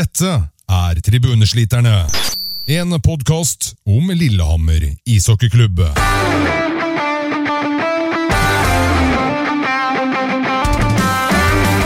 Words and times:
Dette 0.00 0.30
er 0.64 1.00
Tribunesliterne. 1.04 2.06
En 2.72 2.94
podkast 3.04 3.74
om 3.84 4.08
Lillehammer 4.16 4.86
ishockeyklubb. 5.04 5.82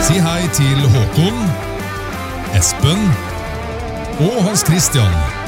Si 0.07 0.21
hei 0.29 0.47
til 0.55 0.85
Håkon, 0.95 1.43
Espen 2.55 3.03
og 4.29 4.43
Hans 4.47 4.63
Christian. 4.69 5.44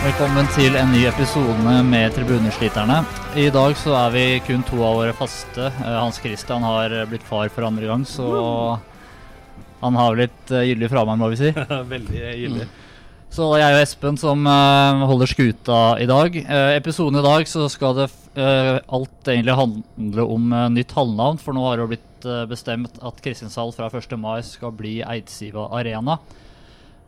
Velkommen 0.00 0.46
til 0.56 0.76
en 0.80 0.92
ny 0.94 1.02
episode 1.10 1.74
med 1.84 2.14
Tribunesliterne. 2.16 3.02
I 3.36 3.50
dag 3.52 3.74
så 3.76 3.92
er 3.98 4.14
vi 4.14 4.24
kun 4.46 4.62
to 4.64 4.78
av 4.80 4.96
våre 4.96 5.16
faste. 5.16 5.66
Eh, 5.68 5.96
Hans 5.98 6.20
Christian 6.22 6.64
har 6.64 6.94
blitt 7.10 7.26
far 7.28 7.50
for 7.52 7.68
andre 7.68 7.90
gang, 7.90 8.06
så 8.08 8.30
han 9.82 9.98
har 10.00 10.16
litt 10.16 10.54
eh, 10.54 10.70
gyldig 10.70 10.88
fravær, 10.92 11.20
må 11.20 11.28
vi 11.34 11.40
si. 11.42 11.52
Veldig 11.94 12.22
gyldig. 12.22 12.68
Så 13.30 13.46
det 13.52 13.60
er 13.60 13.66
jeg 13.66 13.76
og 13.76 13.84
Espen 13.84 14.18
som 14.18 14.48
eh, 14.48 15.04
holder 15.12 15.30
skuta 15.30 15.82
i 16.02 16.08
dag. 16.10 16.40
Uh, 16.48 16.72
episoden 16.74 17.20
i 17.20 17.26
dag 17.28 17.46
så 17.46 17.68
skal 17.70 18.00
det 18.00 18.08
eh, 18.34 18.78
alt 18.86 19.28
egentlig 19.28 19.56
handle 19.58 20.22
om 20.22 20.52
eh, 20.52 20.68
nytt 20.76 20.92
halvnavn, 20.96 21.40
for 21.42 21.56
nå 21.56 21.64
har 21.66 21.76
det 21.78 21.84
jo 21.84 21.90
blitt 21.92 22.26
eh, 22.28 22.44
bestemt 22.50 23.00
at 23.02 23.22
Kristiansand 23.24 23.74
fra 23.76 23.90
1. 23.90 24.16
mai 24.20 24.40
skal 24.46 24.74
bli 24.76 25.00
Eidsiva 25.02 25.68
Arena. 25.76 26.18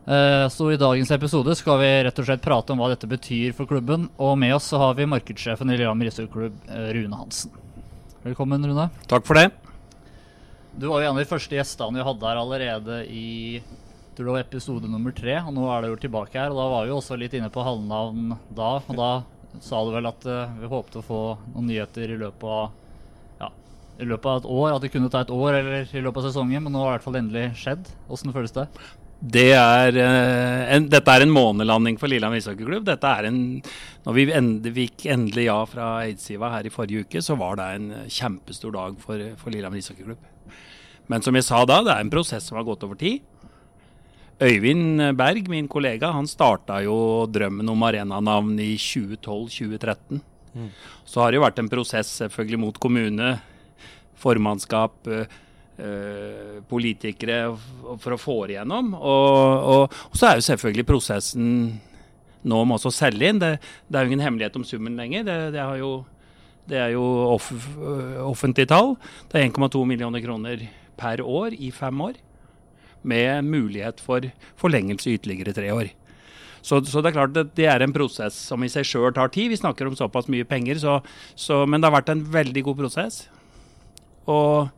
Eh, 0.07 0.49
Så 0.49 0.71
i 0.71 0.77
dagens 0.77 1.11
episode 1.11 1.55
skal 1.55 1.79
vi 1.79 1.91
rett 2.03 2.19
og 2.19 2.25
slett 2.27 2.43
prate 2.43 2.73
om 2.73 2.81
hva 2.83 2.89
dette 2.91 3.07
betyr 3.07 3.53
for 3.55 3.69
klubben. 3.69 4.09
Og 4.19 4.35
med 4.37 4.55
oss 4.55 4.67
så 4.73 4.79
har 4.81 4.97
vi 4.97 5.07
markedssjefen 5.07 5.71
i 5.71 5.77
Lillehammer 5.77 6.09
ishockeyklubb, 6.11 6.57
eh, 6.67 6.89
Rune 6.97 7.15
Hansen. 7.15 7.51
Velkommen, 8.23 8.65
Rune. 8.67 8.89
Takk 9.07 9.25
for 9.25 9.39
det. 9.39 9.51
Du 10.77 10.87
var 10.89 11.01
jo 11.01 11.09
en 11.09 11.17
av 11.17 11.23
de 11.23 11.29
første 11.29 11.55
gjestene 11.55 11.99
vi 11.99 12.03
hadde 12.03 12.27
her 12.27 12.37
allerede 12.41 13.03
i 13.07 13.61
tror 14.15 14.25
det 14.25 14.33
var 14.33 14.43
episode 14.43 14.89
nummer 14.89 15.11
tre. 15.15 15.37
Og 15.41 15.53
nå 15.53 15.67
er 15.71 15.81
du 15.81 15.87
jo 15.93 16.01
tilbake 16.07 16.33
her. 16.33 16.51
Og 16.51 16.57
da 16.57 16.67
var 16.69 16.83
vi 16.83 16.91
jo 16.91 16.99
også 16.99 17.17
litt 17.17 17.33
inne 17.33 17.49
på 17.49 17.63
halvnavn 17.63 18.37
da. 18.53 18.81
Og 18.87 18.95
da 18.97 19.11
sa 19.61 19.83
du 19.85 19.91
vel 19.93 20.05
at 20.09 20.25
eh, 20.25 20.53
vi 20.59 20.67
håpte 20.67 20.99
å 20.99 21.05
få 21.05 21.21
noen 21.53 21.67
nyheter 21.69 22.11
i 22.11 22.17
løpet 22.17 22.43
av 22.43 22.71
ja, 23.39 23.49
i 23.99 24.05
løpet 24.05 24.25
av 24.25 24.37
et 24.41 24.49
år. 24.49 24.75
At 24.75 24.81
det 24.81 24.91
kunne 24.91 25.09
ta 25.13 25.21
et 25.21 25.31
år 25.33 25.53
eller 25.61 25.87
i 25.87 26.01
løpet 26.03 26.23
av 26.23 26.27
sesongen. 26.31 26.63
Men 26.63 26.73
nå 26.73 26.83
har 26.83 26.91
det 26.91 26.91
i 26.91 26.97
hvert 26.97 27.07
fall 27.07 27.21
endelig 27.21 27.45
skjedd. 27.63 27.87
Åssen 28.09 28.33
føles 28.33 28.51
det? 28.51 28.67
Det 29.23 29.53
er, 29.55 29.95
eh, 29.95 30.75
en, 30.75 30.89
dette 30.91 31.13
er 31.13 31.23
en 31.23 31.31
månelanding 31.31 31.95
for 31.99 32.11
Lillehammer 32.11 32.41
ishockeyklubb. 32.41 32.83
Dette 32.89 33.07
er 33.07 33.29
en, 33.29 33.37
når 34.03 34.17
vi 34.17 34.73
fikk 34.81 35.05
endelig 35.13 35.45
ja 35.47 35.61
fra 35.69 35.91
Eidsiva 36.03 36.49
her 36.51 36.67
i 36.67 36.73
forrige 36.73 37.05
uke, 37.05 37.21
så 37.23 37.37
var 37.39 37.55
det 37.59 37.67
en 37.77 37.87
kjempestor 38.11 38.75
dag 38.75 38.97
for, 38.99 39.23
for 39.39 39.53
Lillehammer 39.53 39.79
ishockeyklubb. 39.79 40.29
Men 41.11 41.23
som 41.23 41.35
jeg 41.39 41.47
sa 41.47 41.61
da, 41.67 41.79
det 41.85 41.93
er 41.93 42.03
en 42.03 42.11
prosess 42.11 42.49
som 42.49 42.59
har 42.59 42.67
gått 42.67 42.83
over 42.83 42.99
tid. 42.99 43.23
Øyvind 44.43 44.99
Berg, 45.15 45.47
min 45.47 45.69
kollega, 45.71 46.11
han 46.11 46.27
starta 46.27 46.81
jo 46.83 47.23
drømmen 47.31 47.69
om 47.71 47.83
arenanavn 47.87 48.57
i 48.59 48.73
2012-2013. 48.75 50.19
Så 51.05 51.21
har 51.21 51.31
det 51.31 51.39
jo 51.39 51.45
vært 51.45 51.61
en 51.61 51.71
prosess 51.71 52.11
selvfølgelig 52.19 52.59
mot 52.61 52.79
kommune, 52.81 53.37
formannskap, 54.19 54.95
eh, 55.07 55.25
politikere 56.69 57.39
for 57.99 58.15
å 58.15 58.19
få 58.21 58.37
igjennom. 58.47 58.93
Og, 58.95 59.65
og, 59.73 59.97
og 60.11 60.19
så 60.19 60.29
er 60.29 60.39
jo 60.39 60.47
selvfølgelig 60.47 60.87
prosessen 60.87 61.49
nå 62.43 62.59
med 62.67 62.77
også 62.77 62.91
å 62.91 62.95
selge 62.95 63.29
inn. 63.29 63.41
Det, 63.41 63.55
det 63.87 63.99
er 63.99 64.05
jo 64.05 64.13
ingen 64.13 64.25
hemmelighet 64.25 64.59
om 64.59 64.67
summen 64.67 64.99
lenger. 64.99 65.25
Det, 65.27 65.37
det, 65.55 65.65
jo, 65.79 65.91
det 66.69 66.79
er 66.81 66.93
jo 66.95 67.03
off, 67.33 67.49
offentlige 68.23 68.71
tall. 68.71 68.95
Det 69.31 69.39
er 69.39 69.49
1,2 69.49 69.83
millioner 69.89 70.23
kroner 70.23 70.67
per 70.99 71.23
år 71.23 71.57
i 71.57 71.71
fem 71.75 72.05
år 72.05 72.19
med 73.03 73.43
mulighet 73.43 73.99
for 73.99 74.23
forlengelse 74.59 75.11
i 75.11 75.17
ytterligere 75.17 75.55
tre 75.55 75.71
år. 75.75 75.91
Så, 76.63 76.79
så 76.87 77.01
det 77.03 77.11
er 77.11 77.17
klart 77.17 77.39
at 77.39 77.49
det 77.57 77.65
er 77.67 77.83
en 77.83 77.95
prosess 77.95 78.37
som 78.47 78.63
i 78.63 78.71
seg 78.71 78.87
sjøl 78.87 79.11
tar 79.15 79.33
tid. 79.33 79.49
Vi 79.51 79.59
snakker 79.59 79.89
om 79.89 79.97
såpass 79.99 80.29
mye 80.31 80.47
penger, 80.47 80.79
så, 80.79 81.01
så, 81.35 81.65
men 81.67 81.83
det 81.83 81.89
har 81.89 81.97
vært 81.97 82.13
en 82.13 82.23
veldig 82.31 82.63
god 82.69 82.79
prosess. 82.85 83.25
Og 84.31 84.71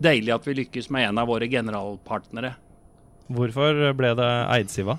deilig 0.00 0.34
at 0.34 0.46
vi 0.48 0.58
lykkes 0.62 0.90
med 0.94 1.08
en 1.10 1.22
av 1.22 1.30
våre 1.30 1.48
generalpartnere. 1.50 2.54
Hvorfor 3.32 3.82
ble 3.96 4.14
det 4.18 4.30
Eidsiva? 4.56 4.98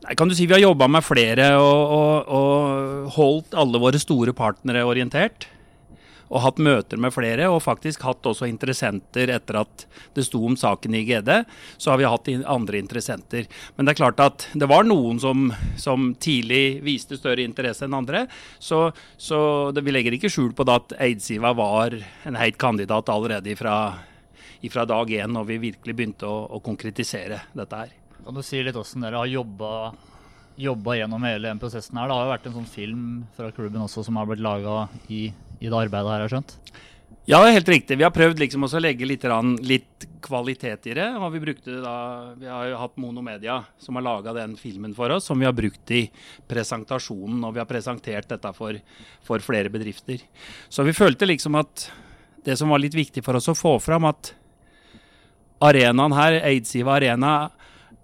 Nei, 0.00 0.16
kan 0.16 0.30
du 0.30 0.34
si 0.36 0.46
Vi 0.46 0.54
har 0.54 0.62
jobba 0.62 0.88
med 0.88 1.04
flere 1.04 1.52
og, 1.60 1.80
og, 1.92 2.34
og 2.40 3.16
holdt 3.16 3.56
alle 3.58 3.80
våre 3.82 4.00
store 4.00 4.34
partnere 4.36 4.86
orientert. 4.88 5.48
Og 6.30 6.44
hatt 6.44 6.60
møter 6.62 6.98
med 7.00 7.10
flere, 7.10 7.48
og 7.50 7.62
faktisk 7.64 8.04
hatt 8.06 8.26
også 8.30 8.46
interessenter 8.46 9.32
etter 9.34 9.56
at 9.64 9.84
det 10.14 10.22
sto 10.22 10.44
om 10.46 10.54
saken 10.58 10.94
i 10.94 11.02
GD. 11.08 11.30
Så 11.74 11.90
har 11.90 11.98
vi 11.98 12.06
hatt 12.06 12.30
andre 12.46 12.78
interessenter. 12.78 13.48
Men 13.74 13.86
det 13.86 13.96
er 13.96 13.98
klart 13.98 14.22
at 14.22 14.46
det 14.54 14.68
var 14.70 14.86
noen 14.86 15.18
som, 15.22 15.48
som 15.74 16.12
tidlig 16.22 16.84
viste 16.86 17.18
større 17.18 17.42
interesse 17.42 17.82
enn 17.86 17.98
andre. 17.98 18.28
Så, 18.62 18.92
så 19.18 19.40
det, 19.74 19.82
vi 19.82 19.96
legger 19.96 20.14
ikke 20.14 20.30
skjul 20.30 20.54
på 20.54 20.68
det 20.68 20.78
at 20.78 20.94
Eidsiva 21.08 21.50
var 21.58 21.98
en 21.98 22.38
heit 22.38 22.60
kandidat 22.62 23.10
allerede 23.10 23.50
ifra, 23.50 23.80
ifra 24.66 24.84
dag 24.88 25.10
én, 25.10 25.32
når 25.32 25.48
vi 25.48 25.58
virkelig 25.70 25.96
begynte 25.96 26.28
å, 26.28 26.44
å 26.56 26.60
konkretisere 26.64 27.42
dette 27.56 27.82
her. 27.82 27.96
Kan 28.20 28.36
du 28.36 28.42
si 28.44 28.60
litt 28.60 28.76
hvordan 28.76 29.06
dere 29.06 29.22
har 29.22 29.30
jobba, 29.30 29.72
jobba 30.60 30.98
gjennom 30.98 31.24
hele 31.28 31.48
den 31.48 31.62
prosessen 31.62 32.00
her? 32.00 32.10
Det 32.10 32.18
har 32.18 32.28
jo 32.28 32.34
vært 32.34 32.50
en 32.50 32.58
sånn 32.58 32.70
film 32.74 33.08
fra 33.36 33.50
klubben 33.56 33.86
også 33.86 34.04
som 34.06 34.20
har 34.20 34.28
blitt 34.28 34.44
laga 34.44 34.84
i, 35.08 35.28
i 35.60 35.66
det 35.68 35.76
arbeidet 35.76 36.12
her, 36.12 36.16
har 36.20 36.26
jeg 36.26 36.34
skjønt? 36.36 36.56
Ja, 37.28 37.38
det 37.44 37.50
er 37.50 37.56
helt 37.58 37.68
riktig. 37.68 37.96
Vi 38.00 38.04
har 38.06 38.12
prøvd 38.14 38.40
liksom 38.40 38.64
også 38.66 38.78
å 38.78 38.82
legge 38.82 39.06
litt, 39.06 39.24
litt 39.66 40.06
kvalitet 40.24 40.88
i 40.90 40.94
det. 40.96 41.06
Og 41.20 41.28
vi, 41.34 41.42
brukte 41.42 41.76
da, 41.82 41.94
vi 42.38 42.48
har 42.48 42.70
jo 42.70 42.80
hatt 42.80 42.96
Monomedia 42.98 43.58
som 43.78 43.98
har 43.98 44.06
laga 44.06 44.34
den 44.34 44.56
filmen 44.58 44.94
for 44.96 45.12
oss, 45.14 45.28
som 45.28 45.38
vi 45.38 45.46
har 45.46 45.54
brukt 45.54 45.92
i 45.94 46.06
presentasjonen 46.50 47.44
Og 47.44 47.54
vi 47.54 47.62
har 47.62 47.68
presentert 47.70 48.30
dette 48.32 48.52
for, 48.56 48.78
for 49.26 49.44
flere 49.44 49.70
bedrifter. 49.72 50.22
Så 50.72 50.86
vi 50.86 50.96
følte 50.96 51.28
liksom 51.28 51.60
at 51.60 51.90
det 52.46 52.56
som 52.56 52.72
var 52.72 52.80
litt 52.82 52.96
viktig 52.96 53.22
for 53.22 53.36
oss 53.36 53.50
å 53.52 53.58
få 53.58 53.76
fram, 53.84 54.08
at 54.08 54.32
arenaen 55.60 56.16
her, 56.16 56.40
Eidsiva 56.48 56.96
Arena, 56.96 57.34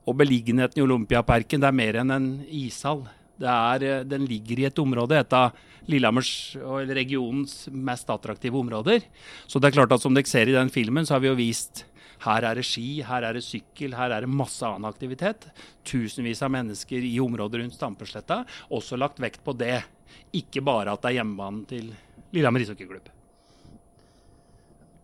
og 0.07 0.19
beliggenheten 0.21 0.79
i 0.79 0.85
Olympiaparken, 0.85 1.63
det 1.63 1.71
er 1.71 1.81
mer 1.81 2.01
enn 2.03 2.15
en 2.15 2.29
ishall. 2.47 3.07
Er, 3.41 3.83
eh, 3.83 4.05
den 4.05 4.25
ligger 4.29 4.61
i 4.61 4.69
et 4.69 4.79
område, 4.79 5.19
et 5.19 5.33
av 5.33 5.53
Lillehammers 5.87 6.57
og 6.63 6.89
regionens 6.89 7.69
mest 7.71 8.09
attraktive 8.11 8.59
områder. 8.59 9.03
Så 9.47 9.61
det 9.61 9.69
er 9.69 9.77
klart 9.81 9.93
at 9.93 10.03
som 10.03 10.15
dere 10.15 10.27
ser 10.27 10.49
i 10.49 10.57
den 10.57 10.71
filmen, 10.71 11.07
så 11.07 11.15
har 11.15 11.21
vi 11.21 11.29
jo 11.29 11.39
vist 11.39 11.85
her 12.25 12.47
er 12.49 12.57
det 12.57 12.65
ski, 12.65 13.03
her 13.05 13.27
er 13.29 13.37
det 13.37 13.45
sykkel, 13.45 13.95
her 13.97 14.15
er 14.15 14.25
det 14.25 14.33
masse 14.33 14.65
annen 14.65 14.89
aktivitet. 14.89 15.49
Tusenvis 15.85 16.43
av 16.43 16.55
mennesker 16.55 17.05
i 17.05 17.19
området 17.21 17.61
rundt 17.61 17.77
Stampesletta. 17.77 18.45
Også 18.73 18.97
lagt 18.97 19.21
vekt 19.21 19.45
på 19.45 19.53
det. 19.53 19.83
Ikke 20.33 20.65
bare 20.65 20.95
at 20.95 21.05
det 21.05 21.13
er 21.13 21.21
hjemmebanen 21.21 21.67
til 21.69 21.93
Lillehammer 22.33 22.65
ishockeyklubb. 22.65 23.16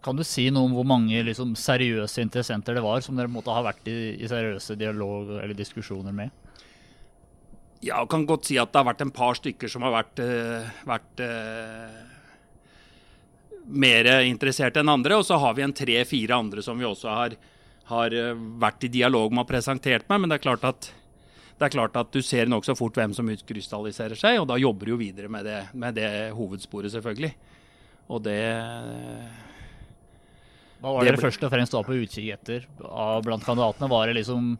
Kan 0.03 0.19
du 0.19 0.25
si 0.27 0.49
noe 0.51 0.67
om 0.67 0.73
hvor 0.75 0.87
mange 0.89 1.21
liksom, 1.23 1.55
seriøse 1.59 2.25
interessenter 2.25 2.75
det 2.75 2.83
var 2.83 3.03
som 3.05 3.19
dere 3.19 3.31
måtte 3.31 3.55
ha 3.55 3.63
vært 3.63 3.87
i, 3.91 4.17
i 4.19 4.31
seriøse 4.31 4.75
dialog 4.79 5.37
eller 5.39 5.55
diskusjoner 5.55 6.15
med? 6.17 6.33
Ja, 7.83 8.01
jeg 8.01 8.11
kan 8.11 8.25
godt 8.27 8.47
si 8.47 8.59
at 8.63 8.71
det 8.71 8.79
har 8.79 8.89
vært 8.91 9.03
en 9.03 9.15
par 9.15 9.39
stykker 9.39 9.71
som 9.71 9.83
har 9.87 9.95
vært, 9.95 10.23
uh, 10.23 10.69
vært 10.87 11.23
uh, 11.23 12.03
mer 13.67 14.11
interessert 14.27 14.79
enn 14.79 14.91
andre. 14.91 15.19
Og 15.19 15.27
så 15.27 15.39
har 15.43 15.55
vi 15.59 15.65
en 15.67 15.75
tre-fire 15.75 16.39
andre 16.39 16.63
som 16.67 16.79
vi 16.79 16.87
også 16.87 17.11
har, 17.11 17.37
har 17.91 18.15
eh, 18.15 18.35
vært 18.63 18.87
i 18.87 18.91
dialog 18.93 19.35
med 19.35 19.45
og 19.45 19.51
presentert 19.51 20.09
med. 20.11 20.23
Men 20.23 20.33
det 20.33 20.39
er 20.39 20.45
klart 20.47 20.67
at, 20.67 20.91
det 21.59 21.69
er 21.69 21.75
klart 21.75 21.99
at 21.99 22.11
du 22.15 22.21
ser 22.27 22.51
nokså 22.51 22.75
fort 22.79 22.99
hvem 22.99 23.15
som 23.15 23.31
utkrystalliserer 23.31 24.19
seg, 24.19 24.41
og 24.43 24.49
da 24.51 24.59
jobber 24.59 24.89
du 24.89 24.95
jo 24.95 25.01
videre 25.03 25.31
med 25.31 25.47
det, 25.47 25.61
med 25.79 25.99
det 25.99 26.11
hovedsporet, 26.35 26.91
selvfølgelig. 26.95 27.33
Og 28.13 28.23
det 28.27 28.41
Hva 30.83 30.97
var 30.97 31.05
Det 31.07 31.13
dere 31.13 31.23
først 31.23 31.45
og 31.47 31.53
fremst 31.53 31.75
var 31.77 31.85
på 31.87 31.95
utkikk 31.95 32.31
etter 32.35 32.65
blant 33.23 33.45
kandidatene? 33.47 33.91
Var 33.91 34.09
det 34.11 34.17
liksom 34.19 34.55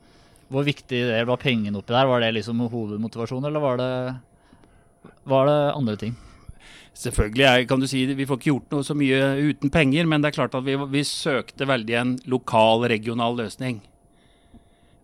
Hvor 0.53 0.67
viktig 0.67 1.01
det 1.09 1.23
var 1.27 1.41
pengene 1.43 1.81
oppi 1.81 1.95
der? 1.97 2.07
Var 2.07 2.21
det 2.23 2.35
liksom 2.37 2.61
hovedmotivasjonen, 2.71 3.49
eller 3.49 3.63
var 3.63 3.81
det, 3.81 3.93
var 5.25 5.49
det 5.49 5.61
andre 5.73 5.97
ting? 5.97 6.13
Selvfølgelig 6.93 7.47
er, 7.49 7.65
kan 7.67 7.81
du 7.81 7.89
si, 7.89 8.05
Vi 8.07 8.27
får 8.29 8.39
ikke 8.39 8.53
gjort 8.53 8.75
noe 8.75 8.85
så 8.85 8.95
mye 8.95 9.19
uten 9.49 9.73
penger, 9.73 10.07
men 10.07 10.23
det 10.23 10.31
er 10.31 10.37
klart 10.37 10.55
at 10.55 10.67
vi, 10.67 10.77
vi 10.93 11.03
søkte 11.09 11.67
veldig 11.67 11.97
en 11.99 12.13
lokal, 12.29 12.85
regional 12.93 13.39
løsning. 13.41 13.81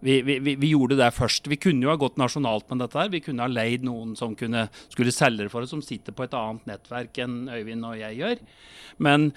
Vi, 0.04 0.20
vi, 0.22 0.38
vi, 0.38 0.54
vi 0.60 0.70
gjorde 0.70 1.00
det 1.00 1.10
først. 1.16 1.48
Vi 1.50 1.58
kunne 1.58 1.82
jo 1.82 1.90
ha 1.90 1.98
gått 1.98 2.20
nasjonalt 2.20 2.68
med 2.70 2.84
dette. 2.84 2.98
her. 3.00 3.10
Vi 3.10 3.24
kunne 3.24 3.42
ha 3.42 3.50
leid 3.50 3.82
noen 3.88 4.14
som 4.20 4.36
kunne, 4.38 4.68
skulle 4.92 5.14
selge 5.16 5.48
det 5.48 5.50
for 5.50 5.64
oss, 5.64 5.72
som 5.74 5.82
sitter 5.82 6.14
på 6.14 6.28
et 6.28 6.36
annet 6.38 6.68
nettverk 6.70 7.18
enn 7.24 7.48
Øyvind 7.50 7.88
og 7.88 7.96
jeg 7.98 8.20
gjør. 8.20 8.44
Men 9.02 9.32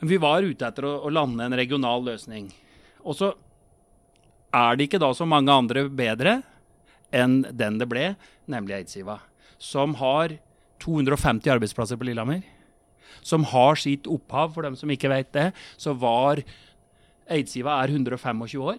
vi 0.00 0.18
var 0.22 0.46
ute 0.46 0.66
etter 0.66 0.86
å, 0.86 0.94
å 1.06 1.10
lande 1.10 1.44
en 1.44 1.56
regional 1.58 2.04
løsning. 2.06 2.50
Og 3.02 3.16
så 3.18 3.32
er 4.54 4.76
det 4.76 4.88
ikke 4.88 5.00
da 5.02 5.10
så 5.16 5.26
mange 5.28 5.52
andre 5.52 5.86
bedre 5.90 6.40
enn 7.14 7.40
den 7.56 7.78
det 7.80 7.88
ble, 7.90 8.12
nemlig 8.50 8.82
Eidsiva. 8.82 9.18
Som 9.58 9.96
har 9.98 10.36
250 10.84 11.50
arbeidsplasser 11.56 11.98
på 11.98 12.08
Lillehammer. 12.08 12.44
som 13.22 13.44
har 13.50 13.74
sitt 13.80 14.06
opphav, 14.06 14.52
for 14.54 14.62
dem 14.62 14.76
som 14.76 14.90
ikke 14.92 15.10
vet 15.10 15.32
det, 15.34 15.50
så 15.80 15.94
var 15.96 16.42
Eidsiva 17.28 17.80
er 17.82 17.92
125 17.92 18.44
år 18.62 18.78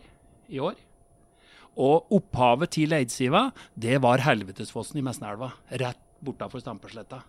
i 0.49 0.61
år. 0.63 0.77
Og 1.79 2.13
opphavet 2.15 2.71
til 2.77 2.93
Eidsiva, 2.95 3.49
det 3.75 3.99
var 4.01 4.23
Helvetesfossen 4.25 5.01
i 5.01 5.05
Messenelva, 5.05 5.51
rett 5.69 5.99
bortafor 6.23 6.63
Stampesletta. 6.63 7.21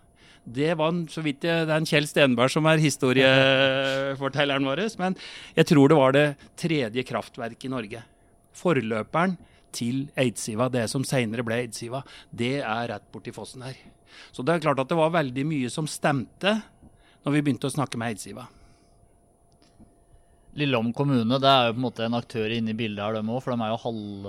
Det 0.43 0.73
var 0.73 0.89
en, 0.89 1.03
så 1.11 1.21
vidt 1.21 1.45
jeg, 1.45 1.67
det 1.69 1.73
er 1.73 1.83
en 1.83 1.87
Kjell 1.87 2.07
Stenberg 2.09 2.49
som 2.49 2.65
er 2.65 2.81
historiefortelleren 2.81 4.65
vår, 4.65 4.81
men 4.97 5.15
jeg 5.53 5.69
tror 5.69 5.91
det 5.91 5.99
var 5.99 6.15
det 6.15 6.25
tredje 6.59 7.03
kraftverket 7.05 7.67
i 7.69 7.71
Norge. 7.71 8.01
Forløperen 8.57 9.37
til 9.71 10.07
Eidsiva, 10.19 10.67
det 10.73 10.87
som 10.91 11.05
senere 11.07 11.45
ble 11.45 11.61
Eidsiva, 11.61 12.01
det 12.33 12.57
er 12.59 12.89
rett 12.91 13.05
borti 13.13 13.33
fossen 13.35 13.63
her. 13.67 13.77
Så 14.33 14.43
det 14.43 14.55
er 14.55 14.65
klart 14.65 14.81
at 14.81 14.89
det 14.89 14.97
var 14.97 15.13
veldig 15.13 15.45
mye 15.47 15.69
som 15.71 15.87
stemte 15.87 16.57
når 17.21 17.37
vi 17.37 17.43
begynte 17.45 17.69
å 17.69 17.75
snakke 17.75 18.01
med 18.01 18.15
Eidsiva. 18.15 18.47
Lillehammer 20.57 20.95
kommune 20.97 21.39
det 21.39 21.47
er 21.47 21.69
jo 21.69 21.75
på 21.77 21.79
en 21.79 21.85
måte 21.85 22.05
en 22.07 22.17
aktør 22.17 22.51
inne 22.51 22.73
i 22.73 22.77
bildet 22.77 23.05
her, 23.05 23.15
dem 23.15 23.29
òg, 23.31 23.39
for 23.43 23.53
de 23.53 23.63
er 23.63 23.71
jo 23.71 23.79
halv, 23.85 24.27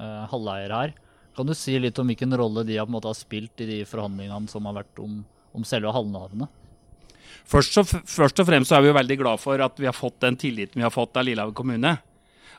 uh, 0.00 0.72
her. 0.80 0.96
Kan 1.36 1.46
du 1.46 1.54
si 1.58 1.76
litt 1.78 1.98
om 1.98 2.10
hvilken 2.10 2.34
rolle 2.38 2.64
de 2.66 2.78
har, 2.80 2.90
måte, 2.90 3.10
har 3.10 3.18
spilt 3.18 3.62
i 3.62 3.68
de 3.68 3.78
forhandlingene 3.86 4.50
som 4.50 4.66
har 4.66 4.80
vært 4.80 4.98
om, 5.02 5.20
om 5.54 5.66
selve 5.66 5.92
halvnavnet? 5.94 6.50
Først, 7.44 7.76
først, 8.08 8.40
og 8.40 8.48
fremst 8.48 8.72
er 8.72 8.82
vi 8.84 8.94
veldig 8.96 9.18
glad 9.20 9.40
for 9.42 9.60
at 9.60 9.80
vi 9.80 9.88
har 9.88 9.96
fått 9.96 10.22
den 10.24 10.36
tilliten 10.40 10.80
vi 10.80 10.86
har 10.86 10.92
fått 10.94 11.16
av 11.20 11.26
Lillehammer 11.28 11.56
kommune. 11.56 11.92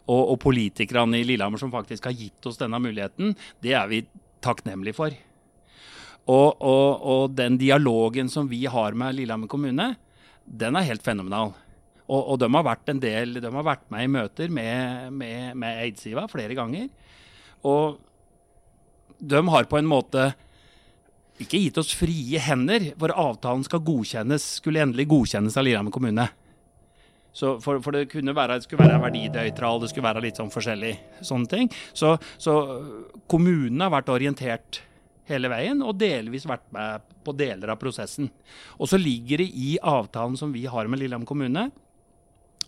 Og, 0.05 0.21
og 0.21 0.37
politikerne 0.43 1.17
i 1.17 1.25
Lillehammer 1.25 1.61
som 1.61 1.73
faktisk 1.73 2.05
har 2.05 2.13
gitt 2.13 2.45
oss 2.45 2.59
denne 2.59 2.77
muligheten, 2.81 3.33
det 3.65 3.73
er 3.73 3.89
vi 3.89 4.03
takknemlige 4.45 4.97
for. 4.97 5.15
Og, 6.25 6.61
og, 6.61 6.87
og 7.01 7.35
den 7.37 7.57
dialogen 7.61 8.29
som 8.29 8.49
vi 8.49 8.63
har 8.69 8.97
med 8.97 9.17
Lillehammer 9.17 9.49
kommune, 9.49 9.91
den 10.45 10.77
er 10.77 10.85
helt 10.85 11.05
fenomenal. 11.05 11.55
Og, 12.05 12.21
og, 12.21 12.35
de 12.37 12.49
har 12.53 12.65
vært 12.67 12.91
en 12.93 13.01
del, 13.01 13.39
de 13.41 13.49
har 13.49 13.65
vært 13.65 13.87
med 13.93 14.05
i 14.05 14.11
møter 14.13 14.51
med, 14.53 15.09
med, 15.17 15.55
med 15.57 15.81
Eidsiva 15.87 16.27
flere 16.29 16.57
ganger. 16.57 16.91
Og 17.65 17.97
de 19.17 19.41
har 19.49 19.69
på 19.69 19.79
en 19.79 19.89
måte 19.89 20.27
ikke 21.41 21.59
gitt 21.59 21.77
oss 21.81 21.91
frie 21.97 22.39
hender, 22.39 22.91
for 22.99 23.11
avtalen 23.11 23.65
skal 23.67 23.83
godkjennes, 23.85 24.45
skulle 24.61 24.83
endelig 24.83 25.07
godkjennes 25.11 25.57
av 25.59 25.65
Lillehammer 25.67 25.93
kommune. 25.95 26.29
Så 27.35 27.57
for, 27.59 27.81
for, 27.83 27.91
det 27.91 28.07
kunne 28.13 28.31
være, 28.35 28.55
det 28.55 28.63
skulle 28.63 28.85
være 28.85 29.01
verdinøytral, 29.03 29.81
det 29.83 29.89
skulle 29.91 30.07
være 30.07 30.23
litt 30.23 30.37
sånn 30.39 30.53
forskjellig 30.53 30.93
sånne 31.19 31.51
ting. 31.51 31.71
Så, 31.91 32.13
så 32.39 32.53
kommunen 33.31 33.83
har 33.83 33.91
vært 33.91 34.11
orientert 34.13 34.79
hele 35.27 35.49
veien, 35.51 35.81
og 35.83 35.97
delvis 35.99 36.45
vært 36.47 36.69
med 36.71 37.09
på 37.25 37.33
deler 37.35 37.73
av 37.73 37.81
prosessen. 37.81 38.29
Og 38.79 38.87
så 38.87 38.99
ligger 39.01 39.43
det 39.43 39.49
i 39.51 39.73
avtalen 39.83 40.37
som 40.39 40.53
vi 40.55 40.63
har 40.71 40.87
med 40.87 41.01
Lillehammer 41.01 41.27
kommune, 41.27 41.65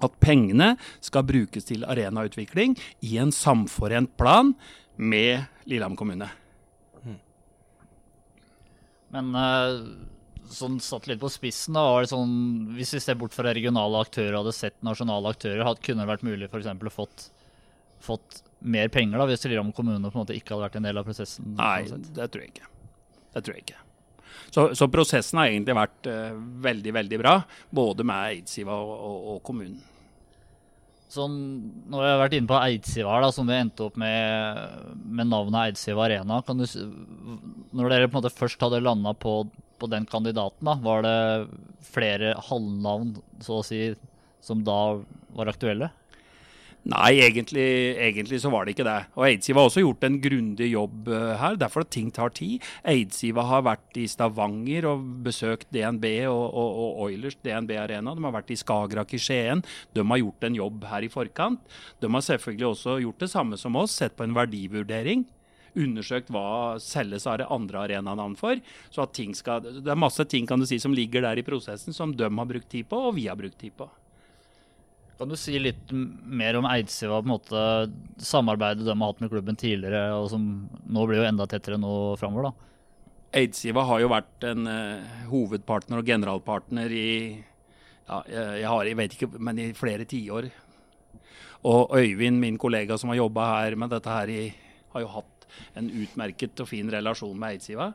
at 0.04 0.18
pengene 0.22 0.74
skal 1.02 1.24
brukes 1.25 1.66
til 1.69 1.88
arenautvikling 1.88 2.75
i 3.08 3.16
en 3.22 3.31
samforent 3.34 4.12
plan 4.19 4.52
med 4.98 5.48
Lillehammer 5.69 5.98
kommune. 5.98 6.28
Men 9.18 9.34
uh, 9.34 10.48
sånn 10.54 10.78
satt 10.84 11.08
litt 11.10 11.22
på 11.22 11.31
spissen, 11.31 11.75
da, 11.78 11.86
var 11.92 12.06
det 12.06 12.12
sånn, 12.12 12.36
hvis 12.78 12.94
vi 12.98 13.02
ser 13.04 13.18
bort 13.19 13.36
fra 13.36 13.54
regionale 13.56 14.04
aktører 14.04 14.36
og 14.36 14.46
hadde 14.46 14.58
sett 14.58 14.78
nasjonale 14.86 15.34
aktører, 15.34 15.66
hadde, 15.68 15.84
kunne 15.86 16.06
det 16.06 16.12
vært 16.12 16.28
mulig 16.28 16.52
for 16.52 16.62
eksempel, 16.62 16.92
å 16.92 16.94
fått, 16.94 17.28
fått 18.04 18.42
mer 18.60 18.90
penger 18.94 19.19
da, 19.19 19.28
hvis 19.30 19.46
Lillehammer 19.46 19.75
kommune 19.75 20.10
på 20.10 20.16
en 20.16 20.24
måte 20.24 20.38
ikke 20.38 20.56
hadde 20.56 20.68
vært 20.68 20.80
en 20.80 20.88
del 20.90 21.02
av 21.02 21.08
prosessen? 21.08 21.52
Nei, 21.58 21.81
sånn 21.90 22.08
det 22.16 22.30
tror 22.34 22.46
jeg 22.46 22.56
ikke. 22.56 22.72
Det 23.36 23.44
tror 23.44 23.58
jeg 23.58 23.68
ikke. 23.68 23.84
Så, 24.48 24.64
så 24.80 24.88
prosessen 24.92 25.42
har 25.42 25.52
egentlig 25.52 25.75
vært 25.78 26.10
uh, 26.10 26.40
veldig, 26.69 26.96
veldig 27.02 27.22
bra, 27.22 27.36
både 27.75 28.06
med 28.08 28.38
Eidsiva 28.38 28.78
og, 28.80 28.96
og, 28.96 29.30
og 29.34 29.44
kommunen. 29.46 29.81
Sånn, 31.07 31.36
nå 31.88 32.01
har 32.01 32.09
jeg 32.09 32.19
vært 32.19 32.33
inne 32.36 32.50
på 32.50 32.57
Eidsiva, 32.59 33.19
da, 33.24 33.30
som 33.31 33.48
vi 33.48 33.56
endte 33.56 33.86
opp 33.86 33.95
med, 34.00 34.98
med 35.07 35.30
navnet 35.31 35.69
Eidsiva 35.69 36.04
Arena. 36.04 36.42
Du, 36.44 36.65
når 37.80 37.94
dere 37.94 38.09
på 38.09 38.18
en 38.18 38.19
måte 38.19 38.33
først 38.36 38.63
hadde 38.65 38.81
landa 38.83 39.13
på, 39.15 39.38
på, 39.80 39.89
den 39.92 40.07
kandidaten, 40.09 40.68
da, 40.68 40.75
var 40.83 41.06
det 41.07 41.15
flere 41.88 42.36
halvnavn 42.50 43.15
så 43.44 43.62
å 43.62 43.65
si, 43.65 43.81
som 44.44 44.65
da 44.68 44.81
var 45.38 45.54
aktuelle? 45.54 45.94
Nei, 46.88 47.18
egentlig, 47.20 47.98
egentlig, 48.00 48.38
så 48.40 48.52
var 48.54 48.64
det 48.64 48.76
ikke 48.76 48.86
det. 48.88 49.00
Og 49.18 49.26
Eidsiva 49.28 49.60
har 49.60 49.68
også 49.68 49.82
gjort 49.84 50.06
en 50.08 50.20
grundig 50.24 50.70
jobb 50.72 51.10
uh, 51.12 51.34
her, 51.42 51.58
derfor 51.60 51.84
at 51.84 51.92
ting 51.92 52.08
tar 52.16 52.32
tid. 52.38 52.64
Eidsiva 52.88 53.44
har 53.50 53.66
vært 53.68 54.00
i 54.00 54.06
Stavanger 54.08 54.88
og 54.88 55.04
besøkt 55.26 55.68
DNB 55.76 56.06
og, 56.30 56.46
og, 56.48 56.80
og 56.84 57.02
Oilers 57.08 57.36
DNB 57.44 57.74
Arena. 57.82 58.14
De 58.16 58.24
har 58.24 58.36
vært 58.38 58.54
i 58.56 58.60
Skagerrak 58.62 59.18
i 59.18 59.20
Skien. 59.20 59.66
De 59.98 60.06
har 60.08 60.22
gjort 60.22 60.48
en 60.48 60.60
jobb 60.62 60.88
her 60.94 61.08
i 61.08 61.12
forkant. 61.12 61.80
De 62.00 62.12
har 62.14 62.28
selvfølgelig 62.30 62.70
også 62.70 63.02
gjort 63.04 63.26
det 63.26 63.32
samme 63.34 63.60
som 63.60 63.76
oss, 63.82 63.98
sett 64.00 64.16
på 64.16 64.28
en 64.28 64.38
verdivurdering 64.38 65.28
undersøkt 65.78 66.32
hva 66.34 66.80
selges 66.82 67.28
av 67.30 67.44
andre 67.54 67.84
arenanavn 67.84 68.34
for. 68.40 68.58
Så 68.90 69.04
at 69.06 69.14
ting 69.18 69.36
skal, 69.38 69.62
Det 69.62 69.92
er 69.92 70.00
masse 70.00 70.26
ting 70.26 70.48
kan 70.50 70.60
du 70.60 70.66
si, 70.66 70.80
som 70.80 70.96
ligger 70.96 71.22
der 71.22 71.38
i 71.38 71.46
prosessen 71.46 71.94
som 71.94 72.16
de 72.16 72.26
har 72.26 72.50
brukt 72.50 72.70
tid 72.72 72.88
på, 72.90 73.10
og 73.10 73.16
vi 73.20 73.28
har 73.28 73.38
brukt 73.38 73.60
tid 73.60 73.76
på. 73.78 73.90
Kan 75.18 75.31
du 75.31 75.38
si 75.40 75.58
litt 75.58 75.90
mer 75.92 76.60
om 76.60 76.68
Eidsiva, 76.69 77.18
på 77.18 77.25
en 77.25 77.31
måte 77.31 77.62
samarbeidet 78.22 78.86
de 78.86 78.94
har 78.94 79.10
hatt 79.10 79.24
med 79.24 79.31
klubben 79.31 79.58
tidligere, 79.58 80.12
og 80.14 80.30
som 80.30 80.44
nå 80.69 81.06
blir 81.10 81.24
jo 81.24 81.30
enda 81.31 81.48
tettere 81.50 81.80
nå 81.81 81.94
framover? 82.22 82.52
da? 82.52 82.68
Eidsiva 83.42 83.84
har 83.90 84.04
jo 84.04 84.12
vært 84.14 84.46
en 84.48 84.69
uh, 84.69 85.18
hovedpartner 85.31 86.00
og 86.00 86.08
generalpartner 86.08 86.94
i 86.94 87.10
ja, 88.08 88.22
jeg, 88.30 88.68
har, 88.69 88.86
jeg 88.88 89.00
vet 89.02 89.18
ikke, 89.18 89.31
men 89.42 89.60
i 89.60 89.72
flere 89.75 90.06
tiår. 90.08 90.48
Og 91.68 91.98
Øyvind, 91.98 92.40
min 92.40 92.62
kollega 92.62 92.96
som 92.96 93.12
har 93.12 93.19
jobba 93.19 93.50
her 93.56 93.75
med 93.75 93.92
dette 93.92 94.14
her, 94.14 94.31
i, 94.31 94.46
har 94.94 95.04
jo 95.04 95.12
hatt 95.18 95.50
en 95.80 95.90
utmerket 95.90 96.62
og 96.64 96.69
fin 96.69 96.88
relasjon 96.94 97.36
med 97.36 97.58
Eidsiva. 97.58 97.90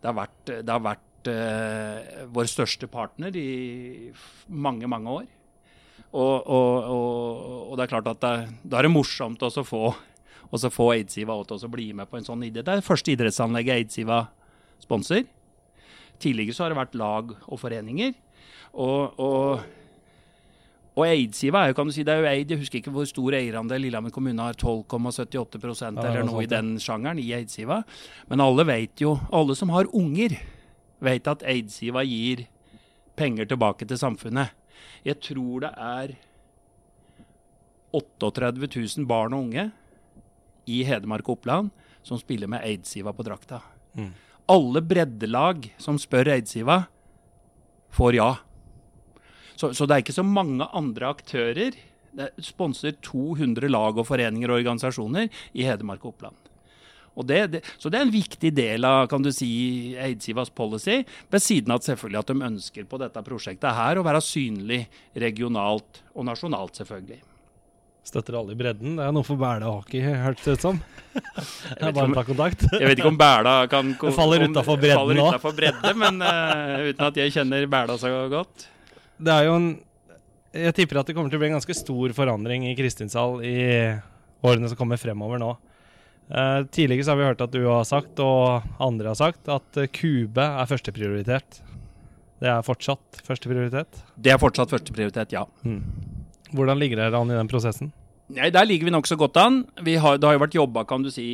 Det 0.00 0.10
har 0.10 0.16
vært, 0.16 0.42
det 0.48 0.72
har 0.72 0.82
vært 0.88 1.30
uh, 1.30 2.26
vår 2.34 2.50
største 2.50 2.88
partner 2.90 3.36
i 3.36 4.10
mange, 4.48 4.88
mange 4.90 5.20
år. 5.22 5.32
Og, 6.14 6.46
og, 6.46 6.90
og, 6.94 7.70
og, 7.70 7.76
det 7.76 7.84
er 7.84 7.90
klart 7.90 8.10
at 8.12 8.22
da 8.22 8.78
er 8.78 8.86
det 8.86 8.92
morsomt 8.94 9.42
å 9.42 9.50
få, 9.66 9.88
få 10.70 10.90
Eidsiva 10.94 11.34
til 11.42 11.66
å 11.66 11.70
bli 11.72 11.88
med 11.96 12.10
på 12.10 12.20
en 12.20 12.26
sånn 12.26 12.44
idrett. 12.46 12.68
Det 12.68 12.76
er 12.76 12.82
det 12.82 12.86
første 12.86 13.14
idrettsanlegget 13.16 13.80
Eidsiva 13.82 14.20
sponser. 14.82 15.24
Tidligere 16.22 16.54
så 16.54 16.64
har 16.64 16.74
det 16.74 16.78
vært 16.78 16.94
lag 17.00 17.34
og 17.34 17.58
foreninger. 17.58 18.14
Og, 18.78 19.18
og, 19.18 19.64
og 20.94 21.04
Eidsiva 21.08 21.64
er 21.64 21.72
jo, 21.72 21.78
kan 21.80 21.90
du 21.90 21.96
si, 21.96 22.06
det 22.06 22.14
er 22.14 22.22
jo 22.22 22.30
eid, 22.30 22.54
jeg 22.54 22.62
husker 22.62 22.78
ikke 22.78 22.94
hvor 22.94 23.10
stor 23.10 23.34
eierandel 23.34 23.82
Lillehammer 23.82 24.14
kommune 24.14 24.46
har, 24.46 24.54
12,78 24.54 25.58
ja, 25.66 25.90
eller 25.98 26.26
noe 26.28 26.46
i 26.46 26.50
den 26.50 26.76
sjangeren 26.82 27.18
i 27.22 27.32
Eidsiva. 27.34 27.82
Men 28.30 28.42
alle 28.44 28.66
vet 28.70 29.02
jo, 29.02 29.16
alle 29.34 29.58
som 29.58 29.74
har 29.74 29.90
unger, 29.90 30.38
vet 31.02 31.30
at 31.30 31.42
Eidsiva 31.50 32.06
gir 32.06 32.46
penger 33.18 33.50
tilbake 33.50 33.86
til 33.90 33.98
samfunnet. 33.98 34.54
Jeg 35.06 35.20
tror 35.24 35.64
det 35.64 35.72
er 35.76 36.14
38 37.94 38.68
000 38.68 39.08
barn 39.08 39.34
og 39.36 39.46
unge 39.46 39.68
i 40.70 40.82
Hedmark 40.86 41.28
og 41.28 41.38
Oppland 41.38 41.70
som 42.04 42.20
spiller 42.20 42.50
med 42.50 42.64
Eidsiva 42.66 43.12
på 43.16 43.24
drakta. 43.26 43.60
Mm. 43.96 44.10
Alle 44.52 44.82
breddelag 44.84 45.70
som 45.80 45.98
spør 46.00 46.34
Eidsiva, 46.34 46.84
får 47.94 48.18
ja. 48.18 48.30
Så, 49.54 49.70
så, 49.72 49.86
det 49.86 49.94
er 49.94 50.02
ikke 50.02 50.16
så 50.16 50.26
mange 50.26 50.66
andre 50.74 51.12
aktører. 51.14 51.76
Det 52.14 52.30
sponser 52.42 52.96
200 53.06 53.70
lag 53.70 53.98
og 53.98 54.08
foreninger 54.08 54.50
og 54.50 54.60
organisasjoner 54.60 55.30
i 55.54 55.66
Hedmark 55.66 56.04
og 56.04 56.14
Oppland. 56.14 56.36
Det, 57.22 57.40
det, 57.52 57.60
så 57.78 57.90
det 57.92 58.00
er 58.00 58.06
en 58.08 58.14
viktig 58.14 58.50
del 58.56 58.86
av 58.88 59.04
kan 59.10 59.22
du 59.22 59.30
si, 59.32 59.94
Eidsivas 60.00 60.50
policy, 60.50 61.02
ved 61.30 61.42
siden 61.42 61.70
av 61.70 61.78
at 61.78 61.86
selvfølgelig 61.92 62.22
at 62.24 62.32
de 62.32 62.48
ønsker 62.48 62.88
på 62.90 62.98
dette 62.98 63.22
prosjektet 63.26 63.76
her 63.76 64.00
å 64.00 64.06
være 64.06 64.22
synlig 64.24 64.80
regionalt 65.14 66.02
og 66.14 66.26
nasjonalt, 66.26 66.74
selvfølgelig. 66.82 67.20
Støtter 68.04 68.36
alle 68.36 68.52
i 68.52 68.58
bredden. 68.58 68.98
Det 68.98 69.04
er 69.06 69.12
noe 69.16 69.24
for 69.24 69.40
Bæla 69.40 69.70
hockey, 69.70 70.02
hørtes 70.04 70.44
det 70.44 70.56
ut 70.58 70.64
som. 70.66 70.80
Det 71.14 71.86
er 71.88 71.94
bare 71.94 72.10
å 72.10 72.16
ta 72.18 72.24
kontakt. 72.26 72.66
Jeg 72.74 72.90
vet 72.90 73.00
ikke 73.00 73.12
om 73.14 73.20
Bæla 73.20 73.54
kan 73.72 73.94
Det 74.02 74.12
faller 74.12 74.44
utafor 74.44 74.80
bredden 74.82 75.20
nå. 75.22 75.28
Bredde, 75.56 75.92
men 76.02 76.20
uh, 76.20 76.82
uten 76.90 77.06
at 77.06 77.20
jeg 77.22 77.32
kjenner 77.38 77.64
Bæla 77.70 77.96
så 78.00 78.10
godt. 78.32 78.66
Det 79.16 79.32
er 79.32 79.48
jo 79.48 79.54
en 79.56 79.68
Jeg 80.52 80.74
tipper 80.76 81.00
at 81.00 81.08
det 81.08 81.14
kommer 81.16 81.32
til 81.32 81.38
å 81.38 81.42
bli 81.42 81.48
en 81.48 81.56
ganske 81.56 81.78
stor 81.78 82.12
forandring 82.14 82.66
i 82.68 82.74
Kristinsal 82.78 83.40
i 83.46 83.56
årene 84.44 84.68
som 84.68 84.78
kommer 84.78 85.00
fremover 85.00 85.40
nå. 85.40 85.54
Uh, 86.30 86.64
tidligere 86.72 87.04
så 87.04 87.12
har 87.12 87.20
vi 87.20 87.28
hørt 87.28 87.44
at 87.44 87.52
du 87.52 87.62
har 87.66 87.84
sagt, 87.88 88.20
og 88.22 88.64
andre 88.82 89.12
har 89.12 89.18
sagt, 89.18 89.48
at 89.52 89.80
kube 89.92 90.44
er 90.44 90.70
førsteprioritet. 90.70 91.60
Det 92.40 92.50
er 92.50 92.64
fortsatt 92.64 93.20
førsteprioritet? 93.24 94.00
Det 94.20 94.32
er 94.32 94.40
fortsatt 94.40 94.72
førsteprioritet, 94.72 95.36
ja. 95.36 95.44
Mm. 95.64 95.82
Hvordan 96.54 96.80
ligger 96.80 97.00
dere 97.00 97.20
an 97.20 97.32
i 97.32 97.38
den 97.38 97.50
prosessen? 97.50 97.92
Nei, 98.34 98.50
Der 98.50 98.64
ligger 98.64 98.88
vi 98.88 98.94
nokså 98.94 99.16
godt 99.20 99.36
an. 99.36 99.64
Har, 99.76 100.18
det 100.18 100.28
har 100.28 100.36
jo 100.36 100.42
vært 100.42 100.56
jobba, 100.56 100.84
kan 100.88 101.04
du 101.04 101.10
si 101.12 101.28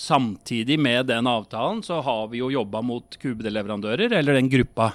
Samtidig 0.00 0.78
med 0.80 1.10
den 1.10 1.26
avtalen 1.28 1.82
så 1.84 1.98
har 2.00 2.28
vi 2.30 2.38
jo 2.40 2.48
jobba 2.48 2.80
mot 2.80 3.16
kubeleverandører, 3.20 4.14
eller 4.16 4.38
den 4.38 4.48
gruppa. 4.48 4.94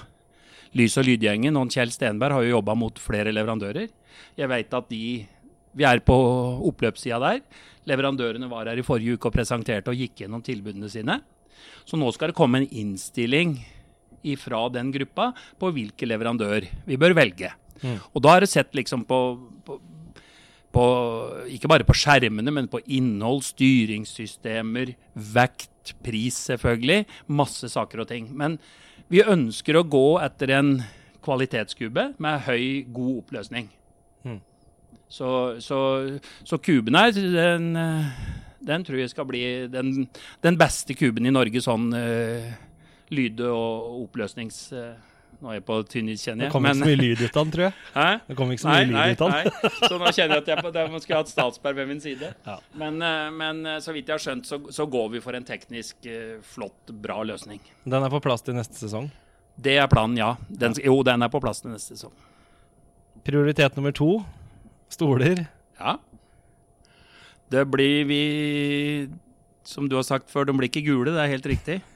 Lys- 0.74 0.96
og 0.98 1.06
lydgjengen 1.06 1.54
og 1.60 1.70
Kjell 1.70 1.92
Stenberg 1.94 2.34
har 2.34 2.42
jo 2.42 2.56
jobba 2.56 2.74
mot 2.74 2.98
flere 2.98 3.30
leverandører. 3.30 3.92
Jeg 4.40 4.50
veit 4.50 4.74
at 4.74 4.88
de 4.90 5.04
Vi 5.76 5.84
er 5.84 6.02
på 6.04 6.16
oppløpssida 6.70 7.20
der. 7.20 7.42
Leverandørene 7.86 8.48
var 8.50 8.70
her 8.70 8.80
i 8.80 8.84
forrige 8.86 9.16
uke 9.16 9.28
og 9.28 9.36
presenterte 9.36 9.92
og 9.92 9.98
gikk 10.00 10.24
gjennom 10.24 10.42
tilbudene 10.44 10.88
sine. 10.90 11.20
Så 11.86 11.98
nå 12.00 12.08
skal 12.14 12.32
det 12.32 12.38
komme 12.38 12.62
en 12.62 12.70
innstilling 12.70 13.58
fra 14.40 14.64
den 14.74 14.88
gruppa 14.90 15.28
på 15.60 15.70
hvilken 15.70 16.10
leverandør 16.10 16.64
vi 16.88 16.98
bør 16.98 17.14
velge. 17.14 17.52
Mm. 17.82 18.00
Og 18.10 18.24
da 18.24 18.32
har 18.32 18.42
det 18.42 18.50
sett 18.50 18.74
liksom 18.74 19.04
på, 19.06 19.20
på, 19.66 19.76
på 20.74 20.86
Ikke 21.54 21.70
bare 21.70 21.86
på 21.86 21.94
skjermene, 21.94 22.50
men 22.50 22.66
på 22.72 22.80
innhold, 22.90 23.44
styringssystemer, 23.46 24.96
vekt, 25.14 25.94
pris 26.02 26.40
selvfølgelig. 26.50 27.04
Masse 27.28 27.70
saker 27.70 28.02
og 28.02 28.10
ting. 28.10 28.32
Men 28.34 28.58
vi 29.12 29.22
ønsker 29.22 29.78
å 29.78 29.86
gå 29.86 30.06
etter 30.24 30.56
en 30.56 30.78
kvalitetskube 31.22 32.12
med 32.22 32.46
høy, 32.48 32.86
god 32.94 33.22
oppløsning. 33.22 33.70
Så, 35.08 35.28
så, 35.62 35.78
så 36.44 36.58
kuben 36.58 36.98
her, 36.98 37.12
den, 37.14 37.68
den 38.66 38.86
tror 38.86 38.98
jeg 38.98 39.12
skal 39.12 39.28
bli 39.28 39.42
den, 39.70 40.08
den 40.42 40.58
beste 40.58 40.96
kuben 40.98 41.28
i 41.28 41.34
Norge 41.34 41.62
sånn 41.62 41.90
uh, 41.94 42.54
lyd- 43.14 43.44
og 43.46 44.06
oppløsnings... 44.06 44.64
Uh, 44.74 44.94
nå 45.36 45.50
er 45.50 45.58
jeg 45.58 45.64
på 45.68 45.74
tynn 45.84 46.06
is, 46.08 46.22
kjenner 46.24 46.46
Det 46.46 46.52
kommer 46.54 46.70
kom 46.72 46.78
ikke 46.80 46.86
så 46.86 46.88
mye 46.88 46.96
lyd 46.96 47.20
ut 47.20 47.34
av 47.36 47.42
den, 47.42 47.50
tror 47.52 47.62
jeg. 47.66 47.72
Hæ? 47.92 48.04
Det 48.24 48.36
kom 48.38 48.52
ikke 48.54 48.62
så 48.62 48.70
mye 48.70 48.86
nei, 48.88 49.02
lyd 49.10 49.18
ut 49.18 49.24
av 49.26 49.34
den. 49.34 49.50
nei. 49.50 49.72
Så 49.76 49.98
nå 50.00 50.12
kjenner 50.16 50.32
jeg 50.32 50.42
at 50.42 50.48
jeg, 50.48 50.62
på, 50.64 50.70
der 50.72 50.94
skulle 50.94 51.18
hatt 51.18 51.32
Statsberg 51.32 51.76
ved 51.76 51.90
min 51.90 52.00
side. 52.00 52.30
Ja. 52.46 52.54
Men, 52.80 52.96
eh, 53.04 53.26
men 53.36 53.60
så 53.84 53.92
vidt 53.92 54.08
jeg 54.08 54.16
har 54.16 54.24
skjønt, 54.24 54.48
så, 54.48 54.58
så 54.72 54.86
går 54.96 55.10
vi 55.12 55.20
for 55.26 55.36
en 55.36 55.44
teknisk 55.44 56.08
flott, 56.54 56.94
bra 57.04 57.18
løsning. 57.28 57.60
Den 57.84 58.08
er 58.08 58.16
på 58.16 58.22
plass 58.24 58.48
til 58.48 58.56
neste 58.56 58.80
sesong. 58.80 59.10
Det 59.60 59.76
er 59.76 59.92
planen, 59.92 60.16
ja. 60.16 60.32
Den, 60.48 60.80
jo, 60.80 60.96
den 61.04 61.28
er 61.28 61.32
på 61.36 61.44
plass 61.44 61.60
til 61.60 61.74
neste 61.74 61.98
sesong. 61.98 62.16
Prioritet 63.28 63.76
nummer 63.76 63.92
to 63.92 64.14
stoler. 64.92 65.46
Ja. 65.80 65.96
Det 67.50 67.62
blir 67.70 68.04
vi 68.08 69.08
Som 69.66 69.88
du 69.88 69.96
har 69.96 70.02
sagt 70.06 70.30
før, 70.30 70.46
de 70.46 70.54
blir 70.54 70.68
ikke 70.70 70.84
gule, 70.86 71.10
det 71.14 71.22
er 71.24 71.32
helt 71.36 71.46
riktig. 71.54 71.80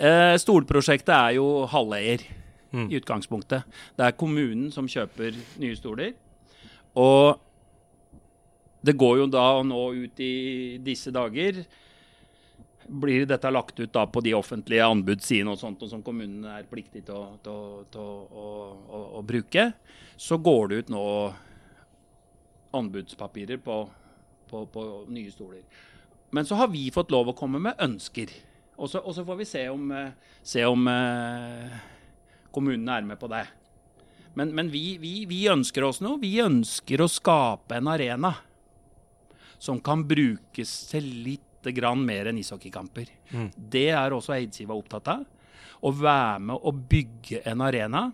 Eh, 0.00 0.32
Stolprosjektet 0.40 1.10
er 1.12 1.34
jo 1.36 1.66
halveier 1.68 2.22
Mm. 2.72 2.86
i 2.88 2.96
utgangspunktet. 3.00 3.64
Det 3.98 4.04
er 4.06 4.14
kommunen 4.16 4.70
som 4.72 4.86
kjøper 4.88 5.34
nye 5.58 5.76
stoler. 5.76 6.12
Og 6.94 7.40
det 8.86 8.94
går 8.96 9.16
jo 9.18 9.26
da 9.26 9.62
nå 9.66 9.80
ut 10.04 10.20
i 10.22 10.78
disse 10.78 11.10
dager 11.10 11.64
blir 12.86 13.26
dette 13.26 13.50
lagt 13.50 13.78
ut 13.82 13.92
da 13.92 14.06
på 14.06 14.22
de 14.22 14.32
offentlige 14.34 14.86
anbudssidene 14.86 15.50
og 15.52 15.58
sånt, 15.58 15.82
og 15.82 15.90
som 15.90 16.02
kommunene 16.02 16.60
er 16.60 16.70
pliktig 16.70 17.04
til, 17.06 17.14
å, 17.14 17.36
til, 17.42 17.52
å, 17.52 17.84
til 17.90 18.00
å, 18.00 18.14
å, 18.30 18.46
å, 18.86 19.02
å 19.18 19.22
bruke, 19.26 19.72
så 20.16 20.38
går 20.38 20.68
det 20.72 20.78
ut 20.84 20.94
nå 20.94 21.04
anbudspapirer 22.76 23.60
på, 23.64 23.82
på, 24.50 24.64
på 24.66 24.86
nye 25.08 25.30
stoler. 25.32 25.62
Men 26.30 26.46
så 26.46 26.54
har 26.60 26.70
vi 26.70 26.90
fått 26.94 27.10
lov 27.10 27.32
å 27.32 27.36
komme 27.36 27.58
med 27.62 27.80
ønsker. 27.82 28.30
Og 28.80 28.90
så, 28.90 29.02
og 29.02 29.14
så 29.16 29.24
får 29.26 29.40
vi 29.40 29.48
se 29.48 29.64
om, 29.68 29.90
eh, 29.92 30.36
se 30.42 30.64
om 30.64 30.86
eh, 30.88 31.80
kommunene 32.54 33.00
er 33.00 33.08
med 33.08 33.20
på 33.20 33.28
det. 33.32 33.44
Men, 34.38 34.54
men 34.54 34.70
vi, 34.70 34.94
vi, 35.02 35.24
vi 35.28 35.42
ønsker 35.50 35.84
oss 35.84 36.00
noe. 36.04 36.20
Vi 36.22 36.36
ønsker 36.42 37.02
å 37.02 37.10
skape 37.10 37.80
en 37.80 37.90
arena 37.90 38.32
som 39.60 39.80
kan 39.84 40.06
brukes 40.08 40.70
til 40.88 41.08
litt 41.26 41.68
grann 41.76 42.06
mer 42.06 42.30
enn 42.30 42.38
ishockeykamper. 42.40 43.10
Mm. 43.34 43.50
Det 43.52 43.90
er 43.92 44.14
også 44.16 44.32
Eidsiva 44.38 44.76
opptatt 44.78 45.10
av. 45.12 45.26
Å 45.80 45.90
være 45.92 46.38
med 46.48 46.64
å 46.64 46.72
bygge 46.72 47.42
en 47.48 47.64
arena 47.64 48.06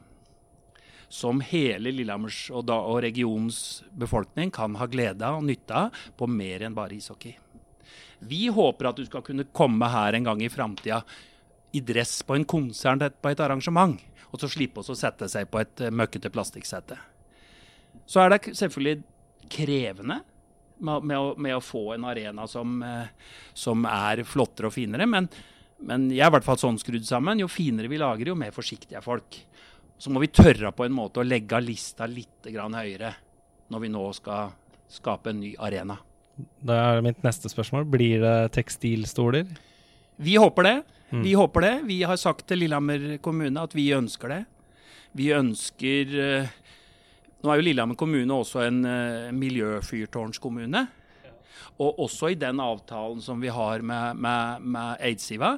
som 1.09 1.41
hele 1.45 1.93
Lillehammers 1.95 2.47
og, 2.51 2.65
da, 2.69 2.77
og 2.83 3.01
regionens 3.05 3.83
befolkning 3.95 4.51
kan 4.55 4.75
ha 4.81 4.89
glede 4.91 5.27
av 5.27 5.41
og 5.41 5.47
nytte 5.47 5.87
av 5.87 6.07
på 6.19 6.29
mer 6.31 6.67
enn 6.67 6.77
bare 6.77 6.97
ishockey. 6.99 7.37
Vi 8.19 8.47
håper 8.49 8.91
at 8.91 8.99
du 8.99 9.05
skal 9.07 9.25
kunne 9.25 9.47
komme 9.55 9.89
her 9.93 10.17
en 10.17 10.27
gang 10.27 10.43
i 10.43 10.51
framtida 10.53 11.03
i 11.77 11.83
dress 11.85 12.23
på 12.25 12.37
en 12.37 12.47
konsert 12.49 13.19
på 13.21 13.31
et 13.31 13.43
arrangement, 13.43 13.99
og 14.31 14.41
så 14.41 14.49
slippe 14.51 14.81
oss 14.81 14.91
å 14.93 14.99
sette 14.99 15.29
seg 15.31 15.51
på 15.51 15.61
et 15.61 15.85
eh, 15.85 15.93
møkkete 15.93 16.33
plastikksete. 16.33 16.97
Så 18.07 18.23
er 18.23 18.33
det 18.33 18.57
selvfølgelig 18.57 19.03
krevende 19.53 20.21
med, 20.79 21.05
med, 21.05 21.17
å, 21.19 21.35
med 21.41 21.57
å 21.57 21.65
få 21.65 21.91
en 21.95 22.07
arena 22.09 22.47
som, 22.51 22.81
eh, 22.85 23.13
som 23.57 23.85
er 23.89 24.25
flottere 24.29 24.71
og 24.71 24.77
finere, 24.77 25.09
men, 25.11 25.29
men 25.85 26.09
jeg 26.11 26.25
er 26.25 26.33
i 26.33 26.37
hvert 26.37 26.49
fall 26.49 26.61
sånn 26.61 26.81
skrudd 26.81 27.07
sammen. 27.09 27.43
Jo 27.43 27.51
finere 27.53 27.91
vi 27.93 28.01
lager, 28.01 28.33
jo 28.33 28.39
mer 28.39 28.55
forsiktige 28.57 29.01
er 29.01 29.05
folk. 29.05 29.41
Så 29.99 30.13
må 30.13 30.21
vi 30.21 30.29
tørre 30.29 30.73
på 30.77 30.85
en 30.85 30.95
måte 30.95 31.23
å 31.23 31.27
legge 31.27 31.61
lista 31.65 32.09
litt 32.09 32.49
grann 32.53 32.77
høyere 32.77 33.15
når 33.73 33.83
vi 33.83 33.93
nå 33.93 34.05
skal 34.17 34.53
skape 34.93 35.33
en 35.33 35.41
ny 35.41 35.55
arena. 35.59 35.97
Da 36.37 36.77
er 36.93 37.05
mitt 37.05 37.23
neste 37.25 37.49
spørsmål. 37.51 37.87
Blir 37.89 38.21
det 38.23 38.37
tekstilstoler? 38.57 39.49
Vi 40.21 40.37
håper 40.41 40.69
det. 40.69 40.77
Mm. 41.11 41.23
Vi 41.25 41.33
håper 41.39 41.65
det. 41.65 41.75
Vi 41.89 42.03
har 42.03 42.19
sagt 42.21 42.47
til 42.51 42.61
Lillehammer 42.65 43.17
kommune 43.25 43.63
at 43.63 43.75
vi 43.77 43.89
ønsker 43.97 44.33
det. 44.33 44.43
Vi 45.17 45.31
ønsker 45.33 46.17
eh, 46.21 46.55
Nå 47.45 47.53
er 47.53 47.61
jo 47.61 47.67
Lillehammer 47.69 47.99
kommune 48.01 48.37
også 48.41 48.63
en 48.65 48.79
uh, 48.89 49.33
miljøfyrtårnskommune. 49.37 50.81
Og 51.85 52.01
også 52.03 52.33
i 52.33 52.39
den 52.41 52.59
avtalen 52.65 53.21
som 53.23 53.39
vi 53.39 53.53
har 53.53 53.85
med, 53.87 54.19
med, 54.19 54.65
med 54.65 55.05
Eidsiva, 55.05 55.53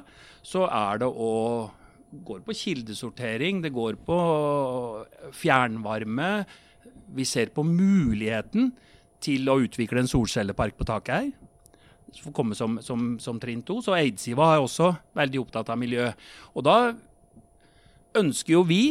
så 0.45 0.67
er 0.67 0.99
det 1.01 1.07
å 1.09 1.31
går 2.11 2.41
på 2.45 2.55
kildesortering, 2.57 3.61
det 3.61 3.73
går 3.75 3.99
på 4.05 4.17
fjernvarme. 5.35 6.29
Vi 7.15 7.25
ser 7.25 7.51
på 7.53 7.65
muligheten 7.65 8.71
til 9.23 9.49
å 9.51 9.59
utvikle 9.61 10.03
en 10.03 10.09
solcellepark 10.09 10.77
på 10.79 10.87
taket 10.87 11.15
her. 11.15 11.29
Det 12.09 12.23
får 12.23 12.33
komme 12.33 12.57
som, 12.57 12.79
som, 12.81 13.13
som 13.21 13.37
trinn 13.41 13.61
to. 13.65 13.79
Så 13.85 13.93
Eidsiva 13.97 14.55
er 14.55 14.63
også 14.63 14.91
veldig 15.17 15.43
opptatt 15.43 15.69
av 15.69 15.77
miljø. 15.77 16.07
Og 16.57 16.65
da 16.65 16.77
ønsker 18.17 18.55
jo 18.55 18.63
vi 18.65 18.83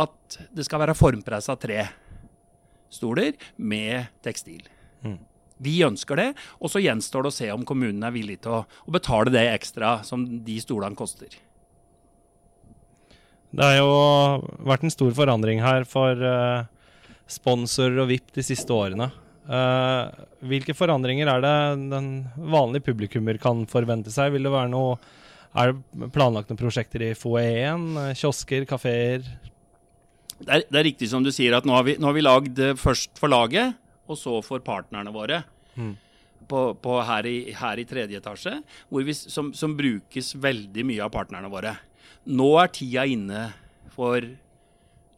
at 0.00 0.38
det 0.54 0.66
skal 0.66 0.82
være 0.82 0.98
formpressa 0.98 1.54
tre-stoler 1.60 3.36
med 3.56 4.10
tekstil. 4.24 4.64
Mm. 5.04 5.18
Vi 5.60 5.76
ønsker 5.84 6.16
det, 6.16 6.30
og 6.58 6.72
så 6.72 6.80
gjenstår 6.80 7.26
det 7.26 7.30
å 7.30 7.36
se 7.36 7.50
om 7.52 7.66
kommunen 7.68 8.02
er 8.06 8.14
villig 8.14 8.40
til 8.46 8.62
å, 8.62 8.64
å 8.64 8.94
betale 8.94 9.32
det 9.34 9.44
ekstra 9.52 9.98
som 10.06 10.24
de 10.46 10.56
stolene 10.62 10.98
koster. 10.98 11.36
Det 13.50 13.66
har 13.66 13.80
jo 13.80 13.94
vært 14.66 14.84
en 14.86 14.94
stor 14.94 15.10
forandring 15.16 15.62
her 15.64 15.86
for 15.88 16.20
uh, 16.22 16.68
sponsorer 17.30 17.98
og 18.02 18.10
VIP 18.12 18.30
de 18.36 18.44
siste 18.46 18.74
årene. 18.74 19.10
Uh, 19.50 20.06
hvilke 20.46 20.76
forandringer 20.78 21.30
er 21.32 21.42
det 21.42 21.54
den 21.90 22.10
vanlige 22.38 22.86
publikummer 22.92 23.40
kan 23.42 23.64
forvente 23.70 24.12
seg? 24.14 24.36
Vil 24.36 24.46
det 24.46 24.54
være 24.54 24.70
noe 24.70 24.98
Er 25.58 25.72
det 25.72 26.10
planlagt 26.14 26.52
noen 26.52 26.60
prosjekter 26.60 27.02
i 27.02 27.14
foajeen? 27.18 28.14
Kiosker, 28.14 28.68
kafeer? 28.70 29.24
Det 30.40 30.52
er, 30.54 30.62
det 30.70 30.78
er 30.78 30.86
riktig 30.88 31.10
som 31.10 31.24
du 31.24 31.32
sier, 31.34 31.56
at 31.56 31.66
nå 31.68 31.74
har 31.76 31.84
vi, 31.84 31.96
nå 32.00 32.08
har 32.08 32.16
vi 32.16 32.22
lagd 32.24 32.60
eh, 32.62 32.76
først 32.78 33.18
for 33.20 33.32
laget, 33.32 33.76
og 34.08 34.16
så 34.16 34.38
for 34.46 34.62
partnerne 34.64 35.12
våre. 35.12 35.42
Mm. 35.74 35.92
På, 36.48 36.62
på 36.80 36.96
her, 37.04 37.26
i, 37.28 37.52
her 37.54 37.82
i 37.82 37.84
tredje 37.86 38.18
etasje, 38.18 38.56
vi, 38.94 39.14
som, 39.14 39.50
som 39.54 39.76
brukes 39.76 40.32
veldig 40.40 40.86
mye 40.88 41.04
av 41.04 41.12
partnerne 41.14 41.50
våre. 41.52 41.74
Nå 42.28 42.50
er 42.60 42.72
tida 42.74 43.06
inne 43.08 43.48
for 43.94 44.24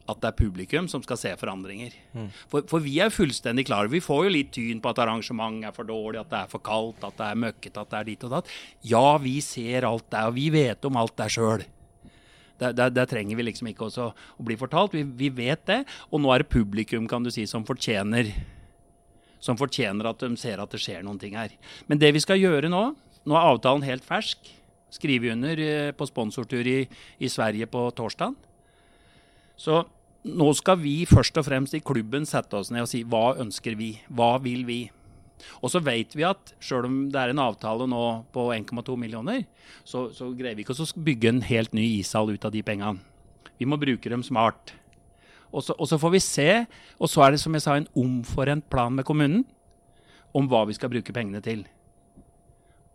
at 0.03 0.19
det 0.19 0.29
er 0.29 0.35
publikum 0.35 0.87
som 0.91 1.03
skal 1.03 1.19
se 1.19 1.31
forandringer. 1.39 1.93
Mm. 2.11 2.27
For, 2.51 2.65
for, 2.67 2.83
vi 2.83 2.97
er 3.03 3.13
fullstendig 3.13 3.65
klare. 3.69 3.91
Vi 3.91 4.01
får 4.03 4.25
jo 4.25 4.33
litt 4.33 4.51
tyn 4.55 4.81
på 4.83 4.91
at 4.91 4.99
arrangement 5.03 5.63
er 5.63 5.75
for 5.75 5.87
dårlig, 5.87 6.19
at 6.19 6.31
det 6.31 6.41
er 6.41 6.49
for 6.51 6.63
kaldt, 6.63 7.05
at 7.07 7.15
det 7.19 7.29
er 7.29 7.39
møkkete, 7.45 7.85
at 7.85 7.93
det 7.93 7.99
er 7.99 8.09
dit 8.09 8.25
og 8.27 8.33
datt. 8.35 8.51
Ja, 8.87 9.05
vi 9.23 9.37
ser 9.45 9.87
alt 9.87 10.09
det, 10.11 10.25
og 10.27 10.35
vi 10.35 10.49
vet 10.53 10.89
om 10.89 10.99
alt 10.99 11.15
det 11.19 11.29
sjøl. 11.37 11.63
Der, 12.59 12.75
der, 12.75 12.91
der, 12.93 13.07
trenger 13.09 13.39
vi 13.39 13.45
liksom 13.47 13.71
ikke 13.71 13.87
også 13.87 14.09
å 14.11 14.45
bli 14.45 14.57
fortalt. 14.59 14.93
Vi, 14.95 15.05
vi, 15.19 15.31
vet 15.33 15.63
det. 15.71 15.79
Og 16.11 16.21
nå 16.23 16.31
er 16.33 16.43
det 16.43 16.51
publikum 16.53 17.07
kan 17.11 17.23
du 17.25 17.31
si, 17.33 17.47
som 17.49 17.65
fortjener 17.67 18.29
som 19.43 19.57
fortjener 19.59 20.07
at 20.07 20.21
de 20.23 20.37
ser 20.39 20.61
at 20.63 20.71
det 20.71 20.79
skjer 20.79 21.01
noen 21.03 21.17
ting 21.19 21.33
her. 21.35 21.51
Men 21.89 21.99
det 21.99 22.13
vi 22.15 22.21
skal 22.23 22.39
gjøre 22.41 22.71
nå 22.71 22.91
Nå 23.23 23.35
er 23.39 23.45
avtalen 23.53 23.85
helt 23.87 24.03
fersk. 24.03 24.49
Skrive 24.93 25.33
under 25.33 25.59
eh, 25.59 25.91
på 25.97 26.07
sponsortur 26.09 26.67
i, 26.69 26.79
i 27.19 27.29
Sverige 27.31 27.67
på 27.71 27.87
torsdag. 27.97 28.35
Så 29.57 29.83
nå 30.23 30.49
skal 30.55 30.79
vi 30.79 31.03
først 31.09 31.37
og 31.41 31.47
fremst 31.47 31.75
i 31.75 31.83
klubben 31.83 32.27
sette 32.29 32.55
oss 32.55 32.71
ned 32.71 32.85
og 32.85 32.91
si 32.91 33.03
hva 33.03 33.33
ønsker 33.43 33.75
vi? 33.79 33.95
Hva 34.13 34.37
vil 34.43 34.63
vi? 34.67 34.81
Og 35.59 35.71
så 35.73 35.81
vet 35.83 36.13
vi 36.15 36.25
at 36.27 36.53
sjøl 36.63 36.87
om 36.87 36.99
det 37.11 37.19
er 37.19 37.33
en 37.33 37.41
avtale 37.43 37.87
nå 37.89 38.03
på 38.35 38.47
1,2 38.55 38.95
millioner, 38.99 39.43
så, 39.83 40.07
så, 40.15 40.29
greier 40.37 40.55
vi 40.55 40.63
ikke 40.63 40.75
å 40.77 41.03
bygge 41.03 41.31
en 41.31 41.43
helt 41.43 41.75
ny 41.75 41.83
ishall 41.97 42.31
ut 42.31 42.47
av 42.47 42.53
de 42.53 42.63
pengene. 42.63 43.03
Vi 43.59 43.67
må 43.67 43.79
bruke 43.81 44.11
dem 44.11 44.23
smart. 44.25 44.73
Og 45.53 45.65
så, 45.65 45.75
og 45.77 45.89
så, 45.89 45.99
får 46.01 46.15
vi 46.15 46.23
se. 46.23 46.49
Og 46.97 47.11
så 47.11 47.25
er 47.25 47.33
det 47.33 47.43
som 47.43 47.53
jeg 47.53 47.65
sa, 47.65 47.75
en 47.77 47.89
omforent 47.99 48.65
plan 48.71 48.95
med 48.95 49.05
kommunen 49.07 49.43
om 50.33 50.47
hva 50.49 50.63
vi 50.65 50.75
skal 50.77 50.91
bruke 50.93 51.13
pengene 51.13 51.43
til. 51.45 51.67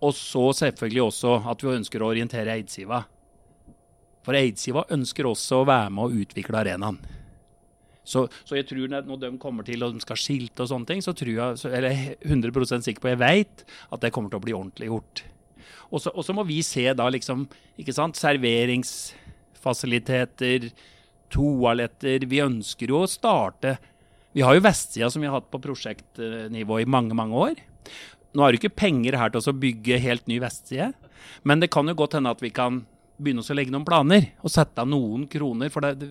Og 0.04 0.14
så 0.14 0.44
selvfølgelig 0.60 1.08
også 1.08 1.38
at 1.50 1.62
vi 1.64 1.74
ønsker 1.74 2.02
å 2.02 2.10
orientere 2.12 2.54
Eidsiva. 2.54 3.02
For 4.26 4.38
Eidsiva 4.38 4.84
ønsker 4.94 5.26
også 5.26 5.62
å 5.62 5.68
være 5.68 5.94
med 5.94 6.04
og 6.04 6.20
utvikle 6.22 6.60
arenaen. 6.60 7.00
Så, 8.08 8.22
så, 8.48 8.56
jeg 8.56 8.64
tror 8.70 8.88
når 8.88 9.18
de 9.20 9.28
kommer 9.40 9.66
til 9.66 9.82
og 9.84 9.92
de 9.92 10.00
skal 10.00 10.16
skilte 10.16 10.64
og 10.64 10.70
sånne 10.70 10.88
ting, 10.88 11.02
så 11.04 11.12
tror 11.16 11.34
jeg, 11.34 11.58
så, 11.60 11.68
eller 11.68 11.92
er 11.92 12.14
100% 12.24 12.86
sikker 12.86 13.04
på, 13.04 13.10
jeg 13.12 13.20
vet 13.20 13.66
at 13.92 14.00
det 14.00 14.10
kommer 14.14 14.32
til 14.32 14.40
å 14.40 14.44
bli 14.46 14.54
ordentlig 14.56 14.88
gjort. 14.88 15.24
Og 15.88 16.20
så 16.24 16.32
må 16.36 16.42
vi 16.48 16.62
se 16.64 16.94
da 16.96 17.08
liksom 17.12 17.44
ikke 17.80 17.92
sant, 17.96 18.16
serveringsfasiliteter, 18.20 20.60
toaletter. 21.32 22.26
Vi 22.28 22.40
ønsker 22.44 22.88
jo 22.92 22.98
å 23.04 23.08
starte 23.08 23.78
Vi 24.36 24.42
har 24.44 24.54
jo 24.56 24.64
vestsida 24.64 25.10
som 25.10 25.22
vi 25.24 25.28
har 25.28 25.36
hatt 25.40 25.52
på 25.52 25.64
prosjektnivå 25.64 26.74
i 26.80 26.88
mange, 26.88 27.14
mange 27.16 27.34
år. 27.48 27.54
Nå 28.36 28.44
har 28.44 28.52
du 28.52 28.58
ikke 28.60 28.76
penger 28.76 29.16
her 29.18 29.32
til 29.32 29.40
å 29.40 29.56
bygge 29.56 30.00
helt 30.04 30.26
ny 30.28 30.38
vestside, 30.42 30.92
men 31.48 31.62
det 31.62 31.70
kan 31.72 31.88
jo 31.88 31.96
godt 31.98 32.18
hende 32.18 32.32
at 32.34 32.42
vi 32.44 32.50
kan 32.54 32.82
begynne 33.18 33.42
å 33.42 33.56
legge 33.56 33.74
noen 33.74 33.86
planer 33.88 34.30
og 34.44 34.52
sette 34.52 34.82
av 34.82 34.90
noen 34.90 35.26
kroner. 35.30 35.72
For 35.74 35.84
det, 35.84 36.10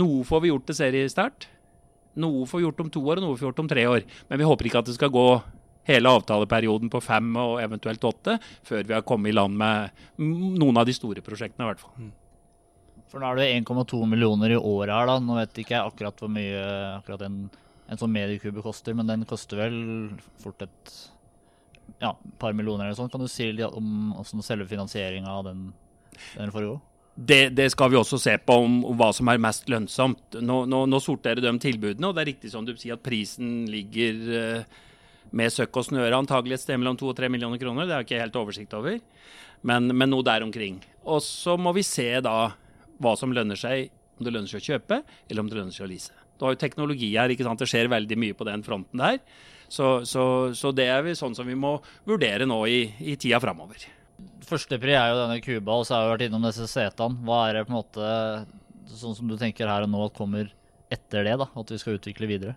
noe 0.00 0.22
får 0.26 0.44
vi 0.44 0.52
gjort 0.52 0.68
til 0.70 0.78
seriestart. 0.78 1.48
Noe 2.20 2.46
får 2.48 2.60
vi 2.60 2.66
gjort 2.66 2.84
om 2.84 2.92
to 2.92 3.02
år, 3.06 3.20
og 3.20 3.26
noe 3.26 3.34
får 3.34 3.44
vi 3.44 3.48
gjort 3.50 3.64
om 3.64 3.70
tre 3.70 3.86
år. 3.90 4.06
Men 4.30 4.40
vi 4.40 4.48
håper 4.48 4.70
ikke 4.70 4.82
at 4.82 4.90
det 4.90 4.96
skal 4.96 5.12
gå 5.14 5.26
hele 5.90 6.12
avtaleperioden 6.12 6.90
på 6.92 7.00
fem 7.02 7.28
og 7.40 7.58
eventuelt 7.62 8.04
åtte 8.04 8.36
før 8.66 8.82
vi 8.86 8.94
har 8.94 9.04
kommet 9.06 9.32
i 9.32 9.36
land 9.36 9.56
med 9.58 10.02
noen 10.20 10.80
av 10.80 10.88
de 10.88 10.94
store 10.96 11.24
prosjektene, 11.24 11.66
i 11.66 11.70
hvert 11.72 11.82
fall. 11.82 11.94
Mm. 11.98 12.10
For 13.10 13.22
nå 13.22 13.30
er 13.30 13.40
det 13.40 13.48
1,2 13.58 14.04
millioner 14.06 14.54
i 14.54 14.58
året 14.58 14.92
her, 14.94 15.08
da. 15.10 15.16
Nå 15.22 15.38
vet 15.40 15.62
ikke 15.62 15.74
jeg 15.74 15.82
akkurat 15.82 16.20
hvor 16.22 16.30
mye 16.30 16.60
akkurat 17.00 17.24
en, 17.26 17.40
en 17.90 18.00
sånn 18.00 18.12
mediekube 18.14 18.62
koster, 18.62 18.94
men 18.94 19.08
den 19.10 19.26
koster 19.28 19.64
vel 19.64 19.80
fort 20.42 20.62
et 20.66 20.94
ja, 21.98 22.14
par 22.38 22.54
millioner 22.56 22.86
eller 22.86 22.98
sånn. 22.98 23.10
Kan 23.12 23.24
du 23.24 23.30
si 23.30 23.50
litt 23.52 23.66
om 23.66 24.12
hvordan 24.16 24.44
selve 24.46 24.68
finansieringa 24.70 25.32
av 25.32 25.48
den, 25.50 25.66
den 26.36 26.54
foregår? 26.54 26.80
Det, 27.14 27.50
det, 27.52 27.66
skal 27.74 27.90
vi 27.92 27.98
også 27.98 28.16
se 28.22 28.36
på, 28.40 28.54
om, 28.64 28.78
om 28.86 28.96
hva 28.96 29.10
som 29.12 29.28
er 29.28 29.40
mest 29.42 29.66
lønnsomt. 29.68 30.38
Nå, 30.40 30.62
nå, 30.70 30.84
nå, 30.88 31.00
sorterer 31.04 31.42
de 31.42 31.52
tilbudene, 31.60 32.08
og 32.08 32.16
det 32.16 32.22
er 32.22 32.30
riktig 32.30 32.52
som 32.52 32.64
du 32.64 32.72
sier 32.78 32.96
at 32.96 33.04
prisen 33.04 33.66
ligger 33.68 34.22
uh, 34.30 34.78
med 35.36 35.52
søkk 35.52 35.82
og 35.82 35.88
snøre 35.90 36.16
antagelig 36.16 36.56
et 36.56 36.64
sted 36.64 36.80
mellom 36.80 36.96
2 37.00 37.10
og 37.10 37.18
3 37.18 37.28
millioner 37.32 37.60
kroner. 37.60 37.84
Det 37.84 37.96
har 37.96 38.04
jeg 38.04 38.08
ikke 38.08 38.22
helt 38.22 38.40
oversikt 38.40 38.78
over, 38.78 38.96
men, 39.68 39.90
men 39.92 40.12
noe 40.12 40.24
der 40.26 40.46
omkring. 40.46 40.80
Og 41.04 41.20
så 41.26 41.58
må 41.60 41.74
vi 41.76 41.84
se 41.86 42.08
da 42.24 42.54
hva 43.00 43.14
som 43.18 43.34
lønner 43.36 43.58
seg, 43.58 43.90
om 44.16 44.24
det 44.24 44.34
lønner 44.34 44.50
seg 44.50 44.62
å 44.62 44.68
kjøpe, 44.72 45.02
eller 45.28 45.44
om 45.44 45.50
det 45.50 45.60
lønner 45.60 45.76
seg 45.76 45.88
å 45.88 45.90
lease. 45.90 46.16
Du 46.40 46.46
har 46.46 46.54
jo 46.54 46.62
teknologi 46.62 47.10
her, 47.12 47.32
ikke 47.32 47.44
sant? 47.44 47.60
det 47.60 47.68
skjer 47.68 47.90
veldig 47.92 48.16
mye 48.16 48.36
på 48.36 48.46
den 48.48 48.64
fronten 48.64 49.02
der. 49.02 49.20
Så, 49.70 50.02
så, 50.08 50.22
så 50.58 50.72
det 50.74 50.88
er 50.90 51.04
vi 51.06 51.14
sånn 51.14 51.36
som 51.36 51.46
vi 51.46 51.54
må 51.54 51.76
vurdere 52.08 52.46
nå 52.48 52.58
i, 52.66 52.80
i 53.06 53.14
tida 53.14 53.38
framover. 53.42 53.84
Førstepri 54.48 54.96
er 54.98 55.12
jo 55.12 55.20
denne 55.20 55.38
Cuba, 55.44 55.76
og 55.78 55.86
så 55.86 55.94
har 55.94 56.08
vi 56.08 56.14
vært 56.16 56.24
innom 56.26 56.42
disse 56.48 56.66
setene. 56.66 57.20
Hva 57.26 57.44
er 57.46 57.60
det 57.60 57.68
på 57.68 57.72
en 57.72 57.78
måte, 57.78 58.08
sånn 58.98 59.14
som 59.14 59.30
du 59.30 59.36
tenker 59.38 59.70
her 59.70 59.86
og 59.86 59.92
nå, 59.92 60.02
at 60.08 60.16
kommer 60.16 60.50
etter 60.90 61.22
det? 61.28 61.36
da, 61.38 61.46
At 61.54 61.70
vi 61.70 61.78
skal 61.78 62.00
utvikle 62.00 62.26
videre? 62.30 62.56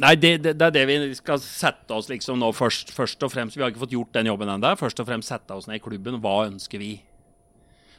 Nei, 0.00 0.14
det, 0.16 0.32
det, 0.42 0.56
det, 0.56 0.66
er 0.66 0.74
det 0.74 0.84
vi 0.88 1.14
skal 1.14 1.38
sette 1.44 1.94
oss 1.94 2.08
liksom 2.10 2.40
nå 2.40 2.50
først, 2.56 2.90
først 2.96 3.22
og 3.22 3.30
fremst. 3.30 3.54
Vi 3.54 3.62
har 3.62 3.70
ikke 3.70 3.84
fått 3.84 3.94
gjort 3.94 4.14
den 4.16 4.32
jobben 4.32 4.50
ennå. 4.50 4.74
Først 4.80 5.02
og 5.02 5.06
fremst 5.06 5.30
sette 5.30 5.54
oss 5.54 5.68
ned 5.70 5.78
i 5.78 5.84
klubben. 5.84 6.18
Hva 6.24 6.48
ønsker 6.48 6.82
vi? 6.82 6.94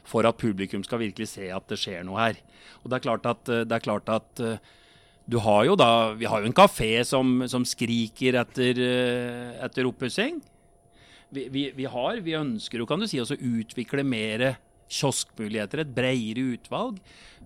For 0.04 0.26
at 0.28 0.40
publikum 0.40 0.84
skal 0.84 1.00
virkelig 1.00 1.30
se 1.32 1.48
at 1.54 1.64
det 1.70 1.80
skjer 1.80 2.04
noe 2.04 2.20
her. 2.20 2.40
Og 2.82 2.90
det 2.90 2.98
er 2.98 3.06
klart 3.06 3.28
at, 3.30 3.44
det 3.46 3.76
er 3.78 3.84
klart 3.86 4.10
at 4.12 4.46
du 5.26 5.38
har 5.42 5.66
jo 5.68 5.76
da 5.78 6.12
Vi 6.18 6.26
har 6.28 6.42
jo 6.42 6.50
en 6.50 6.56
kafé 6.56 7.04
som, 7.06 7.44
som 7.48 7.64
skriker 7.68 8.40
etter, 8.42 8.78
eh, 8.82 9.52
etter 9.64 9.86
oppussing. 9.88 10.40
Vi, 11.32 11.46
vi, 11.48 11.70
vi, 11.76 11.86
har, 11.88 12.20
vi 12.20 12.36
ønsker 12.36 12.82
jo, 12.82 12.86
kan 12.88 13.00
du 13.00 13.08
si, 13.08 13.20
å 13.22 13.38
utvikle 13.38 14.04
mer 14.04 14.58
kioskmuligheter, 14.92 15.80
et 15.80 15.94
bredere 15.96 16.58
utvalg. 16.58 16.98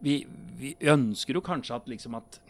Vi, 0.02 0.24
vi, 0.58 0.74
ønsker 0.90 1.38
jo 1.38 1.44
kanskje 1.46 1.76
at, 1.78 1.86
liksom 1.90 2.16
at 2.18 2.40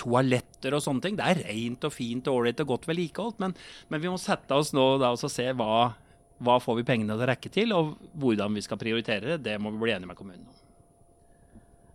toaletter 0.00 0.76
og 0.76 0.84
sånne 0.84 1.04
ting. 1.06 1.16
Det 1.16 1.30
er 1.30 1.42
rent 1.46 1.86
og 1.88 1.94
fint 1.94 2.28
og 2.28 2.42
ålreit 2.42 2.60
og 2.64 2.74
godt 2.74 2.88
vedlikeholdt, 2.90 3.40
men, 3.40 3.56
men, 3.88 4.02
vi 4.02 4.12
må 4.12 4.20
sette 4.20 4.56
oss 4.56 4.74
nå 4.76 4.86
da 5.00 5.14
og 5.14 5.32
se 5.32 5.48
hva, 5.56 5.92
hva 6.40 6.60
får 6.60 6.80
vi 6.80 6.88
pengene 6.92 7.16
til 7.16 7.24
å 7.24 7.30
rekke 7.32 7.52
til, 7.54 7.76
og 7.76 7.94
hvordan 8.20 8.56
vi 8.56 8.64
skal 8.66 8.80
prioritere 8.80 9.34
det. 9.36 9.44
Det 9.48 9.56
må 9.60 9.72
vi 9.72 9.86
bli 9.86 9.96
enige 9.96 10.12
med 10.12 10.20
kommunen 10.20 10.44
om. 10.44 10.58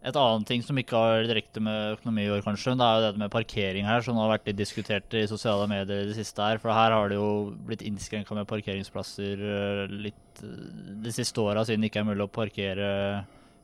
Et 0.06 0.18
annet 0.22 0.46
ting 0.46 0.62
som 0.62 0.78
ikke 0.78 1.00
har 1.02 1.24
direkte 1.26 1.62
med 1.66 1.96
økonomi 1.96 2.28
å 2.28 2.36
gjøre, 2.36 2.46
kanskje, 2.46 2.76
det 2.78 2.86
er 2.86 2.98
jo 3.00 3.06
det 3.06 3.22
med 3.24 3.32
parkering 3.34 3.88
her, 3.88 4.04
som 4.06 4.20
har 4.22 4.30
vært 4.36 4.52
litt 4.52 4.60
diskutert 4.60 5.16
i 5.18 5.24
sosiale 5.30 5.66
medier 5.72 6.04
i 6.04 6.10
det 6.12 6.18
siste 6.20 6.46
her. 6.46 6.60
For 6.62 6.70
her 6.76 6.94
har 6.94 7.10
det 7.10 7.18
jo 7.18 7.30
blitt 7.66 7.82
innskrenka 7.86 8.38
med 8.38 8.46
parkeringsplasser 8.52 9.42
eh, 9.42 9.96
litt 10.06 10.44
eh, 10.46 10.60
de 11.08 11.14
siste 11.16 11.42
åra, 11.42 11.64
siden 11.66 11.82
det 11.82 11.90
ikke 11.90 12.04
er 12.04 12.10
mulig 12.12 12.28
å 12.28 12.36
parkere 12.36 12.90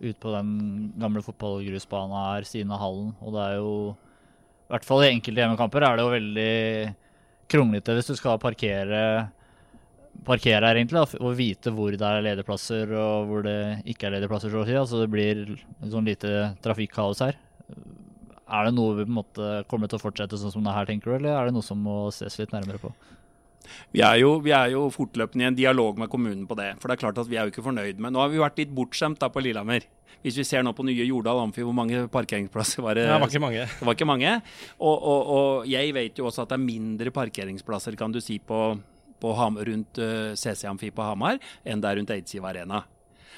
ut 0.01 0.17
på 0.17 0.33
den 0.33 0.55
gamle 0.97 1.21
fotballgrusbanen 1.21 2.17
her, 2.17 2.47
siden 2.49 2.73
av 2.73 2.81
hallen. 2.87 3.13
Og 3.21 3.37
det 3.37 3.43
er 3.45 3.59
jo 3.59 3.75
I 3.91 4.73
hvert 4.73 4.87
fall 4.87 5.05
i 5.05 5.11
enkelte 5.11 5.43
hjemmekamper 5.43 5.85
er 5.85 5.99
det 5.99 6.07
jo 6.07 6.15
veldig 6.15 6.55
kronglete 7.51 7.97
hvis 7.97 8.09
du 8.09 8.15
skal 8.17 8.41
parkere 8.41 9.03
parkere 10.25 10.61
her, 10.61 10.77
egentlig, 10.77 11.01
da, 11.01 11.21
og 11.23 11.37
vite 11.37 11.73
hvor 11.73 11.95
det 11.95 12.07
er 12.07 12.25
lederplasser 12.25 12.91
og 12.97 13.29
hvor 13.29 13.45
det 13.45 13.57
ikke 13.89 14.09
er 14.09 14.17
lederplasser. 14.17 14.53
Så 14.53 14.61
å 14.61 14.67
si. 14.67 14.75
Altså, 14.77 15.01
det 15.01 15.09
blir 15.13 15.45
sånn 15.89 16.07
lite 16.07 16.51
trafikkaos 16.63 17.23
her. 17.25 17.39
Er 18.51 18.67
det 18.67 18.75
noe 18.75 18.97
vi 18.97 19.07
på 19.07 19.13
en 19.13 19.17
måte 19.21 19.49
kommer 19.71 19.89
til 19.89 19.97
å 19.97 20.03
fortsette 20.03 20.39
sånn 20.39 20.53
som 20.53 20.65
det 20.67 20.75
her, 20.75 20.89
tenker 20.89 21.13
du, 21.13 21.17
eller 21.17 21.37
er 21.37 21.49
det 21.49 21.55
noe 21.55 21.65
som 21.65 21.79
må 21.79 22.03
ses 22.13 22.35
litt 22.41 22.53
nærmere 22.55 22.81
på? 22.81 22.91
Vi 23.93 24.01
er, 24.03 24.17
jo, 24.19 24.35
vi 24.43 24.51
er 24.55 24.73
jo 24.73 24.87
fortløpende 24.91 25.45
i 25.45 25.47
en 25.51 25.57
dialog 25.57 25.99
med 26.01 26.09
kommunen 26.11 26.43
på 26.49 26.57
det. 26.59 26.73
For 26.81 26.89
det 26.89 26.97
er 26.97 27.03
klart 27.05 27.19
at 27.21 27.29
vi 27.29 27.37
er 27.39 27.47
jo 27.47 27.53
ikke 27.53 27.65
fornøyd 27.65 28.01
med 28.01 28.15
Nå 28.15 28.23
har 28.23 28.31
vi 28.31 28.41
vært 28.41 28.59
litt 28.59 28.73
bortskjemt 28.75 29.21
da 29.21 29.29
på 29.31 29.43
Lillehammer. 29.43 29.85
Hvis 30.21 30.37
vi 30.37 30.45
ser 30.45 30.65
nå 30.65 30.73
på 30.77 30.85
nye 30.85 31.05
Jordal 31.07 31.39
Amfi, 31.41 31.63
hvor 31.65 31.73
mange 31.73 32.03
parkeringsplasser 32.11 32.83
var 32.85 32.97
det? 32.97 33.07
Det 33.09 33.17
var 33.23 33.31
ikke 33.31 33.41
mange. 33.41 33.63
Det 33.65 33.87
var 33.87 33.97
ikke 33.97 34.09
mange. 34.09 34.33
Og, 34.77 34.95
og, 34.95 35.31
og 35.37 35.69
jeg 35.69 35.95
vet 35.97 36.19
jo 36.19 36.27
også 36.29 36.43
at 36.43 36.51
det 36.51 36.59
er 36.59 36.65
mindre 36.65 37.13
parkeringsplasser, 37.15 37.97
kan 37.97 38.13
du 38.13 38.19
si, 38.21 38.37
på 38.37 38.59
Hamar, 39.37 39.67
rundt 39.69 40.01
uh, 40.01 40.31
eh, 40.31 40.39
CC 40.39 40.65
Amfi 40.69 40.89
på 40.95 41.05
Hamar 41.05 41.37
enn 41.63 41.83
det 41.83 41.89
er 41.89 41.99
rundt 41.99 42.13
Eidsiv 42.15 42.47
Arena. 42.47 42.81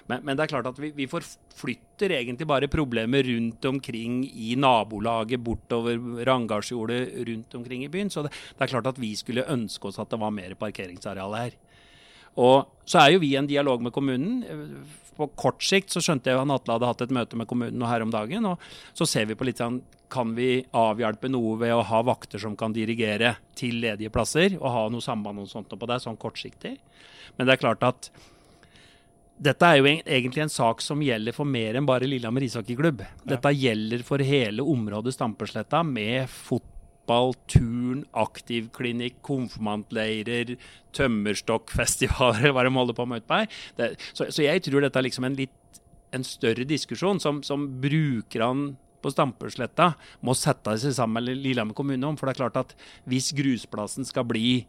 Men, 0.09 0.23
men, 0.25 0.35
det 0.35 0.45
er 0.45 0.51
klart 0.51 0.67
at 0.67 0.79
vi, 0.81 0.89
vi, 0.95 1.07
forflytter 1.07 2.11
egentlig 2.17 2.47
bare 2.49 2.67
problemer 2.71 3.23
rundt 3.23 3.65
omkring 3.69 4.23
i 4.27 4.55
nabolaget, 4.59 5.39
bortover 5.43 6.25
Rangardsjordet, 6.27 7.13
rundt 7.29 7.55
omkring 7.55 7.85
i 7.85 7.91
byen. 7.91 8.11
Så 8.11 8.25
det, 8.25 8.33
det, 8.33 8.65
er 8.65 8.73
klart 8.73 8.89
at 8.89 8.99
vi 8.99 9.13
skulle 9.15 9.47
ønske 9.47 9.87
oss 9.87 10.01
at 10.03 10.11
det 10.11 10.19
var 10.19 10.33
mer 10.35 10.57
parkeringsareal 10.59 11.37
her. 11.39 11.55
Og 12.43 12.65
så 12.89 13.03
er 13.03 13.13
jo 13.13 13.23
vi 13.23 13.31
i 13.31 13.39
en 13.39 13.47
dialog 13.47 13.83
med 13.85 13.93
kommunen. 13.95 14.41
På 15.17 15.29
kort 15.39 15.63
sikt 15.65 15.93
så 15.93 16.01
skjønte 16.03 16.31
jeg 16.31 16.39
at 16.39 16.53
Atle 16.55 16.77
hadde 16.77 16.89
hatt 16.89 17.03
et 17.05 17.13
møte 17.15 17.39
med 17.39 17.49
kommunen 17.49 17.85
her 17.87 18.05
om 18.05 18.13
dagen. 18.13 18.47
Og 18.49 18.61
så 18.97 19.07
ser 19.09 19.29
vi 19.29 19.37
på 19.37 19.47
litt 19.47 19.61
sånn 19.61 19.81
kan 20.13 20.35
vi 20.37 20.59
avhjelpe 20.77 21.29
noe 21.31 21.55
ved 21.57 21.73
å 21.73 21.85
ha 21.89 22.03
vakter 22.05 22.41
som 22.41 22.53
kan 22.57 22.73
dirigere 22.75 23.31
til 23.57 23.79
ledige 23.81 24.11
plasser, 24.13 24.59
og 24.59 24.69
ha 24.69 24.83
noe 24.93 25.01
samband 25.01 25.41
og 25.41 25.49
sånt 25.49 25.73
på 25.73 25.89
det, 25.89 25.97
sånn 26.03 26.19
kortsiktig. 26.21 26.75
Men 27.37 27.47
det 27.49 27.55
er 27.55 27.63
klart 27.63 27.85
at 27.87 28.11
dette 29.43 29.65
er 29.65 29.79
jo 29.79 29.87
egentlig 29.89 30.43
en 30.43 30.53
sak 30.53 30.83
som 30.85 31.01
gjelder 31.01 31.33
for 31.35 31.49
mer 31.49 31.79
enn 31.79 31.87
bare 31.89 32.07
Lillehammer 32.07 32.45
ishockeyklubb. 32.45 33.01
Dette 33.25 33.53
gjelder 33.57 34.05
for 34.05 34.21
hele 34.23 34.65
området 34.75 35.15
Stampesletta 35.15 35.81
med 35.87 36.29
fotball, 37.03 37.33
turn, 37.47 38.05
aktivklinikk, 38.13 39.21
konfirmantleirer, 39.21 40.57
tømmerstokkfestivaler, 40.93 42.51
hva 42.53 42.63
de 42.63 42.73
holder 42.73 42.93
på 42.95 43.05
med 43.05 43.23
utpå 43.23 43.41
her. 43.41 43.97
Så, 44.13 44.29
så, 44.29 44.43
jeg 44.43 44.63
tror 44.63 44.81
dette 44.81 44.99
er 44.99 45.03
liksom 45.03 45.25
en 45.25 45.35
litt 45.35 45.51
en 46.13 46.23
større 46.23 46.63
diskusjon 46.63 47.19
som, 47.19 47.41
som 47.43 47.65
brukerne 47.81 48.75
på 49.01 49.11
Stampesletta 49.11 49.95
må 50.21 50.35
sette 50.37 50.77
seg 50.79 50.93
sammen 50.93 51.25
med 51.25 51.41
Lillehammer 51.41 51.73
kommune 51.73 52.05
om. 52.07 52.15
For 52.15 52.29
det 52.29 52.35
er 52.35 52.43
klart 52.43 52.59
at 52.61 52.75
hvis 53.09 53.31
grusplassen 53.35 54.05
skal 54.05 54.27
bli 54.29 54.61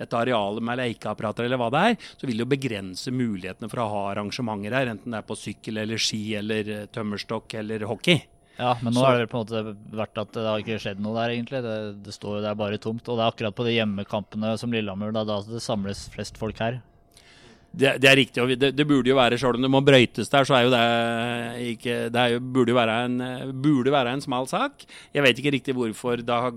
et 0.00 0.14
areal 0.14 0.62
med 0.64 0.78
lekeapparater 0.78 1.44
eller 1.44 1.58
hva 1.60 1.68
det 1.74 1.82
er, 1.90 1.98
så 2.16 2.28
vil 2.28 2.38
det 2.38 2.46
jo 2.46 2.52
begrense 2.54 3.12
mulighetene 3.12 3.68
for 3.68 3.82
å 3.82 3.90
ha 3.90 4.04
arrangementer 4.12 4.78
her, 4.78 4.94
enten 4.94 5.12
det 5.12 5.20
er 5.20 5.26
på 5.26 5.36
sykkel 5.36 5.82
eller 5.82 6.00
ski 6.00 6.22
eller 6.38 6.70
eh, 6.70 6.86
tømmerstokk 6.94 7.58
eller 7.60 7.84
hockey. 7.90 8.22
Ja, 8.58 8.76
men 8.82 8.92
nå 8.92 9.00
så. 9.00 9.08
er 9.08 9.22
det 9.22 9.30
på 9.32 9.40
en 9.40 9.46
måte 9.46 9.96
vært 9.96 10.20
at 10.20 10.32
det 10.36 10.46
har 10.46 10.62
ikke 10.62 10.80
skjedd 10.82 11.02
noe 11.02 11.16
der, 11.16 11.34
egentlig. 11.34 11.62
Det, 11.64 11.76
det, 12.04 12.14
står, 12.14 12.40
det 12.44 12.50
er 12.52 12.58
bare 12.58 12.80
tomt. 12.82 13.06
Og 13.08 13.18
det 13.18 13.24
er 13.24 13.32
akkurat 13.32 13.56
på 13.56 13.66
de 13.66 13.76
hjemmekampene 13.78 14.54
som 14.60 14.74
Lillehammer, 14.74 15.14
da, 15.16 15.24
da 15.28 15.40
det 15.46 15.62
samles 15.64 16.06
flest 16.12 16.40
folk 16.40 16.60
her. 16.62 16.82
Det, 17.72 17.94
det, 18.02 18.08
er 18.10 18.18
riktig. 18.20 18.42
og 18.42 18.52
det, 18.52 18.74
det, 18.76 18.84
burde 18.84 19.08
jo 19.08 19.16
være, 19.16 19.38
Selv 19.40 19.56
om 19.56 19.64
det 19.64 19.72
må 19.72 19.80
brøytes 19.80 20.28
der, 20.28 20.44
så 20.44 20.58
er 20.58 20.66
jo 20.66 20.72
det 20.74 20.82
ikke 21.72 21.94
Det 22.12 22.24
jo, 22.34 22.40
burde 22.52 22.74
jo 22.74 22.76
være 22.76 22.96
en, 23.06 23.18
burde 23.64 23.94
være 23.94 24.12
en 24.12 24.24
smal 24.24 24.48
sak. 24.50 24.84
Jeg 25.14 25.24
vet 25.24 25.40
ikke 25.40 25.54
riktig 25.56 25.76
hvorfor 25.78 26.20
det 26.20 26.40
har 26.44 26.52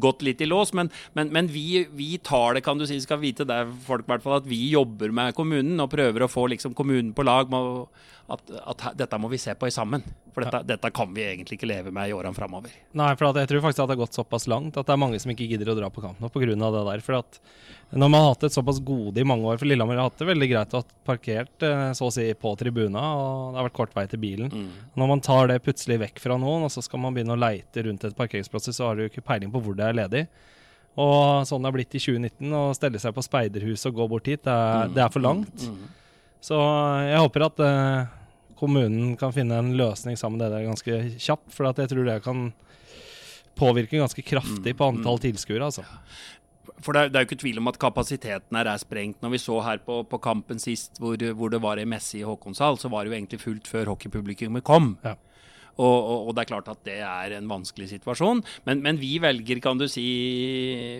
gått 0.00 0.22
litt 0.24 0.40
i 0.40 0.48
lås, 0.48 0.72
men, 0.76 0.88
men, 1.12 1.28
men 1.32 1.48
vi, 1.52 1.84
vi, 1.92 2.14
tar 2.24 2.56
det, 2.56 2.62
kan 2.64 2.78
du 2.80 2.86
si, 2.88 2.96
skal 3.04 3.20
vite 3.20 3.44
det 3.48 3.58
folk 3.86 4.06
i 4.06 4.12
hvert 4.14 4.24
fall, 4.24 4.38
at 4.40 4.48
vi 4.48 4.60
jobber 4.72 5.12
med 5.14 5.34
kommunen 5.36 5.80
og 5.84 5.90
prøver 5.92 6.24
å 6.24 6.30
få 6.32 6.46
liksom 6.52 6.76
kommunen 6.78 7.12
på 7.16 7.26
lag 7.26 7.52
med 7.52 7.84
at, 8.30 8.52
at 8.62 8.84
dette 8.96 9.18
må 9.20 9.30
vi 9.32 9.40
se 9.40 9.54
på 9.58 9.68
i 9.68 9.74
sammen. 9.74 10.04
For 10.32 10.44
dette, 10.46 10.62
dette 10.64 10.90
kan 10.94 11.10
vi 11.12 11.24
egentlig 11.26 11.58
ikke 11.58 11.68
leve 11.68 11.90
med 11.92 12.08
i 12.08 12.14
årene 12.16 12.36
framover. 12.36 12.72
Nei, 12.96 13.10
for 13.18 13.28
at 13.28 13.40
jeg 13.42 13.50
tror 13.50 13.64
faktisk 13.66 13.82
at 13.82 13.90
det 13.90 13.96
har 13.96 14.00
gått 14.00 14.16
såpass 14.16 14.46
langt 14.48 14.78
at 14.80 14.88
det 14.88 14.94
er 14.94 15.00
mange 15.02 15.18
som 15.20 15.32
ikke 15.34 15.48
gidder 15.50 15.72
å 15.72 15.76
dra 15.76 15.90
på 15.92 16.04
kamp 16.04 16.22
nå 16.22 16.30
pga. 16.32 16.54
det 16.54 16.84
der. 16.88 17.02
For 17.04 17.18
at 17.18 17.40
når 17.92 18.12
man 18.14 18.24
har 18.24 18.32
hatt 18.32 18.46
et 18.48 18.56
såpass 18.56 18.80
gode 18.80 19.20
i 19.20 19.26
mange 19.28 19.44
år 19.44 19.58
For 19.60 19.68
Lillehammer 19.68 19.98
har 20.00 20.08
hatt 20.08 20.22
det 20.22 20.28
veldig 20.30 20.48
greit 20.48 20.72
å 20.72 20.80
ha 20.80 20.86
parkert 21.04 21.66
eh, 21.68 21.90
så 21.98 22.08
å 22.08 22.14
si 22.14 22.24
på 22.32 22.54
tribuna, 22.56 23.02
og 23.18 23.52
det 23.52 23.60
har 23.60 23.68
vært 23.68 23.78
kort 23.82 23.96
vei 23.98 24.06
til 24.08 24.22
bilen. 24.22 24.48
Mm. 24.48 24.70
Når 24.96 25.12
man 25.12 25.24
tar 25.24 25.52
det 25.52 25.60
plutselig 25.66 26.00
vekk 26.06 26.22
fra 26.24 26.38
noen, 26.40 26.64
og 26.64 26.72
så 26.72 26.84
skal 26.84 27.02
man 27.02 27.12
begynne 27.16 27.36
å 27.36 27.42
leite 27.42 27.84
rundt 27.84 28.08
et 28.08 28.16
parkeringsplass, 28.16 28.72
så 28.72 28.88
har 28.88 28.96
du 28.96 29.04
ikke 29.08 29.24
peiling 29.26 29.52
på 29.52 29.60
hvor 29.60 29.76
det 29.76 29.90
er 29.90 29.98
ledig. 30.00 30.26
Og 31.00 31.44
sånn 31.48 31.60
det 31.60 31.68
har 31.68 31.76
blitt 31.76 31.96
i 31.96 32.00
2019, 32.00 32.52
å 32.56 32.62
stelle 32.76 33.00
seg 33.00 33.14
på 33.16 33.24
speiderhuset 33.24 33.90
og 33.92 34.00
gå 34.00 34.08
bort 34.12 34.28
hit, 34.28 34.44
det 34.44 34.52
er, 34.52 34.92
det 34.92 35.04
er 35.04 35.12
for 35.12 35.24
langt. 35.24 35.68
Mm. 35.68 35.84
Så 36.42 36.58
jeg 37.06 37.22
håper 37.22 37.46
at 37.46 37.62
eh, 37.62 38.10
kommunen 38.58 39.14
kan 39.18 39.34
finne 39.34 39.60
en 39.62 39.72
løsning 39.78 40.18
sammen 40.18 40.40
med 40.40 40.48
det 40.48 40.58
der 40.58 40.68
ganske 40.70 41.00
kjapt. 41.22 41.48
For 41.54 41.70
at 41.70 41.78
jeg 41.78 41.92
tror 41.92 42.08
det 42.08 42.20
kan 42.24 42.50
påvirke 43.58 44.00
ganske 44.00 44.24
kraftig 44.26 44.74
på 44.78 44.88
antall 44.90 45.20
tilskuere. 45.22 45.70
Altså. 45.70 45.86
For 46.82 46.94
det 46.94 47.02
er, 47.02 47.10
det 47.12 47.18
er 47.18 47.24
jo 47.24 47.30
ikke 47.30 47.42
tvil 47.44 47.60
om 47.62 47.70
at 47.70 47.78
kapasiteten 47.78 48.58
her 48.58 48.70
er 48.70 48.80
sprengt. 48.82 49.20
Når 49.22 49.34
vi 49.36 49.42
så 49.42 49.60
her 49.62 49.82
på, 49.86 50.02
på 50.08 50.18
kampen 50.22 50.62
sist 50.62 50.98
hvor, 51.02 51.20
hvor 51.38 51.52
det 51.52 51.62
var 51.62 51.78
ei 51.78 51.86
messe 51.86 52.18
i 52.18 52.26
Håkonshall, 52.26 52.80
så 52.80 52.90
var 52.90 53.04
det 53.04 53.12
jo 53.12 53.18
egentlig 53.20 53.42
fullt 53.42 53.70
før 53.70 53.92
hockeypublikummet 53.92 54.66
kom. 54.66 54.96
Ja. 55.06 55.14
Og, 55.80 55.88
og, 55.88 56.26
og 56.28 56.34
det 56.36 56.42
er 56.42 56.50
klart 56.50 56.68
at 56.68 56.80
det 56.84 56.98
er 57.00 57.36
en 57.38 57.48
vanskelig 57.48 57.88
situasjon. 57.94 58.42
Men, 58.68 58.82
men 58.84 58.98
vi 59.00 59.14
velger, 59.22 59.60
kan 59.64 59.80
du 59.80 59.86
si 59.90 60.04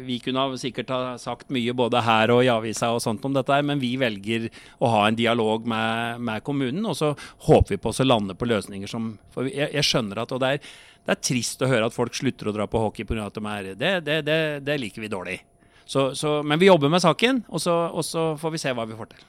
Vi 0.06 0.18
kunne 0.24 0.46
sikkert 0.60 0.92
ha 0.94 1.00
sagt 1.20 1.52
mye 1.52 1.74
både 1.76 2.00
her 2.06 2.32
og 2.34 2.44
i 2.46 2.50
avisa 2.52 2.92
og 2.94 3.02
sånt 3.04 3.24
om 3.28 3.36
dette, 3.36 3.60
men 3.66 3.82
vi 3.82 3.94
velger 4.00 4.48
å 4.80 4.92
ha 4.94 5.04
en 5.08 5.18
dialog 5.18 5.68
med, 5.68 6.22
med 6.24 6.44
kommunen. 6.46 6.86
Og 6.88 6.96
så 6.98 7.12
håper 7.48 7.76
vi 7.76 7.82
på 7.82 7.92
å 7.92 8.08
lande 8.08 8.36
på 8.38 8.48
løsninger 8.48 8.90
som 8.90 9.14
For 9.34 9.48
jeg, 9.50 9.70
jeg 9.76 9.88
skjønner 9.88 10.24
at 10.24 10.32
og 10.32 10.40
det 10.42 10.56
er, 10.56 10.74
det 11.02 11.16
er 11.16 11.24
trist 11.28 11.62
å 11.62 11.70
høre 11.70 11.88
at 11.88 11.96
folk 11.96 12.14
slutter 12.16 12.48
å 12.48 12.56
dra 12.56 12.68
på 12.70 12.80
hockey 12.80 13.04
pga. 13.08 13.26
at 13.26 13.36
de 13.36 13.46
er 13.52 13.72
det, 13.74 13.94
det, 14.06 14.20
det, 14.26 14.38
det 14.64 14.78
liker 14.80 15.04
vi 15.04 15.12
dårlig. 15.12 15.40
Så, 15.84 16.14
så, 16.14 16.40
men 16.46 16.60
vi 16.62 16.70
jobber 16.70 16.88
med 16.88 17.02
saken, 17.02 17.42
og 17.50 17.60
så, 17.60 17.74
og 17.90 18.04
så 18.06 18.32
får 18.40 18.54
vi 18.54 18.60
se 18.62 18.72
hva 18.72 18.86
vi 18.88 18.96
får 18.96 19.10
til. 19.10 19.24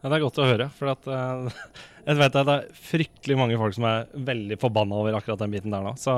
Ja, 0.00 0.08
det 0.08 0.16
er 0.16 0.22
godt 0.22 0.38
å 0.40 0.48
høre. 0.48 0.68
For 0.76 0.92
at, 0.92 1.08
eh, 1.10 1.64
jeg 2.06 2.18
vet 2.18 2.36
at 2.40 2.48
det 2.48 2.56
er 2.56 2.82
fryktelig 2.90 3.36
mange 3.38 3.58
folk 3.60 3.76
som 3.76 3.86
er 3.88 4.10
veldig 4.30 4.58
forbanna 4.60 4.98
over 5.02 5.16
akkurat 5.18 5.40
den 5.42 5.54
biten 5.54 5.74
der 5.74 5.84
nå. 5.84 5.94
Så, 6.00 6.14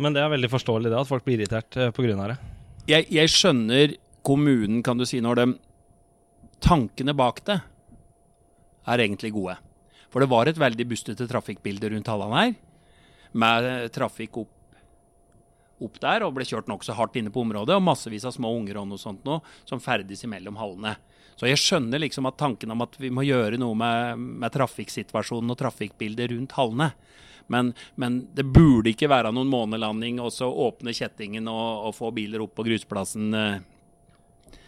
men 0.00 0.16
det 0.16 0.22
er 0.24 0.32
veldig 0.32 0.50
forståelig 0.52 0.90
det, 0.90 1.00
at 1.00 1.10
folk 1.10 1.26
blir 1.26 1.38
irritert 1.38 1.78
uh, 1.78 1.90
pga. 1.94 2.28
det. 2.32 2.38
Jeg, 2.88 3.08
jeg 3.12 3.32
skjønner 3.32 3.96
kommunen, 4.26 4.82
kan 4.84 5.00
du 5.00 5.06
si, 5.08 5.22
når 5.24 5.42
de 5.42 5.48
Tankene 6.58 7.12
bak 7.14 7.36
det 7.46 7.54
er 8.90 9.02
egentlig 9.04 9.30
gode. 9.30 9.52
For 10.10 10.18
det 10.18 10.26
var 10.32 10.48
et 10.50 10.58
veldig 10.58 10.86
bustete 10.90 11.28
trafikkbilde 11.30 11.92
rundt 11.92 12.08
hallene 12.10 12.40
her, 12.40 12.54
med 13.38 13.92
trafikk 13.94 14.40
opp 14.42 14.54
opp 15.78 15.98
der 16.02 16.24
og 16.26 16.32
ble 16.34 16.42
kjørt 16.48 16.66
nokså 16.66 16.94
hardt 16.98 17.14
inne 17.20 17.30
på 17.30 17.44
området, 17.44 17.76
og 17.76 17.84
massevis 17.86 18.26
av 18.26 18.34
små 18.34 18.50
unger 18.56 18.80
og 18.80 18.88
noe 18.90 18.98
sånt 18.98 19.22
nå, 19.26 19.38
som 19.68 19.78
ferdes 19.82 20.24
imellom 20.26 20.58
hallene. 20.58 20.96
Så 21.38 21.46
jeg 21.46 21.60
skjønner 21.62 22.02
liksom 22.02 22.26
at 22.26 22.38
tanken 22.40 22.74
om 22.74 22.82
at 22.82 22.96
vi 22.98 23.12
må 23.14 23.22
gjøre 23.22 23.60
noe 23.60 23.76
med, 23.78 24.18
med 24.42 24.52
trafikksituasjonen 24.54 25.54
og 25.54 25.58
trafikkbildet 25.60 26.32
rundt 26.32 26.56
hallene. 26.58 26.90
Men, 27.48 27.72
men, 27.94 28.20
det 28.34 28.44
burde 28.44 28.90
ikke 28.92 29.08
være 29.08 29.30
noen 29.32 29.48
månelanding 29.48 30.18
og 30.20 30.32
så 30.34 30.50
åpne 30.50 30.92
kjettingen 30.92 31.48
og, 31.48 31.88
og 31.88 31.94
få 31.96 32.10
biler 32.12 32.42
opp 32.44 32.58
på 32.58 32.66
grusplassen 32.66 33.30
eh, 33.32 33.62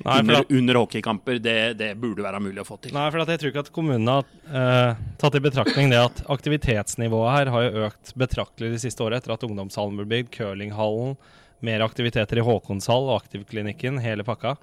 Nei, 0.01 0.15
under, 0.23 0.47
under 0.49 0.79
hockeykamper. 0.81 1.43
Det, 1.45 1.57
det 1.77 1.91
burde 2.01 2.25
være 2.25 2.41
mulig 2.41 2.63
å 2.63 2.69
få 2.69 2.79
til. 2.81 2.95
nei, 2.97 3.11
for 3.13 3.21
at 3.21 3.35
jeg 3.35 3.43
tror 3.43 3.53
ikke 3.53 3.67
at 3.67 3.73
kommunene 3.75 4.17
har 4.17 4.31
eh, 4.63 5.05
tatt 5.21 5.37
i 5.37 5.45
betraktning 5.45 5.93
det 5.93 6.01
at 6.01 6.25
aktivitetsnivået 6.33 7.35
her 7.35 7.53
har 7.53 7.67
jo 7.67 7.85
økt 7.91 8.15
betraktelig 8.21 8.73
de 8.77 8.83
siste 8.87 9.05
årene 9.05 9.21
etter 9.21 9.35
at 9.37 9.45
ungdomshallen 9.45 10.01
ble 10.01 10.09
bygd, 10.15 10.33
curlinghallen, 10.39 11.19
mer 11.67 11.85
aktiviteter 11.85 12.41
i 12.41 12.45
Håkonshall 12.47 13.11
og 13.11 13.19
Aktivklinikken, 13.19 14.01
hele 14.01 14.25
pakka. 14.25 14.57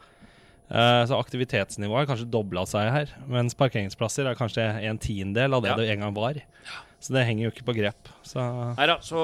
Eh, 0.67 1.03
så 1.07 1.15
aktivitetsnivået 1.15 2.01
har 2.01 2.09
kanskje 2.09 2.27
dobla 2.31 2.65
seg 2.67 2.89
her, 2.91 3.11
mens 3.31 3.55
parkeringsplasser 3.55 4.27
er 4.27 4.35
kanskje 4.35 4.65
en 4.89 4.99
tiendedel 4.99 5.55
av 5.55 5.63
det 5.63 5.69
Ja. 5.71 5.77
det 5.79 5.89
en 5.93 6.01
gang 6.03 6.13
var. 6.13 6.41
Så 6.99 7.13
det 7.13 7.23
henger 7.27 7.45
jo 7.45 7.51
ikke 7.53 7.63
på 7.69 7.75
grep. 7.77 8.09
Så 8.25 8.41
Neida, 8.75 8.97
så, 9.05 9.21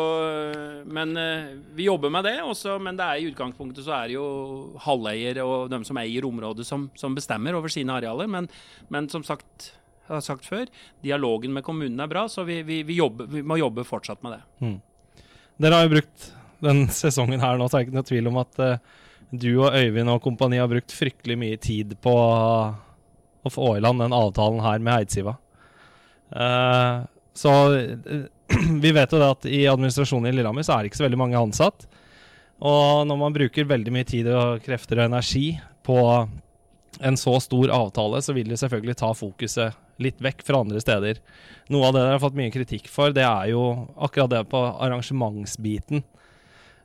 men 0.86 1.18
eh, 1.18 1.56
vi 1.76 1.88
jobber 1.90 2.10
med 2.14 2.24
det. 2.24 2.36
Også, 2.46 2.78
men 2.80 2.96
det 2.96 3.04
er 3.04 3.20
i 3.20 3.32
utgangspunktet 3.32 3.84
så 3.84 3.96
er 3.98 4.08
det 4.08 4.14
jo 4.16 4.78
halveier 4.86 5.42
og 5.44 5.70
de 5.74 5.80
som 5.84 5.98
eier 5.98 6.24
området, 6.28 6.68
som, 6.70 6.90
som 6.96 7.16
bestemmer 7.18 7.58
over 7.58 7.68
sine 7.74 7.92
arealer. 7.98 8.30
Men, 8.30 8.48
men 8.94 9.10
som 9.10 9.26
sagt, 9.26 9.74
jeg 10.06 10.14
har 10.14 10.22
sagt 10.22 10.46
før, 10.46 10.70
dialogen 11.04 11.52
med 11.52 11.66
kommunen 11.66 12.00
er 12.00 12.08
bra, 12.08 12.28
så 12.30 12.46
vi, 12.48 12.62
vi, 12.64 12.84
vi, 12.88 13.00
jobber, 13.02 13.26
vi 13.28 13.42
må 13.42 13.58
jobbe 13.58 13.84
fortsatt 13.84 14.22
med 14.24 14.38
det. 14.38 14.74
Dere 15.64 15.80
har 15.82 15.88
jo 15.90 15.96
brukt 15.98 16.30
den 16.64 16.86
sesongen 17.02 17.42
her 17.44 17.58
nå, 17.58 17.68
så 17.68 17.80
er 17.80 17.84
det 17.84 17.90
ikke 17.90 18.00
noe 18.00 18.12
tvil 18.14 18.32
om 18.32 18.38
at 18.46 18.64
eh, 18.64 18.78
du 19.34 19.50
og 19.58 19.74
Øyvind 19.74 20.12
og 20.14 20.22
kompani 20.22 20.60
har 20.62 20.70
brukt 20.70 20.94
fryktelig 20.94 21.38
mye 21.42 21.58
tid 21.62 21.96
på 22.04 22.14
å 22.14 23.52
få 23.52 23.76
i 23.78 23.82
land 23.84 24.04
den 24.04 24.16
avtalen 24.16 24.62
her 24.64 24.84
med 24.84 25.04
Eidsiva. 25.04 25.36
Uh, 26.34 27.04
så 27.38 27.52
eh, 27.76 28.24
vi 28.84 28.94
vet 28.94 29.12
jo 29.12 29.20
det 29.22 29.32
at 29.36 29.50
i 29.50 29.66
administrasjonen 29.70 30.30
i 30.30 30.36
Lillehammer 30.38 30.66
så 30.66 30.76
er 30.76 30.84
det 30.84 30.92
ikke 30.92 31.02
så 31.02 31.08
veldig 31.08 31.22
mange 31.22 31.42
ansatt. 31.42 31.88
Og 32.64 33.04
når 33.10 33.20
man 33.20 33.36
bruker 33.36 33.68
veldig 33.68 33.94
mye 33.94 34.08
tid 34.08 34.30
og 34.32 34.62
krefter 34.64 35.02
og 35.02 35.10
energi 35.10 35.58
på 35.84 35.98
en 37.04 37.18
så 37.18 37.34
stor 37.42 37.74
avtale, 37.74 38.22
så 38.22 38.36
vil 38.38 38.52
det 38.54 38.60
selvfølgelig 38.62 39.00
ta 39.02 39.10
fokuset 39.18 39.80
litt 40.02 40.22
vekk 40.24 40.44
fra 40.46 40.62
andre 40.64 40.82
steder. 40.82 41.20
Noe 41.74 41.90
av 41.90 41.96
det 41.96 42.04
dere 42.04 42.16
har 42.16 42.24
fått 42.24 42.38
mye 42.38 42.54
kritikk 42.54 42.88
for, 42.92 43.14
det 43.16 43.26
er 43.26 43.50
jo 43.52 43.64
akkurat 43.98 44.32
det 44.32 44.44
på 44.52 44.62
arrangementsbiten. 44.62 46.04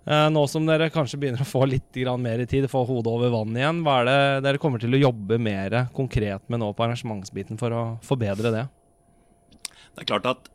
Eh, 0.09 0.31
nå 0.33 0.43
som 0.49 0.65
dere 0.65 0.89
kanskje 0.89 1.19
begynner 1.21 1.43
å 1.45 1.49
få 1.49 1.67
litt 1.69 1.97
mer 2.17 2.41
tid, 2.49 2.65
få 2.71 2.81
hodet 2.89 3.13
over 3.13 3.29
vann 3.29 3.57
igjen, 3.57 3.83
hva 3.85 3.99
er 4.01 4.07
det 4.09 4.45
dere 4.47 4.61
kommer 4.63 4.81
til 4.81 4.95
å 4.97 5.01
jobbe 5.03 5.37
mer 5.37 5.91
konkret 5.93 6.49
med 6.49 6.63
nå 6.63 6.73
på 6.73 6.85
arrangementsbiten 6.87 7.61
for 7.61 7.75
å 7.77 7.83
forbedre 8.01 8.53
det? 8.55 8.65
Det 9.69 10.07
er 10.07 10.09
klart 10.09 10.31
at 10.31 10.49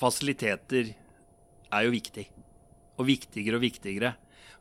fasiliteter 0.00 0.94
er 0.94 1.84
jo 1.84 1.92
viktig. 1.92 2.24
Og 2.96 3.10
viktigere 3.10 3.60
og 3.60 3.66
viktigere. 3.66 4.14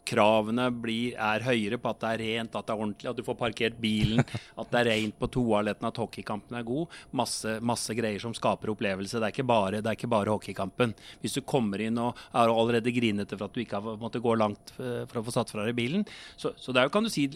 Kravene 0.07 0.69
blir, 0.71 1.17
er 1.19 1.43
høyere 1.45 1.79
på 1.81 1.91
at 1.91 2.01
det 2.03 2.11
er 2.13 2.23
rent, 2.23 2.55
at 2.55 2.67
det 2.67 2.73
er 2.73 2.83
ordentlig, 2.83 3.09
at 3.11 3.19
du 3.19 3.25
får 3.27 3.37
parkert 3.39 3.77
bilen, 3.81 4.23
at 4.23 4.71
det 4.71 4.79
er 4.79 4.89
rent 4.91 5.17
på 5.19 5.29
toaletten, 5.35 5.89
at 5.89 6.01
hockeykampen 6.01 6.59
er 6.59 6.65
god. 6.67 6.95
Masse, 7.17 7.57
masse 7.59 7.97
greier 7.97 8.23
som 8.23 8.35
skaper 8.37 8.71
opplevelse. 8.73 9.21
Det 9.21 9.31
er, 9.31 9.47
bare, 9.47 9.81
det 9.81 9.91
er 9.91 9.99
ikke 9.99 10.11
bare 10.11 10.33
hockeykampen. 10.33 10.95
Hvis 11.23 11.37
du 11.37 11.43
kommer 11.47 11.83
inn 11.83 11.99
og 12.01 12.17
er 12.31 12.53
allerede 12.53 12.95
grinete 12.95 13.37
for 13.37 13.49
at 13.49 13.55
du 13.55 13.63
ikke 13.63 13.81
har 13.81 14.01
måttet 14.01 14.23
gå 14.23 14.35
langt 14.39 14.73
eh, 14.79 15.03
for 15.09 15.21
å 15.21 15.27
få 15.27 15.35
satt 15.35 15.53
fra 15.53 15.67
deg 15.67 15.77
bilen, 15.77 16.07
så, 16.39 16.53
så 16.57 16.73
det 16.73 16.81
er 16.81 16.89
jo, 16.89 16.95
kan 16.95 17.07
du 17.07 17.11
si, 17.13 17.27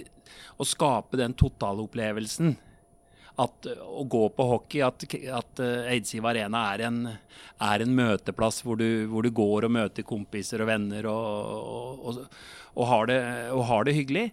å 0.58 0.68
skape 0.68 1.20
den 1.20 1.36
totalopplevelsen 1.38 2.56
at 3.39 3.67
uh, 3.70 3.84
å 4.02 4.04
gå 4.10 4.24
på 4.36 4.48
hockey, 4.50 4.82
at, 4.86 5.06
at 5.32 5.62
uh, 5.63 5.89
Eidsiv 5.91 6.26
Arena 6.28 6.65
er 6.74 6.86
en, 6.89 7.02
er 7.63 7.84
en 7.84 7.96
møteplass 7.96 8.62
hvor 8.65 8.80
du, 8.82 9.06
hvor 9.12 9.24
du 9.24 9.32
går 9.36 9.67
og 9.67 9.76
møter 9.78 10.08
kompiser 10.08 10.63
og 10.63 10.72
venner 10.72 11.08
og, 11.12 12.08
og, 12.12 12.22
og, 12.76 12.86
har, 12.89 13.12
det, 13.12 13.20
og 13.56 13.65
har 13.70 13.88
det 13.88 13.98
hyggelig. 14.00 14.28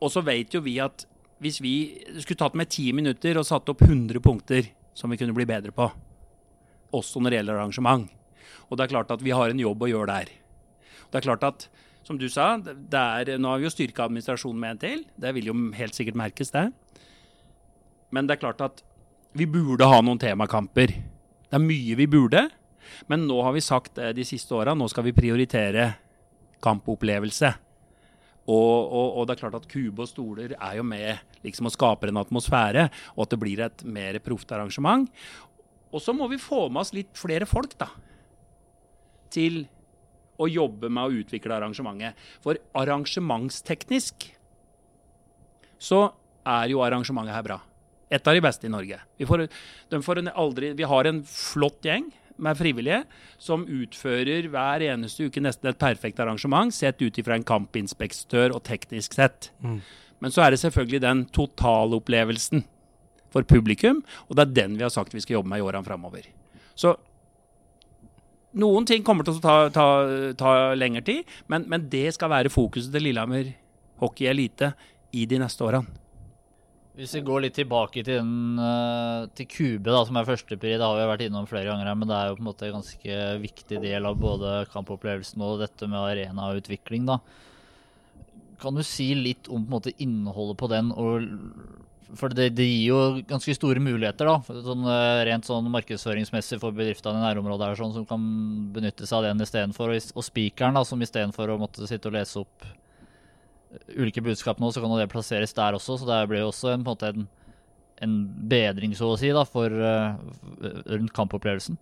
Og 0.00 0.12
så 0.14 0.24
vet 0.24 0.54
jo 0.56 0.64
vi 0.64 0.78
at 0.82 1.04
hvis 1.40 1.60
vi 1.64 1.74
skulle 2.20 2.40
tatt 2.40 2.56
med 2.58 2.68
ti 2.72 2.90
minutter 2.96 3.38
og 3.40 3.48
satt 3.48 3.68
opp 3.72 3.84
100 3.86 4.20
punkter 4.24 4.72
som 4.96 5.12
vi 5.12 5.18
kunne 5.20 5.36
bli 5.36 5.48
bedre 5.48 5.72
på, 5.72 5.86
også 6.96 7.22
når 7.22 7.32
det 7.32 7.38
gjelder 7.40 7.60
arrangement, 7.60 8.08
og 8.68 8.76
det 8.76 8.84
er 8.84 8.92
klart 8.92 9.12
at 9.14 9.22
vi 9.24 9.32
har 9.34 9.52
en 9.52 9.62
jobb 9.62 9.84
å 9.86 9.88
gjøre 9.88 10.10
der. 10.10 10.32
Det 11.10 11.20
er 11.20 11.26
klart 11.26 11.46
at 11.46 11.68
som 12.06 12.18
du 12.18 12.26
sa, 12.32 12.54
er, 12.58 13.32
nå 13.38 13.50
har 13.50 13.60
vi 13.60 13.66
jo 13.68 13.72
styrka 13.72 14.06
administrasjonen 14.06 14.60
med 14.60 14.74
en 14.74 14.80
til. 14.82 15.02
Det 15.20 15.32
vil 15.36 15.50
jo 15.50 15.56
helt 15.76 15.96
sikkert 15.96 16.18
merkes, 16.18 16.52
det. 16.54 16.70
Men 18.10 18.26
det 18.26 18.36
er 18.36 18.42
klart 18.44 18.62
at 18.64 18.82
vi 19.38 19.46
burde 19.46 19.86
ha 19.86 20.00
noen 20.02 20.18
temakamper. 20.18 20.92
Det 21.50 21.58
er 21.58 21.62
mye 21.62 21.96
vi 21.98 22.06
burde, 22.10 22.48
men 23.10 23.26
nå 23.28 23.38
har 23.46 23.54
vi 23.54 23.62
sagt 23.62 23.96
det 23.98 24.12
de 24.18 24.26
siste 24.26 24.54
åra. 24.56 24.74
Nå 24.74 24.88
skal 24.90 25.06
vi 25.06 25.14
prioritere 25.14 25.92
kampopplevelse. 26.64 27.52
Og, 28.50 28.78
og, 28.90 29.06
og, 29.14 29.26
det 29.28 29.34
er 29.34 29.40
klart 29.44 29.58
at 29.60 29.68
kube 29.70 30.02
og 30.02 30.10
stoler 30.10 30.56
er 30.56 30.78
jo 30.80 30.84
med 30.86 31.20
liksom, 31.44 31.68
og 31.68 31.74
skaper 31.74 32.10
en 32.10 32.18
atmosfære, 32.22 32.88
og 33.14 33.24
at 33.24 33.34
det 33.34 33.40
blir 33.42 33.62
et 33.62 33.84
mer 33.86 34.18
proft 34.24 34.50
arrangement. 34.56 35.06
Og 35.90 36.02
så 36.02 36.14
må 36.16 36.26
vi 36.30 36.40
få 36.40 36.64
med 36.68 36.82
oss 36.82 36.94
litt 36.96 37.12
flere 37.18 37.46
folk, 37.46 37.76
da. 37.78 37.90
Til 39.30 39.62
å 40.40 40.48
jobbe 40.50 40.90
med 40.90 41.04
å 41.04 41.22
utvikle 41.22 41.58
arrangementet. 41.58 42.18
For 42.42 42.58
arrangementsteknisk 42.80 44.30
så 45.80 46.06
er 46.48 46.72
jo 46.72 46.82
arrangementet 46.82 47.36
her 47.36 47.46
bra. 47.46 47.58
Et 48.10 48.26
av 48.26 48.34
de 48.34 48.42
beste 48.42 48.66
i 48.66 48.72
Norge. 48.72 48.98
Vi, 49.20 49.26
får, 49.28 49.46
får 50.02 50.22
aldri, 50.32 50.72
vi 50.74 50.88
har 50.88 51.06
en 51.06 51.22
flott 51.26 51.86
gjeng 51.86 52.08
med 52.40 52.58
frivillige 52.58 53.04
som 53.38 53.66
utfører 53.68 54.48
hver 54.50 54.84
eneste 54.88 55.28
uke 55.28 55.42
nesten 55.44 55.70
et 55.70 55.80
perfekt 55.80 56.20
arrangement, 56.22 56.72
sett 56.74 57.00
ut 57.02 57.18
ifra 57.20 57.36
en 57.36 57.46
kampinspektør 57.46 58.56
og 58.56 58.64
teknisk 58.66 59.14
sett. 59.18 59.50
Mm. 59.62 59.78
Men 60.20 60.34
så 60.34 60.44
er 60.44 60.54
det 60.54 60.62
selvfølgelig 60.64 61.02
den 61.04 61.24
totalopplevelsen 61.36 62.64
for 63.30 63.46
publikum, 63.46 64.02
og 64.28 64.36
det 64.36 64.46
er 64.46 64.56
den 64.58 64.76
vi 64.78 64.84
har 64.84 64.92
sagt 64.92 65.14
vi 65.14 65.22
skal 65.22 65.38
jobbe 65.38 65.52
med 65.52 65.62
i 65.62 65.64
årene 65.64 65.86
framover. 65.86 66.26
Så 66.74 66.96
noen 68.58 68.86
ting 68.88 69.04
kommer 69.06 69.26
til 69.26 69.38
å 69.38 69.42
ta, 69.44 69.56
ta, 69.70 69.86
ta 70.38 70.52
lengre 70.74 71.04
tid, 71.06 71.28
men, 71.52 71.68
men, 71.70 71.86
det 71.92 72.08
skal 72.16 72.32
være 72.32 72.52
fokuset 72.52 72.90
til 72.94 73.06
Lillehammer 73.06 73.52
hockey 74.02 74.26
elite 74.30 74.72
i 75.14 75.26
de 75.30 75.38
neste 75.42 75.64
årene. 75.66 76.00
Hvis 76.98 77.12
vi 77.14 77.22
går 77.22 77.44
litt 77.44 77.54
tilbake 77.54 78.02
til, 78.02 78.18
den, 78.18 78.58
eh, 78.58 79.28
til 79.38 79.46
Kube, 79.46 79.92
da, 79.92 80.00
som 80.06 80.16
er 80.18 80.26
førstepri, 80.26 80.72
det 80.74 80.82
har 80.82 80.96
vi 80.98 81.06
vært 81.06 81.22
innom 81.28 81.46
flere 81.46 81.70
ganger 81.70 81.86
her, 81.86 81.98
men 81.98 82.10
det 82.10 82.16
er 82.16 82.30
jo 82.30 82.38
på 82.38 82.42
en 82.42 82.48
måte 82.48 82.66
en 82.66 82.80
ganske 82.80 83.20
viktig 83.44 83.78
del 83.84 84.08
av 84.08 84.18
både 84.18 84.64
kampopplevelsen 84.72 85.44
og 85.46 85.62
dette 85.62 85.86
med 85.86 86.00
arenautvikling. 86.00 87.06
da. 87.06 87.20
Kan 88.60 88.74
du 88.74 88.82
si 88.82 89.14
litt 89.14 89.48
om 89.48 89.62
på 89.62 89.70
en 89.70 89.76
måte 89.76 89.94
innholdet 90.02 90.58
på 90.58 90.68
den? 90.72 90.90
Og, 90.90 91.30
for 92.18 92.34
det, 92.34 92.50
det, 92.58 92.66
gir 92.66 92.90
jo 92.90 93.22
ganske 93.22 93.54
store 93.54 93.78
muligheter, 93.78 94.26
da, 94.26 94.60
sånn, 94.66 94.82
eh, 94.90 95.22
rent 95.30 95.46
sånn 95.46 95.70
markedsføringsmessig 95.70 96.58
for 96.58 96.74
bedriftene 96.74 97.22
i 97.22 97.26
nærområdet 97.28 97.70
her, 97.70 97.78
sånn, 97.78 97.94
som 97.94 98.08
kan 98.08 98.26
benytte 98.74 99.06
seg 99.06 99.22
av 99.22 99.30
den 99.30 99.46
istedenfor. 99.46 99.94
Og, 99.94 100.12
og 100.18 100.26
spikeren, 100.26 100.74
da, 100.74 100.82
som 100.82 101.06
istedenfor 101.06 101.54
å 101.54 101.60
måtte 101.62 101.86
sitte 101.86 102.10
og 102.10 102.18
lese 102.18 102.42
opp 102.42 102.66
ulike 103.94 104.22
budskap 104.24 104.60
nå, 104.60 104.72
så 104.72 104.82
kan 104.82 104.96
det 104.98 105.10
plasseres 105.12 105.54
der 105.56 105.76
også. 105.78 105.98
Så 106.00 106.08
det 106.08 106.24
blir 106.30 106.44
jo 106.44 106.50
også 106.50 106.74
en, 106.74 106.86
en, 106.86 107.06
en, 107.10 107.28
en 108.06 108.18
bedring, 108.50 108.96
så 108.98 109.12
å 109.12 109.20
si, 109.20 109.30
da, 109.34 109.46
for 109.48 109.70
uh, 109.70 110.18
rundt 110.90 111.14
kampopplevelsen. 111.16 111.78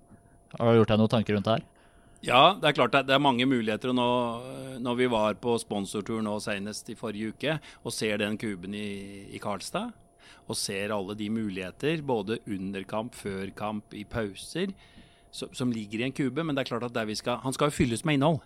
Har 0.57 0.73
du 0.73 0.81
gjort 0.81 0.95
deg 0.95 1.03
noen 1.03 1.13
tanker 1.13 1.37
rundt 1.37 1.49
det 1.49 1.59
her? 1.59 1.67
Ja, 2.25 2.43
det 2.59 2.67
er 2.67 2.75
klart 2.75 2.97
det 3.07 3.15
er 3.15 3.23
mange 3.23 3.47
muligheter. 3.47 3.93
Nå, 3.95 4.09
når 4.83 4.99
vi 4.99 5.07
var 5.13 5.39
på 5.39 5.55
sponsortur 5.63 6.19
nå 6.25 6.35
senest 6.43 6.91
i 6.91 6.99
forrige 6.99 7.35
uke 7.35 7.59
og 7.85 7.95
ser 7.95 8.19
den 8.25 8.39
kuben 8.41 8.75
i, 8.75 9.29
i 9.31 9.39
Karlstad, 9.43 9.93
og 10.49 10.57
ser 10.57 10.95
alle 10.95 11.15
de 11.15 11.29
muligheter, 11.31 12.01
både 12.03 12.41
under 12.49 12.85
kamp, 12.89 13.15
før 13.15 13.53
kamp, 13.57 13.93
i 13.95 14.05
pauser, 14.09 14.73
som, 15.31 15.53
som 15.53 15.73
ligger 15.73 16.01
i 16.01 16.09
en 16.09 16.17
kube. 16.17 16.43
Men 16.43 16.57
det 16.57 16.65
er 16.65 16.73
klart 16.73 16.89
at 16.89 17.17
skal, 17.21 17.43
han 17.45 17.55
skal 17.55 17.71
jo 17.71 17.77
fylles 17.77 18.05
med 18.09 18.19
innhold. 18.19 18.41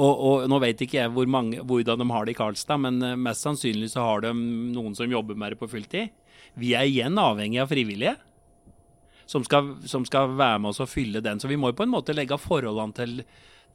Og, 0.00 0.14
og, 0.24 0.48
Nå 0.48 0.58
vet 0.62 0.80
ikke 0.80 1.02
jeg 1.02 1.12
hvor 1.12 1.28
mange, 1.28 1.60
hvordan 1.66 2.00
de 2.00 2.08
har 2.08 2.26
det 2.26 2.34
i 2.34 2.38
Karlstad, 2.38 2.80
men 2.80 3.02
eh, 3.04 3.18
mest 3.20 3.44
sannsynlig 3.44 3.90
så 3.92 4.06
har 4.06 4.24
de 4.24 4.32
noen 4.32 4.96
som 4.96 5.10
jobber 5.10 5.36
med 5.38 5.52
det 5.52 5.60
på 5.60 5.68
fulltid. 5.70 6.14
Vi 6.58 6.72
er 6.74 6.88
igjen 6.88 7.20
avhengig 7.20 7.60
av 7.62 7.70
frivillige 7.70 8.16
som 9.30 9.44
skal, 9.46 9.76
som 9.86 10.06
skal 10.08 10.32
være 10.34 10.58
med 10.58 10.72
oss 10.72 10.82
og 10.82 10.90
fylle 10.90 11.22
den. 11.22 11.38
Så 11.38 11.50
vi 11.50 11.58
må 11.60 11.70
jo 11.70 11.78
på 11.78 11.86
en 11.86 11.92
måte 11.92 12.16
legge 12.16 12.38
forholdene 12.40 12.96
til, 12.96 13.20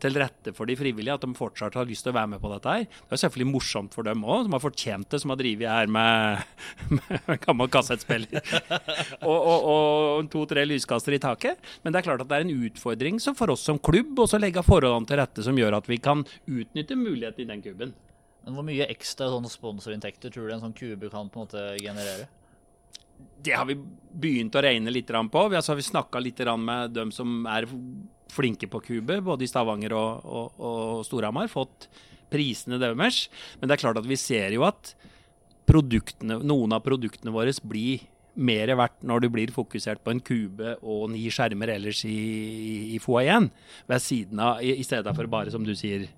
til 0.03 0.17
rette 0.19 0.53
for 0.55 0.69
de 0.69 0.75
frivillige, 0.77 1.15
at 1.15 1.23
de 1.25 1.37
fortsatt 1.37 1.77
har 1.77 1.87
lyst 1.87 2.05
til 2.05 2.13
å 2.13 2.17
være 2.17 2.31
med 2.35 2.41
på 2.43 2.51
dette 2.51 2.71
her. 2.71 2.85
Det 2.85 3.17
er 3.17 3.21
selvfølgelig 3.23 3.51
morsomt 3.51 3.95
for 3.95 4.07
dem 4.07 4.23
òg, 4.25 4.45
som 4.45 4.57
har 4.57 4.63
fortjent 4.63 5.09
det, 5.11 5.21
som 5.23 5.33
har 5.33 5.39
drevet 5.39 5.71
her 5.71 5.91
med, 5.91 6.43
med 7.27 7.43
gammel 7.45 7.71
kassettspiller 7.73 8.41
og, 9.29 9.37
og, 9.37 9.67
og 9.69 10.31
to-tre 10.33 10.65
lyskaster 10.67 11.15
i 11.15 11.21
taket. 11.23 11.61
Men 11.83 11.95
det 11.95 12.01
er 12.01 12.09
klart 12.09 12.25
at 12.25 12.31
det 12.31 12.39
er 12.39 12.47
en 12.47 12.65
utfordring 12.67 13.21
for 13.35 13.53
oss 13.53 13.65
som 13.67 13.79
klubb 13.81 14.19
å 14.21 14.27
legge 14.39 14.63
forholdene 14.65 15.09
til 15.09 15.19
rette 15.21 15.45
som 15.45 15.57
gjør 15.57 15.79
at 15.79 15.87
vi 15.89 15.99
kan 16.03 16.25
utnytte 16.45 16.97
muligheten 16.99 17.45
i 17.45 17.51
den 17.53 17.63
kuben. 17.63 17.93
Men 18.45 18.57
Hvor 18.57 18.65
mye 18.67 18.85
ekstra 18.93 19.31
sånn 19.33 19.47
sponsorinntekter 19.49 20.33
tror 20.33 20.47
du 20.47 20.55
en 20.55 20.65
sånn 20.67 20.75
kube 20.77 21.09
kan 21.09 21.31
på 21.31 21.41
en 21.41 21.47
måte 21.47 21.63
generere? 21.81 22.27
Det 23.45 23.55
har 23.55 23.65
vi 23.65 23.77
begynt 23.77 24.55
å 24.57 24.61
regne 24.61 24.91
litt 24.91 25.09
på. 25.09 25.47
Vi, 25.49 25.57
altså, 25.57 25.75
vi 25.77 25.85
snakka 25.85 26.19
litt 26.19 26.41
med 26.59 26.93
dem 26.93 27.11
som 27.15 27.45
er 27.47 27.65
flinke 28.33 28.69
på 28.71 28.81
kube, 28.83 29.19
både 29.23 29.45
i 29.45 29.49
Stavanger 29.49 29.95
og, 29.95 30.25
og, 30.25 30.59
og 30.59 31.05
Storhamar. 31.07 31.51
Fått 31.51 31.89
prisene 32.31 32.79
deres. 32.81 33.25
Men 33.59 33.69
det 33.69 33.77
er 33.77 33.83
klart 33.85 34.01
at 34.01 34.09
vi 34.09 34.19
ser 34.19 34.55
jo 34.55 34.65
at 34.67 34.95
noen 35.65 36.75
av 36.75 36.83
produktene 36.85 37.33
våre 37.33 37.53
blir 37.65 38.03
mer 38.35 38.69
verdt 38.75 39.03
når 39.07 39.23
du 39.23 39.29
blir 39.31 39.53
fokusert 39.55 40.03
på 40.03 40.11
en 40.11 40.21
kube 40.23 40.75
og 40.83 41.07
ni 41.13 41.23
skjermer 41.31 41.71
ellers 41.77 42.03
i, 42.07 42.91
i, 42.95 42.99
foajeen, 42.99 43.49
ved 43.87 44.03
siden 44.03 44.41
av, 44.43 44.61
i, 44.63 44.75
i 44.75 44.85
stedet 44.85 45.15
for 45.15 45.31
bare, 45.31 45.53
som 45.53 45.63
du 45.65 45.71
sier, 45.77 46.09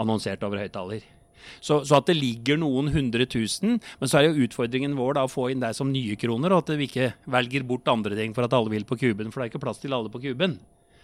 annonsert 0.00 0.42
over 0.46 0.62
høyttaler. 0.62 1.04
Så, 1.58 1.80
så, 1.86 1.98
at 1.98 2.08
det 2.10 2.18
ligger 2.18 2.58
noen 2.60 2.90
hundre 2.94 3.26
tusen. 3.30 3.78
Men 4.00 4.10
så 4.10 4.20
er 4.20 4.28
jo 4.28 4.46
utfordringen 4.46 4.94
vår 4.98 5.18
da 5.18 5.26
å 5.26 5.30
få 5.30 5.48
inn 5.52 5.62
det 5.62 5.72
som 5.78 5.90
nye 5.92 6.18
kroner, 6.18 6.54
og 6.54 6.64
at 6.64 6.76
vi 6.78 6.86
ikke 6.90 7.12
velger 7.34 7.66
bort 7.66 7.90
andre 7.90 8.18
ting 8.18 8.34
for 8.36 8.46
at 8.46 8.54
alle 8.56 8.72
vil 8.72 8.86
på 8.88 8.98
kuben. 9.00 9.32
For 9.32 9.40
det 9.40 9.48
er 9.48 9.52
ikke 9.54 9.64
plass 9.64 9.82
til 9.82 9.94
alle 9.96 10.12
på 10.12 10.22
kuben. 10.22 10.60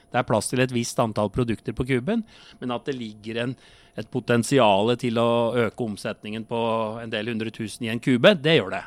Det 0.08 0.20
er 0.20 0.28
plass 0.28 0.48
til 0.50 0.62
et 0.64 0.72
visst 0.72 1.00
antall 1.02 1.30
produkter 1.32 1.74
på 1.76 1.86
kuben, 1.88 2.24
men 2.60 2.74
at 2.74 2.86
det 2.88 2.96
ligger 2.96 3.42
en, 3.44 3.56
et 3.98 4.08
potensial 4.10 4.94
til 5.00 5.20
å 5.20 5.30
øke 5.66 5.84
omsetningen 5.84 6.46
på 6.48 6.60
en 7.02 7.12
del 7.12 7.32
hundre 7.32 7.52
tusen 7.54 7.86
i 7.86 7.92
en 7.92 8.00
kube, 8.00 8.32
det 8.40 8.56
gjør 8.58 8.72
det. 8.78 8.84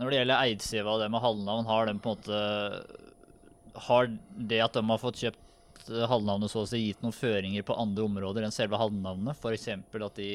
Når 0.00 0.10
det 0.10 0.18
gjelder 0.18 0.42
Eidsiva 0.48 0.92
og 0.96 1.00
det 1.02 1.08
med 1.12 1.22
halvnavn, 1.22 1.68
har 1.68 1.88
de 1.88 1.96
på 2.02 2.12
en 2.12 2.18
måte 2.18 3.80
Har 3.86 4.08
det 4.50 4.60
at 4.64 4.74
de 4.74 4.82
har 4.88 5.00
fått 5.00 5.20
kjøpt 5.20 5.92
halvnavnet 6.08 6.50
så 6.50 6.62
å 6.62 6.68
si 6.68 6.80
gitt 6.82 7.02
noen 7.04 7.14
føringer 7.14 7.64
på 7.66 7.76
andre 7.78 8.04
områder 8.04 8.46
enn 8.46 8.54
selve 8.54 8.80
halvnavnet? 8.80 9.38
F.eks. 9.38 9.68
at 9.68 10.18
de 10.18 10.32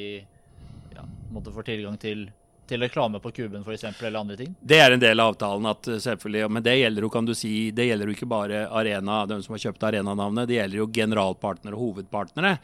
ja, 0.96 1.06
måtte 1.34 1.54
få 1.54 1.66
tilgang 1.68 1.98
til 2.02 2.28
til 2.68 2.84
reklame 2.84 3.22
på 3.24 3.32
kuben 3.36 3.64
f.eks., 3.64 3.86
eller 4.02 4.20
andre 4.20 4.38
ting? 4.40 4.54
Det 4.60 4.80
er 4.82 4.94
en 4.94 5.02
del 5.02 5.20
av 5.24 5.34
avtalen, 5.34 5.70
at 5.72 5.88
eh, 5.92 6.02
selvfølgelig, 6.04 6.52
men 6.52 6.66
det 6.66 6.76
gjelder 6.80 7.08
jo 7.08 7.14
kan 7.14 7.28
du 7.28 7.34
si, 7.38 7.54
det 7.76 7.88
gjelder 7.90 8.12
jo 8.12 8.18
ikke 8.18 8.30
bare 8.30 8.66
Arena, 8.68 9.24
de 9.30 9.40
som 9.46 9.56
har 9.56 9.64
kjøpt 9.68 9.88
Arena-navnet. 9.90 10.50
Det 10.50 10.60
gjelder 10.60 10.82
jo 10.82 10.92
generalpartnere 11.00 11.78
og 11.78 11.84
hovedpartnere. 11.86 12.58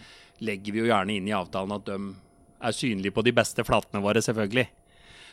Legger 0.44 0.76
vi 0.76 0.84
jo 0.84 0.92
gjerne 0.92 1.18
inn 1.18 1.28
i 1.30 1.36
avtalen 1.38 1.76
at 1.78 1.89
de 1.89 2.00
er 2.63 2.76
synlige 2.76 3.16
på 3.16 3.26
de 3.26 3.36
beste 3.36 3.66
flatene 3.68 4.04
våre, 4.04 4.24
selvfølgelig. 4.24 4.68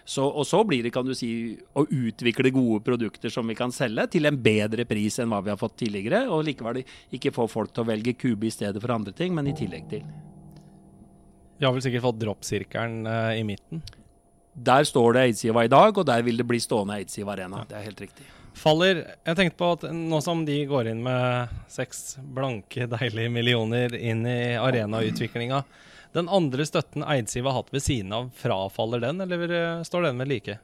Så, 0.05 0.25
og 0.25 0.47
så 0.49 0.63
blir 0.65 0.83
det 0.83 0.91
kan 0.95 1.07
du 1.07 1.13
si, 1.15 1.59
å 1.77 1.85
utvikle 1.85 2.51
gode 2.55 2.81
produkter 2.87 3.31
som 3.33 3.47
vi 3.47 3.55
kan 3.59 3.73
selge 3.75 4.09
til 4.17 4.27
en 4.27 4.39
bedre 4.43 4.87
pris 4.89 5.21
enn 5.21 5.31
hva 5.31 5.43
vi 5.45 5.53
har 5.53 5.61
fått 5.61 5.77
tidligere. 5.85 6.25
Og 6.33 6.47
likevel 6.49 6.83
ikke 7.15 7.35
få 7.37 7.47
folk 7.51 7.75
til 7.75 7.85
å 7.85 7.91
velge 7.93 8.17
kube 8.19 8.49
i 8.49 8.55
stedet 8.55 8.81
for 8.83 8.97
andre 8.97 9.15
ting, 9.17 9.37
men 9.37 9.51
i 9.51 9.57
tillegg 9.57 9.87
til. 9.93 10.03
Vi 11.61 11.67
har 11.69 11.77
vel 11.77 11.85
sikkert 11.85 12.07
fått 12.07 12.21
droppsirkelen 12.23 13.05
uh, 13.05 13.35
i 13.37 13.45
midten? 13.45 13.83
Der 14.55 14.85
står 14.85 15.15
det 15.15 15.25
Eidsiva 15.29 15.65
i 15.65 15.71
dag, 15.71 15.97
og 15.97 16.07
der 16.07 16.23
vil 16.27 16.41
det 16.41 16.47
bli 16.49 16.59
stående 16.61 16.99
Eidsiva 16.99 17.33
Arena. 17.37 17.65
Det 17.69 17.79
er 17.79 17.87
helt 17.87 18.01
riktig. 18.03 18.27
Faller 18.61 19.05
Jeg 19.25 19.37
tenkte 19.39 19.57
på 19.61 19.69
at 19.77 19.85
nå 19.95 20.19
som 20.25 20.43
de 20.45 20.57
går 20.69 20.91
inn 20.91 21.05
med 21.05 21.53
seks 21.71 22.19
blanke, 22.21 22.89
deilige 22.91 23.31
millioner 23.33 23.95
inn 23.95 24.27
i 24.27 24.57
arenautviklinga, 24.59 25.63
den 26.13 26.29
andre 26.29 26.67
støtten 26.67 27.07
Eidsiva 27.07 27.53
har 27.53 27.63
hatt 27.63 27.71
ved 27.73 27.85
siden 27.85 28.13
av, 28.13 28.33
frafaller 28.35 29.05
den, 29.07 29.23
eller 29.23 29.85
står 29.87 30.09
den 30.09 30.19
ved 30.19 30.33
like? 30.33 30.59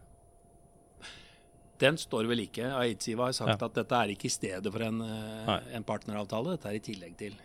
Den 1.78 1.98
står 2.00 2.26
ved 2.26 2.40
like. 2.40 2.70
Eidsiva 2.82 3.28
har 3.28 3.36
sagt 3.36 3.54
ja. 3.54 3.68
at 3.68 3.76
dette 3.78 3.98
er 4.00 4.12
ikke 4.14 4.26
i 4.26 4.34
stedet 4.34 4.72
for 4.72 4.82
en, 4.82 5.02
eh, 5.04 5.68
en 5.76 5.86
partneravtale, 5.86 6.56
dette 6.56 6.72
er 6.72 6.78
i 6.78 6.82
tillegg 6.82 7.14
til. 7.20 7.36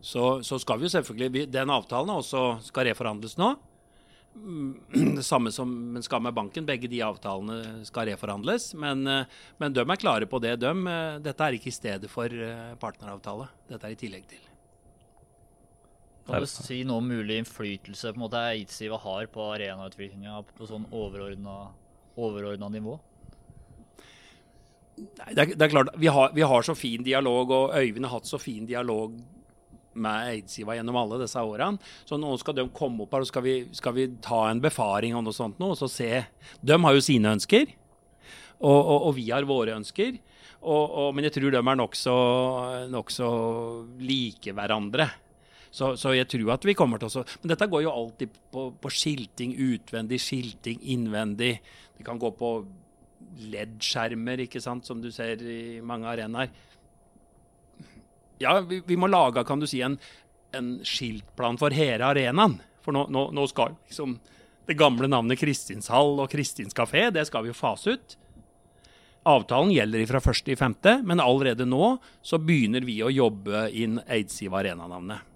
Så, 0.00 0.42
så 0.46 0.58
skal 0.62 0.78
vi 0.78 0.86
jo 0.86 0.92
selvfølgelig 0.92 1.48
Den 1.50 1.70
avtalen 1.72 2.12
også 2.14 2.60
skal 2.62 2.86
reforhandles 2.86 3.34
nå. 3.40 3.56
Det 5.16 5.22
samme 5.22 5.52
som 5.52 6.02
skal 6.02 6.22
med 6.22 6.34
banken. 6.34 6.66
Begge 6.66 6.88
de 6.88 7.02
avtalene 7.04 7.84
skal 7.88 8.10
reforhandles. 8.10 8.74
Men, 8.74 9.06
eh, 9.06 9.24
men 9.58 9.72
de 9.72 9.84
er 9.84 10.00
klare 10.00 10.26
på 10.28 10.40
det, 10.42 10.56
de. 10.62 10.72
Eh, 10.72 11.18
dette 11.24 11.46
er 11.46 11.56
ikke 11.56 11.72
i 11.72 11.76
stedet 11.76 12.10
for 12.12 12.26
eh, 12.30 12.74
partneravtale. 12.80 13.48
Dette 13.70 13.88
er 13.88 13.96
i 13.96 14.00
tillegg 14.00 14.28
til. 14.30 14.44
Kan 16.26 16.42
du 16.42 16.48
si 16.50 16.80
noe 16.82 16.98
om 16.98 17.06
mulig 17.06 17.36
innflytelse 17.38 18.10
på 18.10 18.18
en 18.18 18.24
måte 18.24 18.40
Eidsiva 18.50 18.98
har 18.98 19.28
på 19.30 19.44
arenautviklinga 19.54 20.40
på 20.56 20.66
sånn 20.66 20.88
overordna 20.90 22.70
nivå? 22.74 22.96
Nei, 24.96 25.30
det 25.36 25.42
er, 25.42 25.52
det 25.54 25.66
er 25.66 25.70
klart, 25.70 25.92
vi 26.00 26.08
har, 26.10 26.32
vi 26.34 26.42
har, 26.42 26.66
så 26.66 26.74
fin 26.74 27.04
dialog, 27.04 27.52
og 27.52 27.76
Øyvind 27.76 28.08
har 28.08 28.16
hatt 28.16 28.26
så 28.26 28.40
fin 28.42 28.66
dialog 28.66 29.14
med 29.96 30.30
Eidsiva 30.34 30.76
gjennom 30.76 30.98
alle 31.00 31.20
disse 31.22 31.40
årene. 31.40 31.80
Så 32.08 32.18
nå 32.20 32.34
skal 32.40 32.58
de 32.58 32.68
komme 32.76 33.04
opp 33.04 33.16
her, 33.16 33.24
og 33.24 33.30
skal 33.30 33.44
vi, 33.46 33.56
skal 33.76 33.96
vi 33.96 34.06
ta 34.24 34.46
en 34.50 34.62
befaring 34.62 35.16
og 35.16 35.26
noe 35.26 35.36
sånt 35.36 35.60
nå, 35.62 35.72
og 35.74 35.80
så 35.80 35.90
se 35.90 36.10
De 36.60 36.78
har 36.84 36.96
jo 36.96 37.04
sine 37.04 37.34
ønsker, 37.36 37.74
og, 38.60 38.78
og, 38.78 38.98
og 39.10 39.14
vi 39.18 39.28
har 39.30 39.48
våre 39.48 39.76
ønsker. 39.76 40.16
Og, 40.66 41.12
men 41.14 41.28
jeg 41.28 41.36
tror 41.36 41.52
de 41.54 41.60
er 41.60 41.78
nokså 41.78 42.16
nok 42.90 43.12
like 44.02 44.54
hverandre. 44.56 45.10
Så, 45.70 45.92
så, 46.00 46.14
jeg 46.16 46.28
tror 46.32 46.54
at 46.54 46.64
vi 46.64 46.74
kommer 46.78 47.00
til 47.00 47.10
å 47.10 47.24
Men 47.42 47.52
dette 47.52 47.68
går 47.68 47.82
jo 47.84 47.92
alltid 47.92 48.32
på, 48.52 48.70
på 48.80 48.92
skilting, 48.92 49.52
utvendig 49.74 50.18
skilting, 50.22 50.80
innvendig. 50.94 51.58
Det 51.98 52.06
kan 52.06 52.20
gå 52.20 52.30
på 52.38 52.52
LED-skjermer, 53.52 54.46
ikke 54.46 54.62
sant, 54.64 54.86
som 54.88 55.02
du 55.02 55.10
ser 55.12 55.42
i 55.44 55.82
mange 55.84 56.08
arenaer. 56.08 56.48
Ja, 58.38 58.58
vi, 58.60 58.82
vi, 58.86 58.96
må 58.96 59.08
lage 59.08 59.44
kan 59.48 59.60
du 59.60 59.66
si, 59.68 59.80
en, 59.84 59.98
en 60.56 60.78
skiltplan 60.84 61.58
for 61.60 61.74
hele 61.74 62.04
arenaen. 62.04 62.58
For 62.84 62.94
nå, 62.94 63.06
nå, 63.10 63.28
nå, 63.34 63.46
skal 63.50 63.74
liksom 63.88 64.18
det 64.66 64.76
gamle 64.78 65.08
navnet 65.10 65.38
Kristins 65.38 65.88
hall 65.90 66.18
og 66.22 66.30
Kristins 66.30 66.74
kafé 66.74 67.08
det 67.14 67.26
skal 67.28 67.44
vi 67.44 67.52
jo 67.52 67.56
fase 67.56 67.96
ut. 67.96 68.16
Avtalen 69.26 69.72
gjelder 69.74 70.04
fra 70.06 70.20
1.5., 70.20 71.02
men 71.02 71.22
allerede 71.22 71.66
nå 71.66 71.96
så 72.22 72.38
begynner 72.38 72.84
vi 72.86 73.00
å 73.02 73.10
jobbe 73.10 73.64
inn 73.74 73.98
Eidsiva 74.06 74.60
Arena-navnet. 74.60 75.32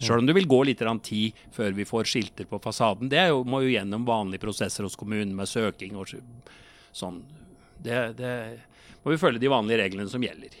Sjøl 0.00 0.22
om 0.22 0.26
det 0.26 0.34
vil 0.34 0.48
gå 0.50 0.62
litt 0.66 0.82
tid 1.06 1.42
før 1.52 1.72
vi 1.76 1.84
får 1.86 2.08
skilter 2.08 2.48
på 2.50 2.58
fasaden. 2.58 3.08
Det 3.08 3.28
jo, 3.28 3.44
må 3.44 3.60
jo 3.62 3.70
gjennom 3.70 4.04
vanlige 4.04 4.42
prosesser 4.42 4.82
hos 4.82 4.96
kommunen 4.96 5.36
med 5.36 5.48
søking 5.48 5.94
og 5.96 6.10
sånn. 6.92 7.20
Det, 7.78 8.16
det 8.18 8.32
må 9.04 9.12
vi 9.12 9.20
følge 9.20 9.42
de 9.44 9.52
vanlige 9.52 9.82
reglene 9.84 10.08
som 10.10 10.24
gjelder. 10.24 10.56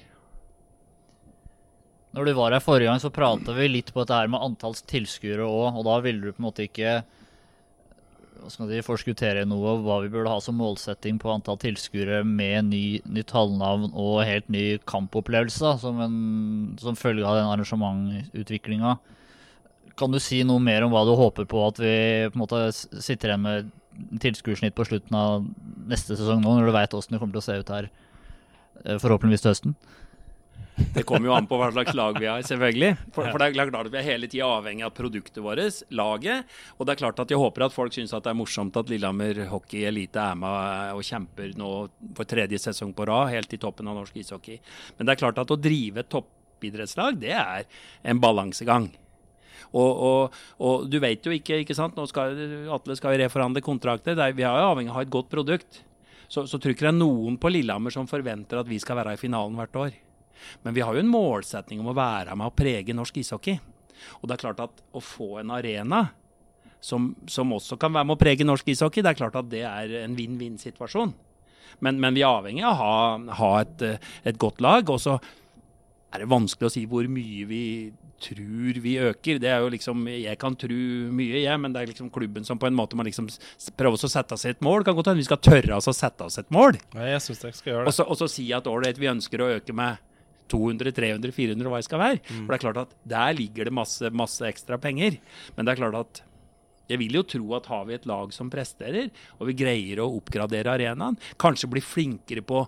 Når 2.14 2.28
du 2.28 2.32
var 2.38 2.54
her 2.54 2.62
forrige 2.62 2.86
gang, 2.86 3.02
så 3.02 3.10
prata 3.10 3.56
vi 3.56 3.66
litt 3.70 3.90
på 3.90 4.04
dette 4.04 4.16
her 4.20 4.30
med 4.30 4.42
antall 4.44 4.76
tilskuere 4.86 5.46
òg, 5.46 5.80
og 5.80 5.86
da 5.88 5.98
ville 6.04 6.22
du 6.22 6.34
på 6.34 6.42
en 6.42 6.48
måte 6.48 6.66
ikke 6.68 7.00
hva 8.44 8.50
skal 8.52 8.68
de 8.68 8.82
forskuttere 8.84 9.46
noe 9.48 9.70
av 9.72 9.82
hva 9.86 9.94
vi 10.04 10.10
burde 10.12 10.28
ha 10.28 10.40
som 10.42 10.58
målsetting 10.60 11.16
på 11.22 11.30
antall 11.32 11.56
tilskuere 11.62 12.20
med 12.28 12.68
ny, 12.68 12.84
nytt 13.08 13.32
halvnavn 13.32 13.88
og 13.90 14.18
helt 14.28 14.50
ny 14.52 14.64
kampopplevelse 14.84 15.78
som, 15.80 16.02
en, 16.04 16.18
som 16.80 16.98
følge 16.98 17.24
av 17.24 17.38
den 17.38 17.48
arrangementutviklinga. 17.48 18.98
Kan 19.96 20.12
du 20.12 20.20
si 20.20 20.42
noe 20.44 20.60
mer 20.60 20.84
om 20.84 20.92
hva 20.92 21.06
du 21.08 21.14
håper 21.16 21.48
på 21.48 21.64
at 21.64 21.80
vi 21.80 21.96
på 22.28 22.36
en 22.36 22.44
måte 22.44 22.60
sitter 22.74 23.32
igjen 23.32 23.46
med 23.46 23.72
tilskuersnitt 24.20 24.76
på 24.76 24.86
slutten 24.90 25.16
av 25.16 25.48
neste 25.88 26.18
sesong 26.18 26.42
nå, 26.44 26.58
når 26.58 26.68
du 26.68 26.76
veit 26.76 26.96
åssen 26.98 27.16
det 27.16 27.22
kommer 27.22 27.38
til 27.38 27.44
å 27.44 27.48
se 27.48 27.60
ut 27.62 27.74
her 27.78 27.88
eh, 28.84 28.98
forhåpentligvis 28.98 29.46
til 29.46 29.54
høsten? 29.54 29.76
Det 30.92 31.04
kommer 31.08 31.30
jo 31.30 31.34
an 31.36 31.46
på 31.48 31.56
hva 31.58 31.70
slags 31.72 31.94
lag 31.96 32.18
vi 32.20 32.28
har, 32.28 32.42
selvfølgelig. 32.46 32.90
For, 33.14 33.26
for 33.30 33.40
det 33.40 33.46
er 33.46 33.54
klart 33.56 33.76
at 33.78 33.92
Vi 33.92 34.00
er 34.00 34.06
hele 34.06 34.28
tida 34.30 34.48
avhengig 34.58 34.84
av 34.86 34.92
produktet 34.96 35.42
vårt, 35.44 35.82
laget. 35.94 36.50
Og 36.78 36.86
det 36.86 36.94
er 36.94 37.00
klart 37.00 37.22
at 37.22 37.30
jeg 37.32 37.40
håper 37.40 37.66
at 37.66 37.74
folk 37.74 37.94
syns 37.94 38.14
at 38.16 38.26
det 38.26 38.32
er 38.32 38.38
morsomt 38.38 38.76
at 38.80 38.90
Lillehammer 38.92 39.44
hockey 39.50 39.86
elite 39.88 40.20
er 40.20 40.36
med 40.38 40.98
og 40.98 41.06
kjemper 41.06 41.54
nå 41.58 41.70
for 42.16 42.28
tredje 42.28 42.60
sesong 42.66 42.92
på 42.96 43.06
rad, 43.10 43.32
helt 43.34 43.54
i 43.54 43.60
toppen 43.62 43.88
av 43.90 43.98
norsk 44.00 44.18
ishockey. 44.20 44.60
Men 44.98 45.06
det 45.08 45.14
er 45.14 45.22
klart 45.22 45.40
at 45.42 45.54
å 45.54 45.60
drive 45.60 46.04
et 46.04 46.12
toppidrettslag, 46.12 47.18
det 47.22 47.32
er 47.38 47.66
en 48.02 48.22
balansegang. 48.22 48.90
Og, 49.74 49.90
og, 49.90 50.38
og 50.62 50.86
du 50.90 51.00
vet 51.02 51.24
jo 51.26 51.34
ikke, 51.34 51.62
ikke 51.64 51.74
sant? 51.74 51.96
Nå 51.98 52.06
skal, 52.10 52.36
Atle 52.74 52.94
skal 52.98 53.18
reforhandle 53.18 53.64
kontrakter. 53.64 54.14
Er, 54.14 54.36
vi 54.36 54.46
er 54.46 54.60
jo 54.60 54.70
avhengig 54.70 54.92
av 54.92 54.94
å 54.94 55.00
ha 55.00 55.06
et 55.06 55.14
godt 55.14 55.32
produkt. 55.32 55.82
Så, 56.28 56.46
så 56.50 56.58
tror 56.58 56.74
ikke 56.74 56.86
det 56.86 56.94
er 56.94 57.00
noen 57.00 57.36
på 57.40 57.50
Lillehammer 57.52 57.94
som 57.94 58.08
forventer 58.10 58.60
at 58.60 58.70
vi 58.70 58.78
skal 58.82 59.00
være 59.00 59.16
i 59.16 59.20
finalen 59.20 59.58
hvert 59.58 59.80
år. 59.82 60.03
Men 60.64 60.76
vi 60.76 60.82
har 60.84 60.96
jo 60.96 61.04
en 61.04 61.12
målsetning 61.12 61.82
om 61.82 61.92
å 61.92 61.96
være 61.96 62.36
med 62.38 62.50
og 62.50 62.56
prege 62.58 62.96
norsk 62.96 63.22
ishockey. 63.22 63.58
Og 64.20 64.28
det 64.28 64.36
er 64.36 64.44
klart 64.44 64.62
at 64.64 64.84
å 64.92 65.02
få 65.02 65.38
en 65.42 65.54
arena 65.54 66.06
som, 66.84 67.12
som 67.30 67.52
også 67.56 67.78
kan 67.80 67.94
være 67.94 68.08
med 68.10 68.16
å 68.18 68.20
prege 68.20 68.44
norsk 68.44 68.68
ishockey, 68.74 69.04
det 69.04 69.14
er 69.14 69.20
klart 69.22 69.38
at 69.40 69.48
det 69.52 69.62
er 69.64 69.94
en 70.02 70.16
vinn-vinn-situasjon. 70.18 71.14
Men, 71.82 71.98
men 72.00 72.14
vi 72.16 72.22
er 72.22 72.30
avhengig 72.30 72.64
av 72.66 72.74
å 72.74 72.80
ha, 72.80 73.34
ha 73.40 73.52
et, 73.62 73.84
et 74.28 74.38
godt 74.40 74.60
lag. 74.64 74.90
Og 74.92 75.00
så 75.02 75.16
er 76.14 76.22
det 76.22 76.30
vanskelig 76.30 76.68
å 76.68 76.74
si 76.74 76.84
hvor 76.90 77.08
mye 77.10 77.46
vi 77.48 77.64
tror 78.24 78.78
vi 78.84 78.94
øker. 79.02 79.40
Det 79.42 79.50
er 79.50 79.64
jo 79.64 79.72
liksom, 79.72 80.06
Jeg 80.08 80.38
kan 80.40 80.56
tro 80.56 80.78
mye, 81.12 81.42
jeg, 81.42 81.60
men 81.60 81.74
det 81.74 81.82
er 81.82 81.90
liksom 81.90 82.10
klubben 82.14 82.46
som 82.46 82.60
på 82.60 82.68
en 82.68 82.76
måte 82.76 82.96
må 82.96 83.06
liksom 83.06 83.28
prøve 83.78 83.98
å 83.98 84.10
sette 84.10 84.38
seg 84.40 84.54
et 84.54 84.64
mål. 84.64 84.84
Kan 84.86 84.96
godt 84.96 85.10
hende 85.12 85.24
vi 85.24 85.28
skal 85.28 85.42
tørre 85.42 85.78
oss 85.78 85.90
å 85.90 85.96
sette 85.96 86.28
oss 86.28 86.40
et 86.40 86.52
mål. 86.54 86.78
Nei, 86.94 87.10
jeg 87.12 87.24
synes 87.26 87.44
dere 87.44 87.58
skal 87.58 87.72
gjøre 87.74 87.86
det. 87.88 87.96
så, 87.98 88.06
og 88.08 88.20
så 88.20 88.30
si 88.30 88.46
at 88.56 88.70
ålreit, 88.70 89.00
vi 89.00 89.10
ønsker 89.10 89.42
å 89.42 89.50
øke 89.58 89.76
med 89.76 90.12
200, 90.52 90.92
300, 90.96 91.32
400 91.34 91.68
og 91.68 91.72
hva 91.74 91.80
det 91.80 91.88
skal 91.88 92.02
være. 92.02 92.20
Mm. 92.20 92.44
For 92.44 92.52
det 92.52 92.56
er 92.56 92.64
klart 92.66 92.80
at 92.84 92.94
der 93.14 93.36
ligger 93.38 93.68
det 93.68 93.74
masse, 93.74 94.10
masse 94.12 94.46
ekstra 94.48 94.78
penger. 94.80 95.18
Men 95.56 95.66
det 95.66 95.74
er 95.74 95.82
klart 95.82 96.00
at 96.00 96.22
jeg 96.90 97.00
vil 97.00 97.16
jo 97.16 97.24
tro 97.24 97.54
at 97.56 97.68
har 97.72 97.86
vi 97.88 97.96
et 97.96 98.08
lag 98.08 98.32
som 98.36 98.50
presterer, 98.52 99.08
og 99.38 99.48
vi 99.48 99.56
greier 99.56 100.02
å 100.02 100.10
oppgradere 100.18 100.74
arenaen, 100.74 101.16
kanskje 101.40 101.70
bli 101.72 101.80
flinkere 101.84 102.44
på, 102.44 102.64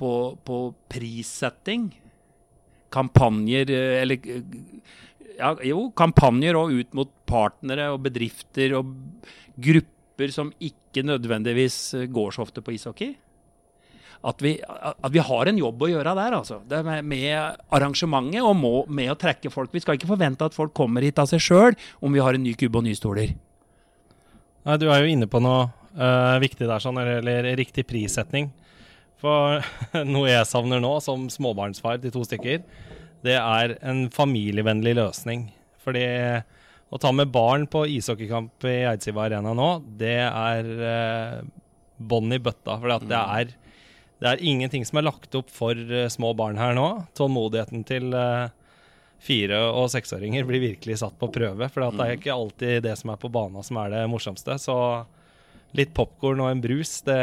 på, 0.00 0.12
på 0.46 0.60
prissetting, 0.88 1.90
kampanjer 2.90 3.70
eh, 3.70 4.00
eller 4.00 4.30
eh, 4.32 4.42
ja, 5.36 5.52
jo, 5.68 5.88
kampanjer 5.96 6.56
og 6.58 6.72
ut 6.74 6.96
mot 6.98 7.12
partnere 7.28 7.90
og 7.94 8.02
bedrifter 8.08 8.74
og 8.80 8.90
grupper 9.60 10.32
som 10.34 10.50
ikke 10.58 11.04
nødvendigvis 11.06 11.78
eh, 12.00 12.08
går 12.10 12.34
så 12.34 12.48
ofte 12.48 12.64
på 12.64 12.74
ishockey 12.74 13.14
at 14.20 14.42
vi, 14.44 14.54
at 14.60 15.12
vi 15.14 15.22
har 15.24 15.48
en 15.48 15.58
jobb 15.58 15.80
å 15.80 15.88
gjøre 15.88 16.12
der, 16.18 16.34
altså. 16.36 16.58
Det 16.68 16.80
er 16.80 16.84
med, 16.84 17.06
med 17.08 17.60
arrangementet 17.72 18.44
og 18.44 18.56
må, 18.58 18.72
med 18.92 19.12
å 19.14 19.18
trekke 19.18 19.52
folk. 19.52 19.72
Vi 19.72 19.80
skal 19.80 19.96
ikke 19.96 20.10
forvente 20.10 20.44
at 20.44 20.56
folk 20.56 20.74
kommer 20.76 21.04
hit 21.04 21.20
av 21.22 21.30
seg 21.30 21.40
sjøl 21.40 21.76
om 22.04 22.12
vi 22.12 22.20
har 22.20 22.36
en 22.36 22.44
ny 22.44 22.52
kubbe 22.58 22.82
og 22.82 22.84
nye 22.88 22.98
stoler. 22.98 23.32
Nei, 24.68 24.76
du 24.76 24.90
er 24.92 25.00
jo 25.00 25.14
inne 25.14 25.28
på 25.30 25.40
noe 25.40 25.70
uh, 25.96 26.36
viktig 26.42 26.66
der, 26.66 26.82
sånn, 26.84 27.00
eller, 27.00 27.22
eller 27.24 27.48
riktig 27.56 27.86
prissetning. 27.88 28.50
For 29.20 29.64
noe 30.12 30.28
jeg 30.28 30.48
savner 30.48 30.82
nå, 30.84 30.92
som 31.04 31.28
småbarnsfar 31.32 32.02
til 32.02 32.12
to 32.12 32.26
stykker, 32.28 32.60
det 33.24 33.36
er 33.40 33.78
en 33.80 34.06
familievennlig 34.12 34.98
løsning. 35.00 35.48
Fordi 35.80 36.04
å 36.90 36.98
ta 37.00 37.12
med 37.14 37.32
barn 37.32 37.64
på 37.70 37.86
ishockeykamp 37.88 38.68
i 38.68 38.82
Eidsiva 38.90 39.24
Arena 39.24 39.52
nå, 39.56 39.70
det 40.00 40.18
er 40.26 40.70
uh, 40.84 41.40
bånn 42.00 42.32
i 42.34 42.40
bøtta. 42.42 42.76
For 42.80 43.00
det, 43.08 43.20
er, 43.20 43.52
det 44.20 44.28
er 44.28 44.42
ingenting 44.44 44.84
som 44.84 45.00
er 45.00 45.06
lagt 45.08 45.34
opp 45.38 45.50
for 45.52 45.76
eh, 45.76 46.08
små 46.12 46.34
barn 46.36 46.60
her 46.60 46.74
nå. 46.76 46.88
Tålmodigheten 47.16 47.86
til 47.88 48.12
eh, 48.12 48.50
fire- 49.20 49.62
og 49.72 49.88
seksåringer 49.92 50.44
blir 50.48 50.62
virkelig 50.62 50.98
satt 51.00 51.16
på 51.20 51.30
prøve. 51.32 51.68
For 51.72 51.86
det 51.88 52.04
er 52.04 52.18
ikke 52.18 52.34
alltid 52.34 52.84
det 52.84 52.96
som 53.00 53.12
er 53.12 53.20
på 53.20 53.32
bana 53.32 53.64
som 53.64 53.80
er 53.80 53.94
det 53.94 54.04
morsomste. 54.12 54.58
Så 54.60 54.76
litt 55.76 55.92
popkorn 55.96 56.42
og 56.42 56.50
en 56.50 56.62
brus, 56.62 56.98
det, 57.06 57.18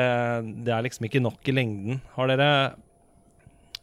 det 0.65 0.73
er 0.73 0.85
liksom 0.85 1.07
ikke 1.07 1.21
nok 1.23 1.49
i 1.49 1.55
lengden. 1.55 2.01
Har 2.15 2.31
dere 2.31 2.49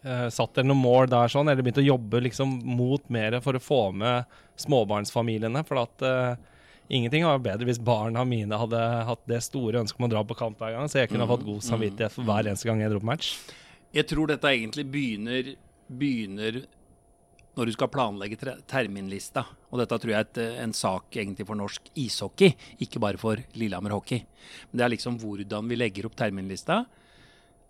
uh, 0.07 0.29
satt 0.33 0.55
dere 0.57 0.70
noen 0.70 0.81
mål 0.81 1.11
der 1.12 1.33
sånn, 1.33 1.50
eller 1.50 1.66
begynt 1.66 1.83
å 1.83 1.85
jobbe 1.85 2.22
liksom 2.24 2.57
mot 2.64 3.05
mer 3.12 3.37
for 3.44 3.59
å 3.59 3.62
få 3.62 3.83
med 3.98 4.31
småbarnsfamiliene? 4.62 5.64
For 5.68 5.83
at 5.83 6.07
eh, 6.07 6.54
ingenting 6.88 7.25
var 7.27 7.42
bedre 7.42 7.68
hvis 7.68 7.81
barna 7.83 8.25
mine 8.29 8.59
hadde 8.61 8.81
hatt 9.09 9.27
det 9.31 9.40
store 9.47 9.83
ønsket 9.83 10.01
om 10.01 10.09
å 10.09 10.12
dra 10.12 10.23
på 10.27 10.37
kamp 10.38 10.61
hver 10.61 10.77
gang, 10.77 10.88
så 10.90 11.03
jeg 11.03 11.12
kunne 11.12 11.27
ha 11.27 11.31
fått 11.31 11.47
god 11.47 11.64
samvittighet 11.64 12.14
for 12.14 12.29
hver 12.29 12.49
eneste 12.51 12.68
gang 12.68 12.83
jeg 12.83 12.92
dro 12.92 13.03
på 13.03 13.11
match. 13.11 13.35
Jeg 13.94 14.09
tror 14.11 14.31
dette 14.31 14.51
egentlig 14.51 14.87
begynner, 14.90 15.55
begynner 15.87 16.64
når 17.55 17.70
du 17.70 17.75
skal 17.77 17.90
planlegge 17.92 18.57
terminlista. 18.70 19.44
Og 19.70 19.79
dette 19.79 19.99
tror 20.03 20.12
jeg 20.12 20.27
er 20.42 20.59
en 20.64 20.75
sak 20.75 21.14
egentlig 21.14 21.47
for 21.47 21.59
norsk 21.59 21.87
ishockey, 22.03 22.57
ikke 22.83 23.03
bare 23.03 23.20
for 23.20 23.38
Lillehammer 23.55 23.94
hockey. 23.94 24.25
Men 24.70 24.81
det 24.81 24.87
er 24.87 24.94
liksom 24.97 25.18
hvordan 25.23 25.70
vi 25.70 25.79
legger 25.79 26.09
opp 26.09 26.18
terminlista. 26.18 26.83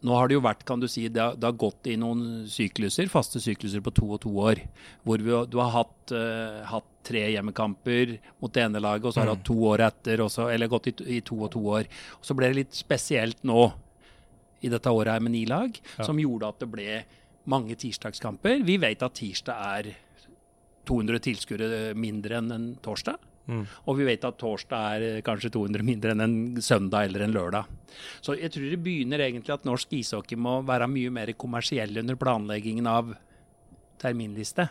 Nå 0.05 0.17
har 0.19 0.29
det 0.29 0.37
jo 0.37 0.43
vært, 0.45 0.65
kan 0.69 0.83
du 0.83 0.89
si, 0.91 1.07
det 1.09 1.23
har, 1.23 1.37
det 1.41 1.49
har 1.49 1.57
gått 1.57 1.89
i 1.89 1.97
noen 2.01 2.45
sykluser, 2.51 3.09
faste 3.09 3.41
sykluser 3.41 3.81
på 3.85 3.93
to 3.97 4.11
og 4.17 4.21
to 4.25 4.33
år. 4.43 4.61
Hvor 5.07 5.23
vi, 5.25 5.33
du 5.49 5.57
har 5.63 5.73
hatt, 5.73 6.13
uh, 6.13 6.61
hatt 6.69 6.91
tre 7.05 7.23
hjemmekamper 7.33 8.19
mot 8.43 8.53
det 8.53 8.67
ene 8.67 8.83
laget, 8.85 9.09
og 9.09 9.15
så 9.15 9.23
har 9.23 9.31
du 9.31 9.35
hatt 9.37 9.47
to 9.49 9.57
år 9.71 9.87
etter, 9.87 10.21
og 10.25 10.33
så, 10.33 10.51
eller 10.53 10.69
gått 10.73 10.91
i, 10.93 10.95
i 11.17 11.23
to 11.25 11.39
og 11.47 11.55
to 11.57 11.65
år. 11.79 11.89
Og 12.19 12.29
så 12.29 12.37
ble 12.37 12.53
det 12.53 12.61
litt 12.61 12.77
spesielt 12.77 13.41
nå 13.49 13.71
i 14.65 14.73
dette 14.73 14.93
året 14.93 15.17
her 15.17 15.25
med 15.25 15.35
ni 15.35 15.45
lag, 15.49 15.77
som 15.97 16.21
gjorde 16.21 16.53
at 16.53 16.61
det 16.61 16.71
ble 16.73 17.03
mange 17.53 17.77
tirsdagskamper. 17.77 18.63
Vi 18.65 18.79
vet 18.81 19.05
at 19.05 19.17
tirsdag 19.17 19.69
er 19.79 19.91
200 20.89 21.21
tilskuere 21.25 21.69
mindre 21.97 22.41
enn 22.41 22.53
en 22.53 22.67
torsdag. 22.85 23.21
Og 23.53 23.99
vi 23.99 24.07
vet 24.09 24.25
at 24.25 24.39
torsdag 24.41 24.97
er 24.97 25.07
eh, 25.09 25.23
kanskje 25.25 25.53
200 25.53 25.85
mindre 25.85 26.15
enn 26.15 26.25
en 26.25 26.37
søndag 26.65 27.09
eller 27.09 27.27
en 27.27 27.35
lørdag. 27.35 27.69
Så 28.25 28.39
jeg 28.39 28.53
tror 28.55 28.71
det 28.71 28.81
begynner 28.85 29.21
egentlig 29.21 29.53
at 29.55 29.67
norsk 29.69 29.93
ishockey 29.99 30.39
må 30.41 30.61
være 30.67 30.89
mye 30.91 31.13
mer 31.13 31.33
kommersiell 31.37 31.93
under 32.01 32.17
planleggingen 32.21 32.89
av 32.89 33.13
terminliste. 34.01 34.69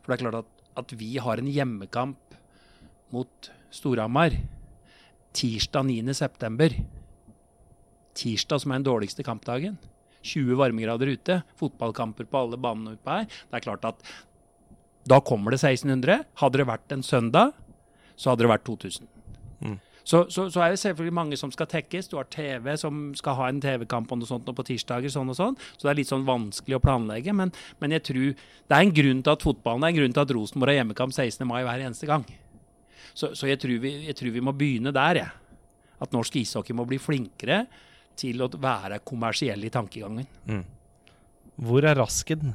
For 0.00 0.12
det 0.12 0.18
er 0.18 0.24
klart 0.24 0.42
at, 0.44 0.52
at 0.84 0.94
vi 0.98 1.16
har 1.22 1.42
en 1.42 1.50
hjemmekamp 1.50 2.38
mot 3.14 3.50
Storhamar 3.74 4.36
tirsdag 5.34 5.90
9.9. 5.90 6.84
Tirsdag 8.14 8.62
som 8.62 8.70
er 8.70 8.78
den 8.78 8.86
dårligste 8.86 9.26
kampdagen. 9.26 9.80
20 10.24 10.56
varmegrader 10.56 11.10
ute, 11.12 11.40
fotballkamper 11.58 12.28
på 12.30 12.40
alle 12.40 12.56
banene 12.60 12.94
utpå 12.94 13.18
her. 13.18 13.26
Det 13.26 13.58
er 13.58 13.66
klart 13.66 13.84
at 13.90 14.06
da 15.04 15.18
kommer 15.20 15.52
det 15.52 15.60
1600. 15.60 16.24
Hadde 16.40 16.60
det 16.60 16.68
vært 16.70 16.94
en 16.94 17.04
søndag, 17.04 17.52
så 18.16 18.32
hadde 18.32 18.46
det 18.46 18.52
vært 18.52 18.66
2000. 18.66 19.10
Så, 20.04 20.26
så, 20.28 20.50
så 20.52 20.60
er 20.60 20.74
det 20.74 20.80
selvfølgelig 20.82 21.16
mange 21.16 21.36
som 21.40 21.52
skal 21.52 21.68
tekkes. 21.70 22.10
Du 22.12 22.18
har 22.18 22.26
TV 22.28 22.74
som 22.76 23.06
skal 23.16 23.38
ha 23.38 23.46
en 23.48 23.60
TV-kamp 23.64 24.10
og 24.12 24.20
noe 24.20 24.28
sånt 24.28 24.50
på 24.52 24.66
tirsdager. 24.68 25.08
sånn 25.08 25.32
og 25.32 25.38
sånn. 25.38 25.56
Så 25.78 25.86
det 25.86 25.94
er 25.94 25.98
litt 26.02 26.10
sånn 26.10 26.26
vanskelig 26.28 26.76
å 26.76 26.82
planlegge. 26.84 27.32
Men, 27.32 27.54
men 27.80 27.94
jeg 27.96 28.04
tror 28.10 28.34
det 28.34 28.76
er 28.76 28.84
en 28.84 28.92
grunn 28.98 29.22
til 29.24 29.32
at 29.32 29.46
fotballen 29.46 29.80
det 29.80 29.88
er 29.88 29.94
en 29.94 30.00
grunn 30.02 30.16
til 30.18 30.24
at 30.26 30.34
Rosenborg 30.36 30.74
har 30.74 30.82
hjemmekamp 30.82 31.16
16. 31.16 31.48
mai 31.48 31.62
hver 31.64 31.86
eneste 31.86 32.10
gang. 32.10 32.26
Så, 33.14 33.32
så 33.32 33.48
jeg, 33.48 33.62
tror 33.62 33.80
vi, 33.80 33.94
jeg 34.10 34.18
tror 34.18 34.36
vi 34.36 34.44
må 34.44 34.52
begynne 34.58 34.92
der, 34.92 35.22
jeg. 35.22 35.64
At 36.04 36.12
norsk 36.12 36.36
ishockey 36.36 36.76
må 36.76 36.84
bli 36.90 37.00
flinkere 37.00 37.62
til 38.20 38.44
å 38.44 38.50
være 38.52 39.00
kommersiell 39.08 39.64
i 39.64 39.72
tankegangen. 39.72 40.28
Hvor 41.64 41.86
er 41.86 41.96
Rasken? 41.96 42.52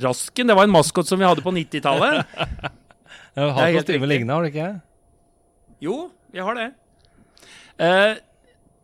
Rasken, 0.00 0.48
det 0.48 0.56
var 0.56 0.64
en 0.64 0.72
maskot 0.72 1.08
som 1.08 1.20
vi 1.20 1.28
hadde 1.28 1.44
på 1.44 1.52
90-tallet. 1.52 2.24
Jeg 3.36 3.44
har 3.44 3.52
hatt 3.52 3.68
noen 3.68 3.82
kostyme 3.82 4.08
lignende, 4.08 4.32
har 4.32 4.46
du 4.46 4.48
ikke? 4.48 4.68
Jo, 5.84 5.96
vi 6.32 6.40
har 6.40 6.56
det. 6.56 6.70
Uh, 7.76 8.16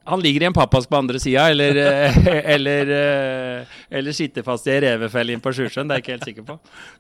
han 0.04 0.20
ligger 0.20 0.44
i 0.44 0.48
en 0.50 0.56
pappask 0.56 0.90
på 0.90 0.98
andre 0.98 1.20
sida, 1.22 1.46
eller, 1.54 1.78
eh, 1.78 2.16
eller, 2.54 2.88
eh, 2.90 3.74
eller 3.88 4.16
sitter 4.16 4.42
fast 4.42 4.66
i 4.66 4.72
ei 4.74 4.80
revefelle 4.82 5.30
inn 5.30 5.40
på 5.40 5.52
Sjusjøen. 5.54 5.86
Det 5.86 5.94
er 5.94 6.00
jeg 6.00 6.02
ikke 6.02 6.16
helt 6.16 6.26
sikker 6.26 6.46
på. 6.48 6.56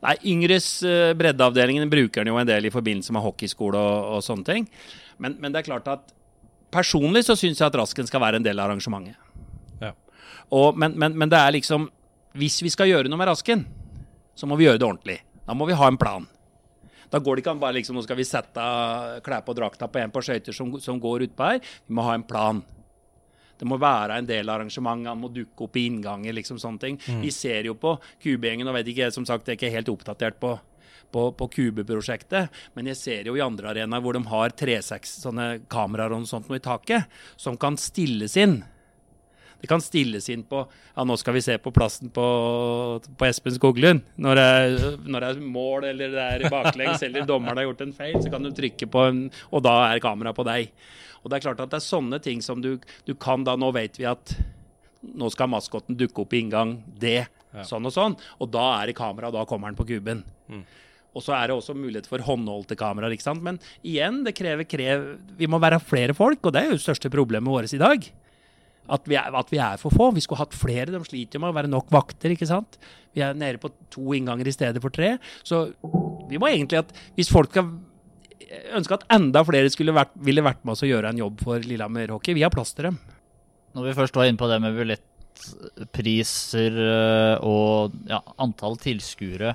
Nei, 0.06 0.14
Yngres 0.32 0.68
breddeavdelingen 1.18 1.90
bruker 1.90 2.22
den 2.22 2.30
jo 2.30 2.38
en 2.38 2.46
del 2.46 2.68
i 2.68 2.70
forbindelse 2.70 3.16
med 3.16 3.24
hockeyskole 3.24 3.80
og, 3.80 4.06
og 4.14 4.22
sånne 4.22 4.46
ting. 4.46 4.68
Men, 5.18 5.34
men 5.42 5.50
det 5.50 5.64
er 5.64 5.66
klart 5.72 5.90
at 5.90 6.14
personlig 6.72 7.24
så 7.26 7.34
syns 7.38 7.58
jeg 7.58 7.66
at 7.66 7.80
Rasken 7.82 8.06
skal 8.06 8.22
være 8.22 8.38
en 8.38 8.46
del 8.46 8.62
av 8.62 8.70
arrangementet. 8.70 9.18
Ja. 9.82 9.90
Og, 10.54 10.78
men, 10.78 10.94
men, 10.94 11.18
men 11.18 11.32
det 11.32 11.40
er 11.42 11.56
liksom 11.58 11.88
Hvis 12.38 12.62
vi 12.62 12.70
skal 12.72 12.88
gjøre 12.88 13.10
noe 13.10 13.18
med 13.20 13.28
Rasken, 13.28 13.66
så 14.38 14.46
må 14.48 14.56
vi 14.56 14.70
gjøre 14.70 14.78
det 14.80 14.86
ordentlig. 14.86 15.18
Da 15.42 15.58
må 15.58 15.66
vi 15.68 15.76
ha 15.76 15.90
en 15.90 15.98
plan. 16.00 16.30
Da 17.12 17.20
går 17.20 17.36
det 17.36 17.44
ikke 17.44 17.52
an 17.52 17.60
bare 17.62 17.76
liksom, 17.76 17.98
nå 17.98 18.04
skal 18.06 18.16
vi 18.18 18.24
sette 18.24 18.68
klær 19.24 19.44
på 19.44 19.54
drakta 19.56 19.88
på 19.92 20.00
en 20.00 20.12
på 20.14 20.22
skøyter 20.24 20.56
som, 20.56 20.72
som 20.80 21.00
går 21.00 21.26
utpå 21.28 21.50
her. 21.50 21.60
Vi 21.86 21.96
må 21.96 22.06
ha 22.06 22.16
en 22.16 22.24
plan. 22.24 22.62
Det 23.60 23.68
må 23.68 23.76
være 23.78 24.16
en 24.18 24.26
del 24.26 24.48
av 24.48 24.56
arrangementet, 24.58 25.12
han 25.12 25.20
må 25.20 25.28
dukke 25.30 25.68
opp 25.68 25.76
i 25.78 25.84
innganger, 25.86 26.34
liksom 26.34 26.58
sånne 26.58 26.82
ting. 26.82 26.96
Vi 27.22 27.30
ser 27.30 27.68
jo 27.68 27.76
på 27.78 27.94
Kubegjengen, 28.24 28.66
og 28.66 28.74
vet 28.74 28.90
ikke, 28.90 29.12
som 29.14 29.26
sagt, 29.28 29.46
jeg 29.46 29.54
er 29.54 29.60
ikke 29.60 29.76
helt 29.76 29.92
oppdatert 29.92 30.40
på, 30.42 30.56
på, 31.14 31.28
på 31.38 31.48
Kube-prosjektet, 31.58 32.50
men 32.74 32.90
jeg 32.90 32.98
ser 32.98 33.30
jo 33.30 33.36
i 33.38 33.44
andre 33.44 33.70
arenaer 33.70 34.02
hvor 34.02 34.18
de 34.18 34.24
har 34.32 34.56
3-6 34.58 35.14
sånne 35.28 35.46
kameraer 35.70 36.16
og 36.16 36.26
sånt 36.26 36.50
noe 36.50 36.58
i 36.58 36.64
taket, 36.64 37.06
som 37.38 37.60
kan 37.60 37.78
stilles 37.78 38.34
inn. 38.40 38.64
Det 39.62 39.68
kan 39.70 39.82
stilles 39.82 40.26
inn 40.32 40.42
på 40.42 40.64
Ja, 40.66 41.04
nå 41.06 41.14
skal 41.20 41.36
vi 41.36 41.44
se 41.44 41.54
på 41.62 41.70
plassen 41.74 42.10
på, 42.10 42.24
på 43.18 43.26
Espen 43.28 43.54
Skoglund. 43.54 44.02
Når 44.18 44.38
det, 44.38 44.46
er, 44.46 44.96
når 45.06 45.22
det 45.22 45.28
er 45.30 45.44
mål, 45.54 45.86
eller 45.92 46.16
det 46.16 46.24
er 46.24 46.46
baklengs, 46.50 47.02
eller 47.06 47.28
dommeren 47.28 47.60
har 47.60 47.68
gjort 47.68 47.84
en 47.86 47.94
feil, 47.94 48.18
så 48.18 48.32
kan 48.32 48.42
du 48.42 48.50
trykke 48.56 48.90
på 48.90 49.06
en 49.06 49.22
Og 49.52 49.62
da 49.62 49.76
er 49.92 50.02
kameraet 50.02 50.38
på 50.38 50.46
deg. 50.50 50.72
Og 51.22 51.30
det 51.30 51.38
er 51.38 51.44
klart 51.46 51.62
at 51.62 51.70
det 51.70 51.78
er 51.78 51.86
sånne 51.86 52.18
ting 52.22 52.42
som 52.42 52.62
du, 52.64 52.74
du 53.06 53.14
kan 53.14 53.46
da 53.46 53.54
Nå 53.54 53.70
vet 53.76 54.00
vi 54.00 54.08
at 54.10 54.34
nå 55.02 55.28
skal 55.34 55.50
maskotten 55.50 55.96
dukke 55.98 56.22
opp 56.22 56.34
i 56.34 56.42
inngang 56.44 56.76
D, 56.86 57.16
sånn 57.66 57.86
og 57.88 57.94
sånn. 57.94 58.14
Og 58.38 58.50
da 58.54 58.68
er 58.80 58.90
det 58.90 58.98
kamera, 58.98 59.30
og 59.30 59.34
da 59.34 59.46
kommer 59.50 59.70
han 59.70 59.78
på 59.78 59.86
kuben. 59.88 60.22
Og 61.12 61.24
så 61.24 61.34
er 61.36 61.50
det 61.50 61.56
også 61.56 61.74
mulighet 61.76 62.08
for 62.08 62.22
håndholdte 62.24 62.76
kameraer. 62.78 63.12
ikke 63.14 63.26
sant? 63.26 63.42
Men 63.44 63.58
igjen, 63.84 64.22
det 64.24 64.34
krever 64.38 64.64
krev 64.68 65.08
Vi 65.38 65.48
må 65.50 65.60
være 65.62 65.82
flere 65.82 66.14
folk, 66.16 66.40
og 66.46 66.54
det 66.54 66.62
er 66.62 66.70
jo 66.70 66.78
det 66.78 66.86
største 66.86 67.10
problemet 67.12 67.52
vårt 67.52 67.74
i 67.74 67.82
dag. 67.82 68.06
At 68.90 69.06
vi, 69.06 69.14
er, 69.14 69.30
at 69.38 69.52
vi 69.52 69.60
er 69.62 69.78
for 69.78 69.94
få. 69.94 70.10
Vi 70.16 70.24
skulle 70.24 70.42
hatt 70.42 70.56
flere. 70.58 70.90
De 70.90 71.00
sliter 71.06 71.40
med 71.42 71.52
å 71.52 71.56
være 71.56 71.70
nok 71.70 71.92
vakter. 71.94 72.34
ikke 72.34 72.48
sant? 72.50 72.80
Vi 73.14 73.22
er 73.22 73.36
nede 73.38 73.60
på 73.62 73.70
to 73.92 74.16
innganger 74.16 74.48
i 74.48 74.54
stedet 74.54 74.82
for 74.82 74.94
tre. 74.94 75.14
Så 75.46 75.68
vi 76.28 76.40
må 76.40 76.50
egentlig 76.50 76.82
at 76.82 76.92
hvis 77.16 77.30
folk 77.32 77.52
skal 77.54 77.70
ønske 78.76 78.98
at 78.98 79.06
enda 79.14 79.42
flere 79.46 79.70
vært, 79.94 80.14
ville 80.20 80.44
vært 80.44 80.62
med 80.64 80.74
oss 80.74 80.84
og 80.84 80.90
gjøre 80.90 81.12
en 81.12 81.22
jobb 81.22 81.42
for 81.44 81.62
Lillehammer 81.64 82.12
hockey, 82.14 82.34
vi 82.36 82.44
har 82.44 82.52
plass 82.52 82.74
til 82.76 82.90
dem. 82.90 83.00
Når 83.76 83.88
vi 83.88 83.96
først 83.96 84.16
var 84.18 84.28
inne 84.28 84.40
på 84.40 84.48
det 84.50 84.58
med 84.60 84.76
billettpriser 84.76 86.72
øh, 86.76 87.34
og 87.48 87.94
ja, 88.10 88.20
antall 88.42 88.76
tilskuere, 88.82 89.54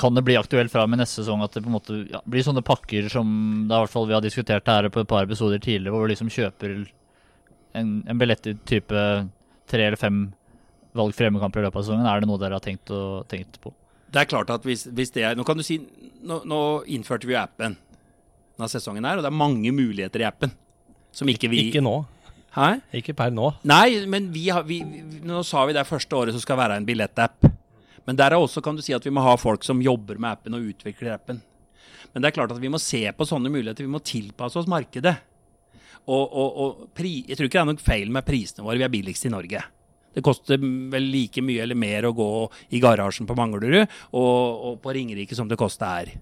kan 0.00 0.16
det 0.16 0.24
bli 0.26 0.38
aktuelt 0.38 0.72
fra 0.72 0.86
og 0.86 0.90
med 0.90 1.02
neste 1.02 1.20
sesong 1.20 1.44
at 1.44 1.54
det 1.54 1.62
på 1.62 1.70
en 1.70 1.76
måte 1.76 1.98
ja, 2.10 2.22
blir 2.26 2.42
sånne 2.42 2.64
pakker 2.66 3.10
som 3.12 3.26
det 3.68 3.76
er 3.76 3.84
hvert 3.84 3.92
fall 3.92 4.08
vi 4.08 4.16
har 4.16 4.24
diskutert 4.24 4.66
her 4.70 4.88
på 4.90 5.02
et 5.04 5.10
par 5.10 5.28
episoder 5.28 5.60
tidligere, 5.62 5.92
hvor 5.94 6.06
du 6.06 6.14
liksom 6.14 6.32
kjøper 6.32 6.78
en, 7.76 7.96
en 8.08 8.20
billett 8.20 8.50
i 8.50 8.56
type 8.68 9.02
tre 9.70 9.86
eller 9.86 10.00
fem 10.00 10.26
valgfrie 10.96 11.28
hjemmekamper 11.28 11.62
i 11.62 11.66
løpet 11.66 11.80
av 11.80 11.86
sesongen? 11.86 12.08
Er 12.08 12.22
det 12.22 12.30
noe 12.30 12.40
dere 12.40 12.58
har 12.58 12.64
tenkt, 12.64 12.92
å, 12.92 13.22
tenkt 13.28 13.60
på? 13.62 13.72
Det 14.12 14.22
er 14.22 14.30
klart 14.30 14.52
at 14.54 14.64
hvis, 14.64 14.86
hvis 14.96 15.12
det 15.12 15.24
er 15.26 15.34
Nå 15.36 15.44
kan 15.44 15.58
du 15.58 15.64
si 15.66 15.80
Nå, 16.26 16.38
nå 16.46 16.60
innførte 16.94 17.26
vi 17.26 17.34
jo 17.34 17.40
appen 17.40 17.74
denne 18.56 18.68
sesongen 18.72 19.04
her, 19.04 19.18
og 19.18 19.24
det 19.26 19.28
er 19.28 19.36
mange 19.36 19.68
muligheter 19.74 20.22
i 20.22 20.28
appen 20.28 20.54
som 21.12 21.28
ikke 21.28 21.50
vi 21.52 21.66
Ikke 21.68 21.82
nå. 21.84 21.98
Hæ? 22.56 22.78
Ikke 22.96 23.12
per 23.16 23.34
nå. 23.34 23.50
Nei, 23.68 24.06
men 24.08 24.30
vi 24.32 24.46
har, 24.48 24.64
vi, 24.64 24.78
vi, 24.80 25.20
nå 25.28 25.42
sa 25.44 25.66
vi 25.68 25.74
det 25.76 25.82
er 25.82 25.88
første 25.88 26.16
året 26.16 26.32
som 26.32 26.40
skal 26.40 26.56
være 26.56 26.78
en 26.80 26.86
billettapp. 26.88 27.44
Men 28.08 28.16
der 28.16 28.32
er 28.32 28.40
også 28.40 28.62
kan 28.64 28.78
du 28.78 28.80
si 28.84 28.94
at 28.96 29.04
vi 29.04 29.12
må 29.12 29.24
ha 29.26 29.34
folk 29.36 29.64
som 29.66 29.82
jobber 29.84 30.16
med 30.16 30.38
appen 30.38 30.56
og 30.56 30.70
utvikler 30.70 31.18
appen. 31.18 31.42
Men 32.14 32.24
det 32.24 32.30
er 32.30 32.36
klart 32.38 32.54
at 32.54 32.62
vi 32.62 32.70
må 32.72 32.80
se 32.80 33.02
på 33.12 33.26
sånne 33.28 33.52
muligheter. 33.52 33.84
Vi 33.84 33.92
må 33.92 34.00
tilpasse 34.00 34.56
oss 34.56 34.70
markedet. 34.72 35.18
Og, 36.06 36.24
og, 36.24 36.58
og 36.62 36.84
pri, 36.94 37.24
jeg 37.26 37.38
tror 37.38 37.48
ikke 37.48 37.58
det 37.58 37.64
er 37.64 37.70
noe 37.72 37.82
feil 37.82 38.12
med 38.14 38.26
prisene 38.26 38.66
våre. 38.66 38.78
Vi 38.78 38.86
er 38.86 38.92
billigst 38.92 39.26
i 39.26 39.32
Norge. 39.32 39.62
Det 40.16 40.22
koster 40.24 40.60
vel 40.62 41.10
like 41.12 41.42
mye 41.44 41.64
eller 41.66 41.76
mer 41.76 42.06
å 42.08 42.14
gå 42.16 42.28
i 42.72 42.80
garasjen 42.80 43.26
på 43.28 43.36
Manglerud 43.36 43.82
og, 43.82 44.38
og 44.70 44.78
på 44.80 44.94
Ringerike 44.96 45.36
som 45.36 45.50
det 45.50 45.58
koster 45.60 45.90
her. 45.90 46.14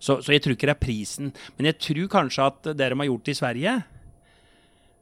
Så, 0.00 0.20
så 0.22 0.32
jeg 0.32 0.44
tror 0.44 0.54
ikke 0.54 0.68
det 0.68 0.76
er 0.76 0.84
prisen. 0.84 1.32
Men 1.56 1.72
jeg 1.72 1.80
tror 1.82 2.12
kanskje 2.12 2.46
at 2.46 2.70
det 2.70 2.92
de 2.92 3.00
har 3.00 3.10
gjort 3.10 3.32
i 3.32 3.36
Sverige, 3.36 3.80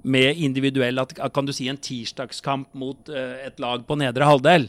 med 0.09 0.39
individuell 0.39 1.03
at, 1.03 1.13
kan 1.35 1.47
du 1.47 1.53
si 1.55 1.67
en 1.69 1.81
tirsdagskamp 1.83 2.71
mot 2.79 3.11
eh, 3.11 3.49
et 3.49 3.59
lag 3.63 3.83
på 3.87 3.97
nedre 3.99 4.29
halvdel, 4.29 4.69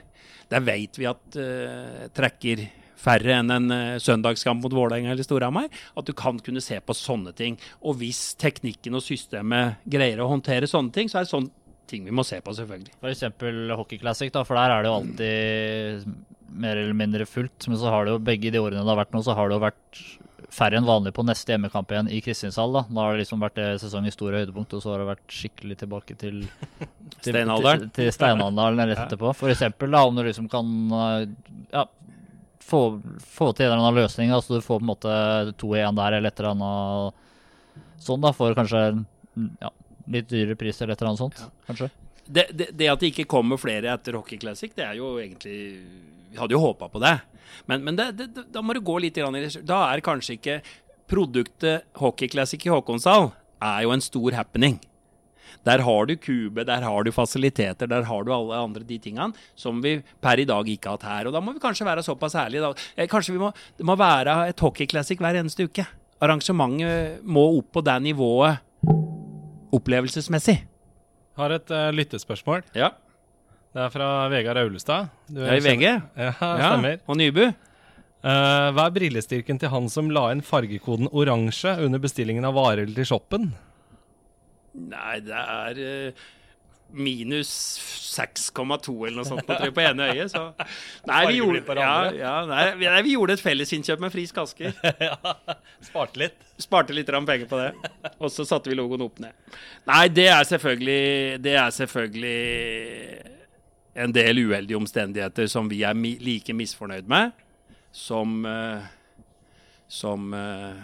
der 0.50 0.64
vet 0.66 0.98
vi 0.98 1.06
at 1.06 1.38
uh, 1.38 2.08
trekker 2.18 2.64
færre 3.00 3.38
enn 3.40 3.54
en 3.56 3.72
uh, 3.72 3.98
søndagskamp 4.04 4.64
mot 4.66 4.76
Vålerenga 4.76 5.14
eller 5.14 5.24
Storhamar. 5.28 5.70
At 5.98 6.10
du 6.10 6.14
kan 6.18 6.40
kunne 6.44 6.62
se 6.64 6.80
på 6.84 6.96
sånne 6.98 7.32
ting. 7.38 7.56
Og 7.82 7.98
hvis 8.02 8.34
teknikken 8.42 8.98
og 9.00 9.06
systemet 9.06 9.80
greier 9.90 10.20
å 10.24 10.30
håndtere 10.34 10.68
sånne 10.70 10.92
ting, 10.96 11.08
så 11.12 11.22
er 11.22 11.28
det 11.28 11.34
sånne 11.34 11.56
ting 11.90 12.04
vi 12.06 12.14
må 12.14 12.22
se 12.28 12.38
på, 12.46 12.54
selvfølgelig. 12.54 12.92
F.eks. 13.02 13.24
Hockey 13.80 13.98
Classic, 13.98 14.30
da, 14.36 14.44
for 14.46 14.60
der 14.60 14.76
er 14.76 14.84
det 14.86 14.92
jo 14.92 14.98
alltid 15.00 16.12
mer 16.60 16.78
eller 16.78 16.94
mindre 16.98 17.26
fullt. 17.30 17.66
Men 17.72 17.80
så 17.82 17.90
har 17.94 18.06
det 18.06 18.14
jo 18.18 18.24
begge 18.28 18.52
de 18.54 18.62
årene 18.62 18.84
det 18.84 18.92
har 18.94 19.00
vært 19.04 19.16
nå, 19.16 19.24
så 19.26 19.34
har 19.38 19.50
det 19.50 19.58
jo 19.58 19.64
vært 19.64 20.02
færre 20.50 20.80
enn 20.80 20.88
vanlig 20.88 21.12
på 21.14 21.22
neste 21.26 21.54
hjemmekamp 21.54 21.92
igjen 21.94 22.08
i 22.14 22.20
Kristiansand. 22.26 22.74
Da 22.74 22.82
Da 22.90 23.04
har 23.06 23.14
det 23.14 23.24
liksom 23.24 23.42
vært 23.44 23.58
det 23.60 23.68
sesongens 23.84 24.16
store 24.18 24.40
høydepunkt, 24.42 24.74
og 24.74 24.82
så 24.82 24.94
har 24.96 25.04
det 25.04 25.10
vært 25.12 25.36
skikkelig 25.40 25.78
tilbake 25.84 26.18
til 26.18 26.40
til- 27.22 27.34
Steinalderen. 27.36 27.84
Til, 27.90 27.92
til 28.00 28.12
steinalderen 28.16 28.82
rett 28.90 29.04
etterpå. 29.06 29.34
Da, 29.94 30.04
om 30.06 30.18
du 30.18 30.24
liksom 30.26 30.50
kan 30.50 30.72
eh, 31.00 31.28
ja, 31.74 31.86
få, 32.70 32.82
få 33.26 33.52
til 33.54 33.66
en 33.66 33.72
eller 33.74 33.84
annen 33.84 34.02
løsning, 34.04 34.32
da, 34.34 34.42
så 34.44 34.60
du 34.60 34.66
får 34.66 34.80
på 34.80 34.86
en 34.86 34.92
måte 34.92 35.16
to 35.60 35.74
i 35.76 35.84
én 35.84 35.98
der, 35.98 36.18
eller 36.18 36.32
et 36.32 36.42
eller 36.42 36.54
annet 36.54 37.26
sånn, 38.04 38.22
da, 38.24 38.34
for 38.36 38.56
kanskje 38.58 38.84
ja, 39.62 39.72
litt 40.10 40.30
dyrere 40.32 40.58
pris 40.60 40.80
eller 40.82 40.96
et 40.96 41.02
eller 41.02 41.14
annet 41.14 41.24
sånt. 41.24 41.42
Kanskje. 41.68 41.90
det, 42.26 42.46
det, 42.54 42.70
det 42.78 42.92
at 42.92 43.02
det 43.02 43.12
ikke 43.14 43.30
kommer 43.30 43.60
flere 43.62 43.94
etter 43.94 44.18
Hockey 44.20 44.40
Classic, 44.42 44.74
det 44.76 44.86
er 44.86 45.00
jo 45.00 45.18
egentlig 45.22 45.58
Vi 46.30 46.38
hadde 46.38 46.54
jo 46.54 46.62
håpa 46.62 46.90
på 46.94 47.02
det. 47.02 47.16
Men, 47.66 47.84
men 47.84 47.98
det, 47.98 48.28
da 48.54 48.62
må 48.62 48.76
du 48.78 48.84
gå 48.86 49.00
litt 49.02 49.18
i. 49.18 49.24
Da 49.66 49.80
er 49.90 50.04
kanskje 50.06 50.36
ikke 50.38 50.60
produktet 51.10 51.88
Hockey 51.98 52.30
Classic 52.30 52.62
i 52.66 52.70
Håkonsdal 52.70 53.32
er 53.66 53.82
jo 53.84 53.94
en 53.96 54.04
stor 54.04 54.38
happening. 54.38 54.78
Der 55.68 55.84
har 55.86 56.10
du 56.10 56.16
kube, 56.20 56.66
der 56.68 56.86
har 56.86 57.04
du 57.04 57.12
fasiliteter, 57.16 57.90
der 57.90 58.08
har 58.08 58.24
du 58.26 58.34
alle 58.36 58.62
andre 58.64 58.84
de 58.88 59.00
tingene 59.02 59.34
som 59.56 59.82
vi 59.84 59.98
per 60.22 60.40
i 60.42 60.48
dag 60.50 60.68
ikke 60.68 60.90
har 60.92 61.00
hatt 61.00 61.08
her. 61.10 61.30
Og 61.30 61.36
da 61.36 61.42
må 61.44 61.54
vi 61.56 61.64
kanskje 61.64 61.88
være 61.88 62.06
såpass 62.06 62.38
ærlige. 62.40 62.64
Da. 62.66 62.90
Eh, 62.96 63.08
Kanskje 63.10 63.36
vi 63.36 63.42
må, 63.42 63.52
det 63.78 63.86
må 63.88 63.96
være 64.00 64.50
et 64.52 64.60
hockeyclassic 64.60 65.22
hver 65.22 65.40
eneste 65.42 65.66
uke. 65.68 65.86
Arrangementet 66.20 67.24
må 67.24 67.46
opp 67.60 67.72
på 67.78 67.84
det 67.86 67.96
nivået 68.04 68.60
opplevelsesmessig. 69.76 70.58
Har 71.40 71.54
et 71.56 71.72
uh, 71.72 71.88
lyttespørsmål. 71.96 72.66
Ja. 72.76 72.92
Det 73.70 73.84
er 73.86 73.92
fra 73.94 74.10
Vegard 74.32 74.58
Aulestad. 74.58 75.12
Du 75.30 75.44
Ja, 75.44 75.56
i 75.56 75.64
VG. 75.64 75.86
Ja, 76.18 76.34
stemmer. 76.34 77.00
Og 77.08 77.20
Nybu. 77.20 77.44
Uh, 78.20 78.74
hva 78.76 78.90
er 78.90 78.96
brillestyrken 78.96 79.60
til 79.62 79.72
han 79.72 79.86
som 79.92 80.10
la 80.12 80.26
inn 80.34 80.42
fargekoden 80.44 81.08
oransje 81.16 81.78
under 81.86 82.02
bestillingen 82.04 82.44
av 82.50 82.58
varer 82.58 82.90
til 82.92 83.08
shoppen? 83.08 83.54
Nei, 84.74 85.16
det 85.26 85.40
er 85.40 85.80
eh, 85.84 86.28
minus 86.92 87.50
6,2 88.18 88.94
eller 89.08 89.18
noe 89.20 89.28
sånt 89.28 89.46
på, 89.48 89.58
på 89.76 89.84
ene 89.84 90.10
øyet. 90.12 90.34
Så. 90.34 90.44
Nei, 91.10 91.24
vi 91.30 91.40
gjorde, 91.40 91.76
ja, 91.80 91.96
ja, 92.16 92.36
nei, 92.50 92.64
nei, 92.82 93.02
vi 93.06 93.16
gjorde 93.16 93.38
et 93.38 93.44
fellesinnkjøp 93.44 94.06
med 94.06 94.14
Frisk 94.14 94.40
Asker. 94.44 94.78
Sparte 95.90 96.24
litt. 96.24 96.48
Sparte 96.60 96.96
litt 96.96 97.10
penger 97.10 97.50
på 97.50 97.60
det. 97.60 97.74
Og 98.18 98.32
så 98.34 98.46
satte 98.48 98.72
vi 98.72 98.78
logoen 98.78 99.06
opp 99.06 99.20
ned. 99.24 99.36
Nei, 99.90 100.06
det 100.12 100.28
er 100.34 100.48
selvfølgelig 100.48 101.40
Det 101.44 101.54
er 101.56 101.70
selvfølgelig 101.76 102.40
en 104.00 104.16
del 104.16 104.46
uheldige 104.46 104.78
omstendigheter 104.78 105.48
som 105.52 105.70
vi 105.70 105.84
er 105.84 105.98
mi 105.98 106.16
like 106.24 106.54
misfornøyd 106.56 107.08
med 107.10 107.32
som, 107.92 108.46
eh, 108.46 108.82
som 109.88 110.34
uh, 110.34 110.76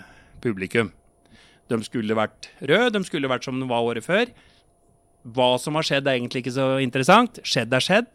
publikum. 0.41 0.91
De 1.71 1.79
skulle 1.85 2.17
vært 2.17 2.49
røde, 2.61 2.93
de 2.93 3.07
skulle 3.07 3.29
vært 3.31 3.47
som 3.47 3.57
de 3.59 3.67
var 3.69 3.85
året 3.85 4.05
før. 4.05 4.29
Hva 5.35 5.55
som 5.61 5.77
har 5.79 5.87
skjedd, 5.87 6.05
er 6.05 6.19
egentlig 6.19 6.43
ikke 6.43 6.57
så 6.57 6.67
interessant. 6.83 7.39
Skjedd 7.45 7.73
er 7.73 7.83
skjedd. 7.83 8.11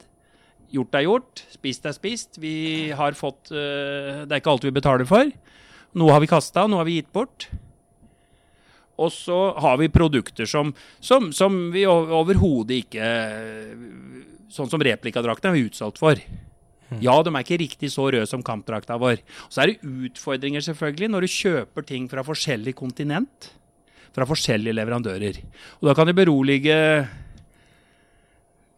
Gjort 0.70 0.94
er 0.94 1.06
gjort. 1.06 1.42
Spist 1.50 1.88
er 1.88 1.96
spist. 1.96 2.38
Vi 2.38 2.92
har 2.94 3.18
fått 3.18 3.50
uh, 3.50 4.22
Det 4.22 4.30
er 4.30 4.38
ikke 4.38 4.54
alt 4.54 4.68
vi 4.68 4.76
betaler 4.76 5.08
for. 5.08 5.32
Noe 5.98 6.14
har 6.14 6.22
vi 6.22 6.30
kasta, 6.30 6.68
noe 6.70 6.84
har 6.84 6.86
vi 6.86 7.00
gitt 7.00 7.10
bort. 7.14 7.48
Og 9.00 9.10
så 9.10 9.38
har 9.58 9.80
vi 9.80 9.90
produkter 9.90 10.46
som, 10.46 10.70
som, 11.02 11.30
som 11.32 11.56
vi 11.74 11.86
overhodet 11.88 12.84
ikke 12.84 13.10
Sånn 14.50 14.66
som 14.66 14.82
replikadrakten 14.82 15.52
er 15.52 15.54
vi 15.54 15.68
utsolgt 15.68 16.00
for. 16.02 16.18
Ja, 16.98 17.14
de 17.22 17.30
er 17.30 17.44
ikke 17.44 17.60
riktig 17.62 17.92
så 17.94 18.08
røde 18.10 18.26
som 18.26 18.42
kampdrakta 18.42 18.98
vår. 18.98 19.22
Og 19.46 19.54
så 19.54 19.62
er 19.62 19.72
det 19.72 19.94
utfordringer 20.10 20.64
selvfølgelig 20.66 21.10
når 21.12 21.26
du 21.26 21.34
kjøper 21.36 21.86
ting 21.86 22.08
fra 22.10 22.24
forskjellig 22.26 22.74
kontinent. 22.78 23.52
Fra 24.16 24.26
forskjellige 24.26 24.74
leverandører. 24.74 25.38
Og 25.78 25.90
da 25.90 25.94
kan 25.94 26.10
de 26.10 26.16
berolige 26.18 26.78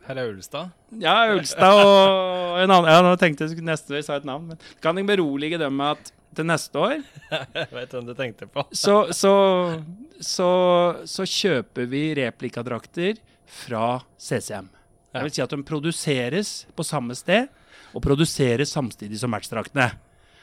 her 0.02 0.18
er 0.18 0.32
Ulstad. 0.32 0.72
ja, 0.98 1.14
Ulstad 1.30 1.78
og 1.78 2.58
en 2.58 2.72
annen 2.74 2.90
Ja, 2.90 2.98
nå 3.06 3.14
tenkte 3.20 3.46
jeg 3.46 3.62
neste 3.62 3.94
vi 3.94 4.02
sa 4.02 4.18
et 4.18 4.26
navn, 4.26 4.50
men 4.50 4.58
kan 4.82 4.98
jeg 4.98 5.06
berolige 5.06 5.60
dem 5.62 5.76
med 5.78 5.94
at 5.94 6.12
til 6.34 6.48
neste 6.48 6.80
år 6.80 6.94
Jeg 7.60 7.68
vet 7.70 7.94
hvem 7.94 8.08
du 8.08 8.14
tenkte 8.18 8.48
på. 8.50 8.64
så, 8.84 8.96
så, 9.14 9.32
så, 10.18 10.50
så 11.06 11.26
kjøper 11.28 11.88
vi 11.90 12.06
replikadrakter 12.18 13.20
fra 13.46 14.00
CCM. 14.18 14.70
Det 15.12 15.22
vil 15.26 15.34
si 15.36 15.42
at 15.44 15.52
de 15.52 15.60
produseres 15.68 16.52
på 16.74 16.86
samme 16.88 17.14
sted, 17.14 17.50
og 17.92 18.02
produseres 18.04 18.72
samtidig 18.74 19.20
som 19.20 19.32
matchdraktene. 19.32 19.90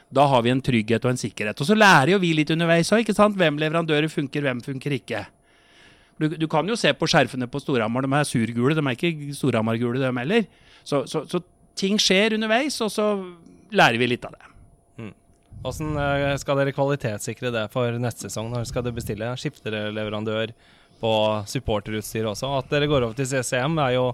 Da 0.09 0.25
har 0.25 0.41
vi 0.45 0.53
en 0.53 0.61
trygghet 0.65 1.05
og 1.05 1.13
en 1.13 1.21
sikkerhet. 1.21 1.59
Og 1.61 1.69
så 1.69 1.77
lærer 1.77 2.15
jo 2.15 2.21
vi 2.21 2.31
litt 2.37 2.49
underveis 2.53 2.89
òg, 2.93 3.03
ikke 3.03 3.17
sant. 3.17 3.37
Hvem 3.37 3.59
leverandører 3.61 4.09
funker, 4.09 4.45
hvem 4.45 4.61
funker 4.65 4.95
ikke. 4.97 5.25
Du, 6.19 6.27
du 6.33 6.47
kan 6.51 6.67
jo 6.67 6.77
se 6.79 6.91
på 6.97 7.07
skjerfene 7.07 7.47
på 7.47 7.61
Storhamar, 7.61 8.03
de 8.03 8.17
er 8.17 8.27
surgule, 8.27 8.75
de 8.75 8.83
er 8.83 8.97
ikke 8.97 9.35
Storhamar-gule, 9.37 10.01
de 10.01 10.09
heller. 10.17 10.47
Så, 10.83 11.05
så, 11.07 11.23
så 11.29 11.43
ting 11.79 12.01
skjer 12.01 12.35
underveis, 12.35 12.79
og 12.83 12.91
så 12.91 13.11
lærer 13.71 14.01
vi 14.01 14.09
litt 14.09 14.25
av 14.27 14.35
det. 14.35 14.49
Hvordan 15.59 15.97
eh, 15.99 16.33
skal 16.39 16.59
dere 16.61 16.73
kvalitetssikre 16.75 17.51
det 17.51 17.65
for 17.73 17.95
neste 17.99 18.27
sesong? 18.27 18.51
Når 18.53 18.67
skal 18.69 18.85
dere 18.85 18.95
bestille? 18.95 19.31
Skifter 19.39 19.75
dere 19.75 19.95
leverandør 19.95 20.53
på 21.01 21.11
supporterutstyr 21.51 22.29
også? 22.31 22.51
At 22.61 22.71
dere 22.71 22.87
går 22.87 23.07
over 23.07 23.17
til 23.17 23.27
CCM 23.27 23.75
er 23.83 23.97
jo 23.97 24.05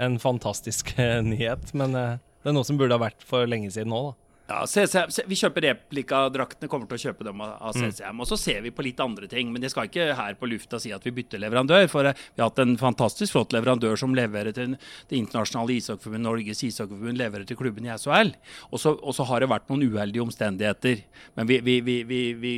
en 0.00 0.18
fantastisk 0.22 0.92
eh, 0.98 1.20
nyhet, 1.22 1.70
men 1.78 1.94
eh, 1.98 2.18
det 2.40 2.50
er 2.50 2.56
noe 2.56 2.66
som 2.66 2.80
burde 2.80 2.96
ha 2.96 3.02
vært 3.02 3.24
for 3.26 3.48
lenge 3.48 3.70
siden 3.74 3.92
nå, 3.92 4.02
da. 4.10 4.30
Ja, 4.50 4.64
CCM, 4.66 5.12
Vi 5.30 5.36
kjøper 5.38 5.62
replikadraktene, 5.62 6.68
kommer 6.70 6.88
til 6.90 6.98
å 6.98 7.02
kjøpe 7.04 7.26
dem 7.28 7.42
av 7.44 7.76
CCM. 7.76 8.16
Mm. 8.16 8.22
Og 8.24 8.26
så 8.32 8.38
ser 8.40 8.64
vi 8.64 8.72
på 8.74 8.82
litt 8.82 8.98
andre 9.02 9.28
ting, 9.30 9.52
men 9.54 9.62
jeg 9.62 9.70
skal 9.70 9.86
ikke 9.86 10.08
her 10.18 10.34
på 10.40 10.48
lufta 10.50 10.80
si 10.82 10.90
at 10.94 11.06
vi 11.06 11.12
bytter 11.20 11.42
leverandør. 11.42 11.86
For 11.92 12.08
eh, 12.10 12.18
vi 12.34 12.42
har 12.42 12.50
hatt 12.50 12.62
en 12.64 12.74
fantastisk 12.80 13.36
flott 13.36 13.54
leverandør 13.54 13.94
som 14.00 14.16
leverer 14.16 14.56
til 14.56 14.74
det 14.74 15.20
internasjonale 15.20 15.76
ishockeyforbundet, 15.76 16.26
Norges 16.26 16.64
ishockeyforbund, 16.66 17.20
leverer 17.20 17.46
til 17.46 17.60
klubben 17.60 17.86
i 17.86 17.94
SHL. 17.94 18.34
Og 18.72 18.82
så, 18.82 19.28
har 19.30 19.44
det 19.44 19.52
vært 19.54 19.70
noen 19.70 19.86
uheldige 19.86 20.26
omstendigheter. 20.26 21.06
Men 21.38 21.50
vi, 21.50 21.62
vi, 21.70 21.78
vi, 21.86 22.00
vi, 22.10 22.20
vi 22.42 22.56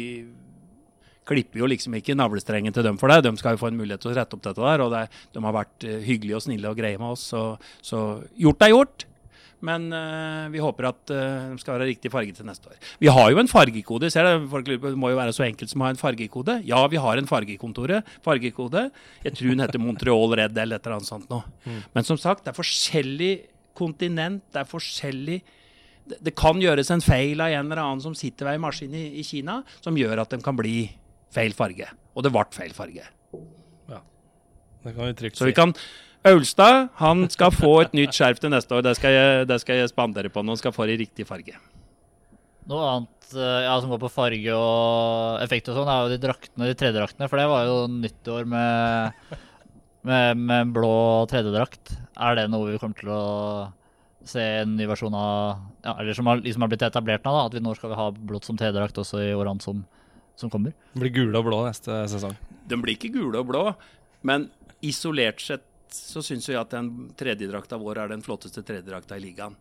klipper 1.29 1.61
jo 1.61 1.69
liksom 1.69 2.01
ikke 2.01 2.17
navlestrengen 2.17 2.73
til 2.73 2.89
dem 2.89 2.97
for 3.01 3.13
det. 3.13 3.27
De 3.29 3.37
skal 3.37 3.59
jo 3.59 3.67
få 3.67 3.69
en 3.69 3.81
mulighet 3.85 4.01
til 4.07 4.15
å 4.15 4.17
rette 4.17 4.39
opp 4.39 4.49
dette 4.49 4.65
der. 4.65 4.87
Og 4.87 4.97
det, 4.97 5.07
de 5.37 5.45
har 5.45 5.61
vært 5.61 5.85
eh, 5.85 6.01
hyggelige 6.09 6.41
og 6.41 6.49
snille 6.49 6.73
og 6.73 6.81
greie 6.81 6.97
med 6.97 7.19
oss. 7.19 7.29
Så, 7.35 7.51
så 7.85 8.07
gjort 8.33 8.65
er 8.65 8.79
gjort. 8.79 9.11
Men 9.63 9.87
uh, 9.95 10.51
vi 10.53 10.63
håper 10.63 10.89
at 10.91 11.13
uh, 11.15 11.53
de 11.53 11.63
skal 11.63 11.77
være 11.77 11.89
riktig 11.93 12.11
farge 12.13 12.35
til 12.35 12.49
neste 12.49 12.71
år. 12.71 12.77
Vi 13.03 13.11
har 13.15 13.31
jo 13.31 13.39
en 13.43 13.51
fargekode. 13.51 14.11
Ser 14.13 14.27
det, 14.27 14.35
folk 14.51 14.69
lurer 14.69 14.83
på, 14.83 14.93
det 14.95 15.01
må 15.01 15.13
jo 15.13 15.21
være 15.21 15.37
så 15.37 15.47
enkelt 15.47 15.71
som 15.71 15.85
å 15.85 15.89
ha 15.89 15.95
en 15.95 16.01
fargekode. 16.01 16.59
Ja, 16.69 16.83
vi 16.91 17.01
har 17.03 17.21
en 17.21 17.31
fargekontoret, 17.31 18.11
fargekode. 18.27 18.89
Jeg 19.23 19.39
tror 19.39 19.55
den 19.55 19.65
heter 19.65 19.83
Montreal 19.83 20.37
Red 20.43 20.59
eller 20.59 20.81
et 20.81 20.87
eller 20.87 20.99
annet 20.99 21.11
sånt 21.11 21.31
nå. 21.33 21.43
Men 21.95 22.09
som 22.09 22.21
sagt, 22.21 22.45
det 22.47 22.53
er 22.53 22.59
forskjellig 22.59 23.33
kontinent. 23.79 24.45
Det 24.53 24.65
er 24.65 24.69
forskjellig 24.69 25.43
det, 26.09 26.19
det 26.27 26.35
kan 26.39 26.61
gjøres 26.61 26.91
en 26.93 27.03
feil 27.05 27.43
av 27.43 27.53
en 27.55 27.69
eller 27.69 27.83
annen 27.83 28.03
som 28.03 28.15
sitter 28.19 28.49
ved 28.49 28.59
en 28.59 28.65
maskin 28.65 28.95
i, 28.99 29.05
i 29.21 29.27
Kina, 29.27 29.61
som 29.85 29.99
gjør 29.99 30.25
at 30.25 30.35
de 30.35 30.41
kan 30.45 30.57
bli 30.59 30.87
feil 31.33 31.55
farge. 31.57 31.89
Og 32.17 32.27
det 32.27 32.33
ble 32.35 32.45
feil 32.55 32.75
farge. 32.77 33.05
Ja. 33.91 34.01
Det 34.83 34.95
kan 34.97 35.07
vi 35.07 35.19
trygt 35.21 35.39
Så 35.39 35.49
vi 35.49 35.55
si. 35.55 35.61
kan 35.61 35.75
Aulstad 36.29 36.93
han 37.01 37.25
skal 37.33 37.51
få 37.55 37.73
et 37.83 37.95
nytt 37.99 38.15
skjerf 38.15 38.39
til 38.43 38.53
neste 38.55 38.77
år. 38.77 38.85
Det 38.87 38.95
skal 38.99 39.15
jeg, 39.15 39.47
det 39.51 39.59
skal 39.63 39.81
jeg 39.81 39.91
spandere 39.91 40.31
på 40.31 40.43
når 40.43 40.55
Han 40.55 40.61
skal 40.61 40.75
få 40.75 40.87
det 40.87 40.95
i 40.95 41.03
riktig 41.03 41.27
farge. 41.27 41.57
Noe 42.71 42.83
annet 42.87 43.35
eh, 43.35 43.65
ja, 43.67 43.75
som 43.83 43.91
går 43.91 44.05
på 44.05 44.13
farge 44.13 44.55
og 44.55 45.43
effekt 45.43 45.71
og 45.73 45.81
sånn, 45.81 45.91
er 45.91 46.05
jo 46.05 46.13
de 46.13 46.21
draktene, 46.23 46.69
de 46.71 46.77
tredjedraktene. 46.79 47.27
For 47.31 47.43
det 47.43 47.49
var 47.51 47.67
jo 47.67 47.79
nyttår 47.91 48.47
med, 48.53 49.33
med, 50.07 50.45
med 50.53 50.71
blå 50.77 50.93
tredjedrakt. 51.33 51.97
Er 52.15 52.39
det 52.39 52.47
noe 52.53 52.71
vi 52.71 52.79
kommer 52.79 53.03
til 53.03 53.11
å 53.11 53.23
se 54.23 54.45
en 54.61 54.77
ny 54.79 54.87
versjon 54.87 55.15
av 55.19 55.59
ja, 55.83 55.97
Eller 55.99 56.15
som 56.15 56.29
har, 56.31 56.39
liksom 56.39 56.63
har 56.63 56.71
blitt 56.71 56.85
etablert 56.87 57.27
nå, 57.27 57.35
da, 57.35 57.49
at 57.49 57.57
vi 57.57 57.65
nå 57.65 57.75
skal 57.75 57.91
vi 57.91 57.99
ha 57.99 58.07
blått 58.15 58.47
som 58.47 58.55
tredjedrakt 58.61 59.03
også 59.03 59.19
i 59.25 59.33
årene 59.35 59.65
som, 59.65 59.83
som 60.39 60.53
kommer? 60.53 60.77
Blir 60.95 61.11
gule 61.17 61.41
og 61.41 61.49
blå 61.51 61.65
neste 61.67 62.05
sesong. 62.13 62.39
De 62.71 62.79
blir 62.79 62.95
ikke 62.95 63.11
gule 63.17 63.43
og 63.43 63.51
blå, 63.51 63.65
men 64.23 64.47
isolert 64.87 65.43
sett 65.43 65.67
så 65.97 66.23
syns 66.25 66.49
vi 66.49 66.59
at 66.59 66.73
den 66.75 67.13
tredjedrakta 67.19 67.79
vår 67.81 68.03
er 68.03 68.13
den 68.13 68.25
flotteste 68.25 68.65
tredjedrakta 68.67 69.19
i 69.19 69.25
ligaen. 69.25 69.57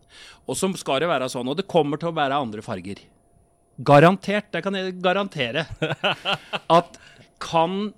Og 0.46 0.58
så 0.58 0.70
skal 0.78 1.02
det 1.02 1.10
være 1.10 1.30
sånn, 1.32 1.48
og 1.48 1.58
det 1.58 1.68
kommer 1.70 2.00
til 2.00 2.12
å 2.12 2.16
være 2.16 2.40
andre 2.42 2.64
farger. 2.64 3.02
Garantert. 3.82 4.50
Det 4.52 4.62
kan 4.64 4.76
jeg 4.76 4.98
garantere. 5.02 5.64
At 6.78 6.98
kan 7.42 7.92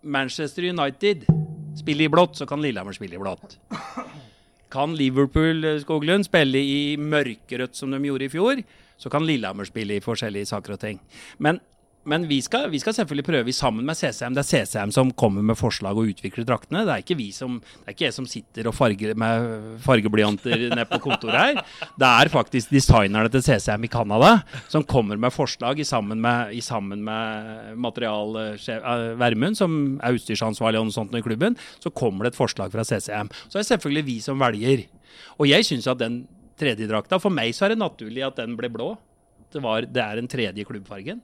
Manchester 0.00 0.68
United 0.68 1.26
spille 1.78 2.04
i 2.04 2.12
blått, 2.12 2.36
så 2.36 2.46
kan 2.48 2.62
Lillehammer 2.62 2.96
spille 2.96 3.16
i 3.16 3.22
blått. 3.22 3.58
Kan 4.70 4.94
Liverpool 4.96 5.64
eh, 5.66 5.80
Skoglund 5.82 6.28
spille 6.28 6.60
i 6.62 6.96
mørkerødt 7.00 7.76
som 7.76 7.90
de 7.90 8.00
gjorde 8.06 8.28
i 8.28 8.32
fjor, 8.32 8.62
så 9.00 9.10
kan 9.12 9.24
Lillehammer 9.26 9.68
spille 9.68 9.96
i 9.96 10.04
forskjellige 10.04 10.50
saker 10.52 10.76
og 10.76 10.82
ting. 10.82 11.00
Men, 11.38 11.60
men 12.10 12.26
vi, 12.26 12.40
skal, 12.42 12.66
vi 12.72 12.80
skal 12.82 12.94
selvfølgelig 12.96 13.26
prøve 13.26 13.52
sammen 13.54 13.86
med 13.86 13.98
CCM. 13.98 14.34
Det 14.34 14.42
er 14.42 14.48
CCM 14.48 14.92
som 14.94 15.12
kommer 15.18 15.44
med 15.46 15.58
forslag 15.58 15.98
og 15.98 16.10
utvikler 16.10 16.46
draktene. 16.48 16.82
Det 16.86 16.94
er 16.94 17.04
ikke 17.04 17.18
vi 17.18 17.28
som, 17.34 17.58
det 17.60 17.86
er 17.86 17.94
ikke 17.94 18.06
jeg 18.08 18.16
som 18.16 18.26
sitter 18.30 18.66
og 18.70 18.74
farger 18.74 19.14
med 19.18 19.78
fargeblyanter 19.84 20.66
nede 20.72 20.86
på 20.90 21.00
kontoret 21.04 21.38
her. 21.38 21.60
Det 22.00 22.08
er 22.08 22.32
faktisk 22.32 22.72
designerne 22.74 23.30
til 23.30 23.44
CCM 23.46 23.86
i 23.86 23.92
Canada 23.92 24.32
som 24.72 24.86
kommer 24.88 25.20
med 25.20 25.34
forslag 25.34 25.78
i 25.78 25.86
sammen 25.86 26.20
med, 26.22 26.54
i 26.56 26.62
med 26.90 27.76
materialsjef 27.78 28.82
eh, 28.82 29.06
Vermund, 29.20 29.58
som 29.58 30.00
er 30.02 30.16
utstyrsansvarlig 30.16 30.80
og 30.80 30.88
noe 30.88 30.96
sånt 30.96 31.14
i 31.14 31.22
klubben. 31.22 31.56
Så 31.78 31.94
kommer 31.94 32.26
det 32.26 32.34
et 32.34 32.40
forslag 32.40 32.72
fra 32.72 32.84
CCM. 32.86 33.30
Så 33.46 33.58
er 33.58 33.62
det 33.62 33.70
selvfølgelig 33.70 34.06
vi 34.08 34.18
som 34.24 34.40
velger. 34.40 34.84
Og 35.38 35.46
jeg 35.50 35.66
syns 35.66 35.88
at 35.90 36.02
den 36.02 36.24
tredje 36.60 36.88
drakta 36.90 37.18
For 37.22 37.32
meg 37.32 37.54
så 37.56 37.66
er 37.66 37.74
det 37.74 37.80
naturlig 37.80 38.26
at 38.26 38.40
den 38.40 38.58
ble 38.58 38.68
blå. 38.72 38.92
Det, 39.50 39.62
var, 39.62 39.86
det 39.86 40.02
er 40.02 40.20
den 40.20 40.28
tredje 40.30 40.66
klubbfargen. 40.66 41.22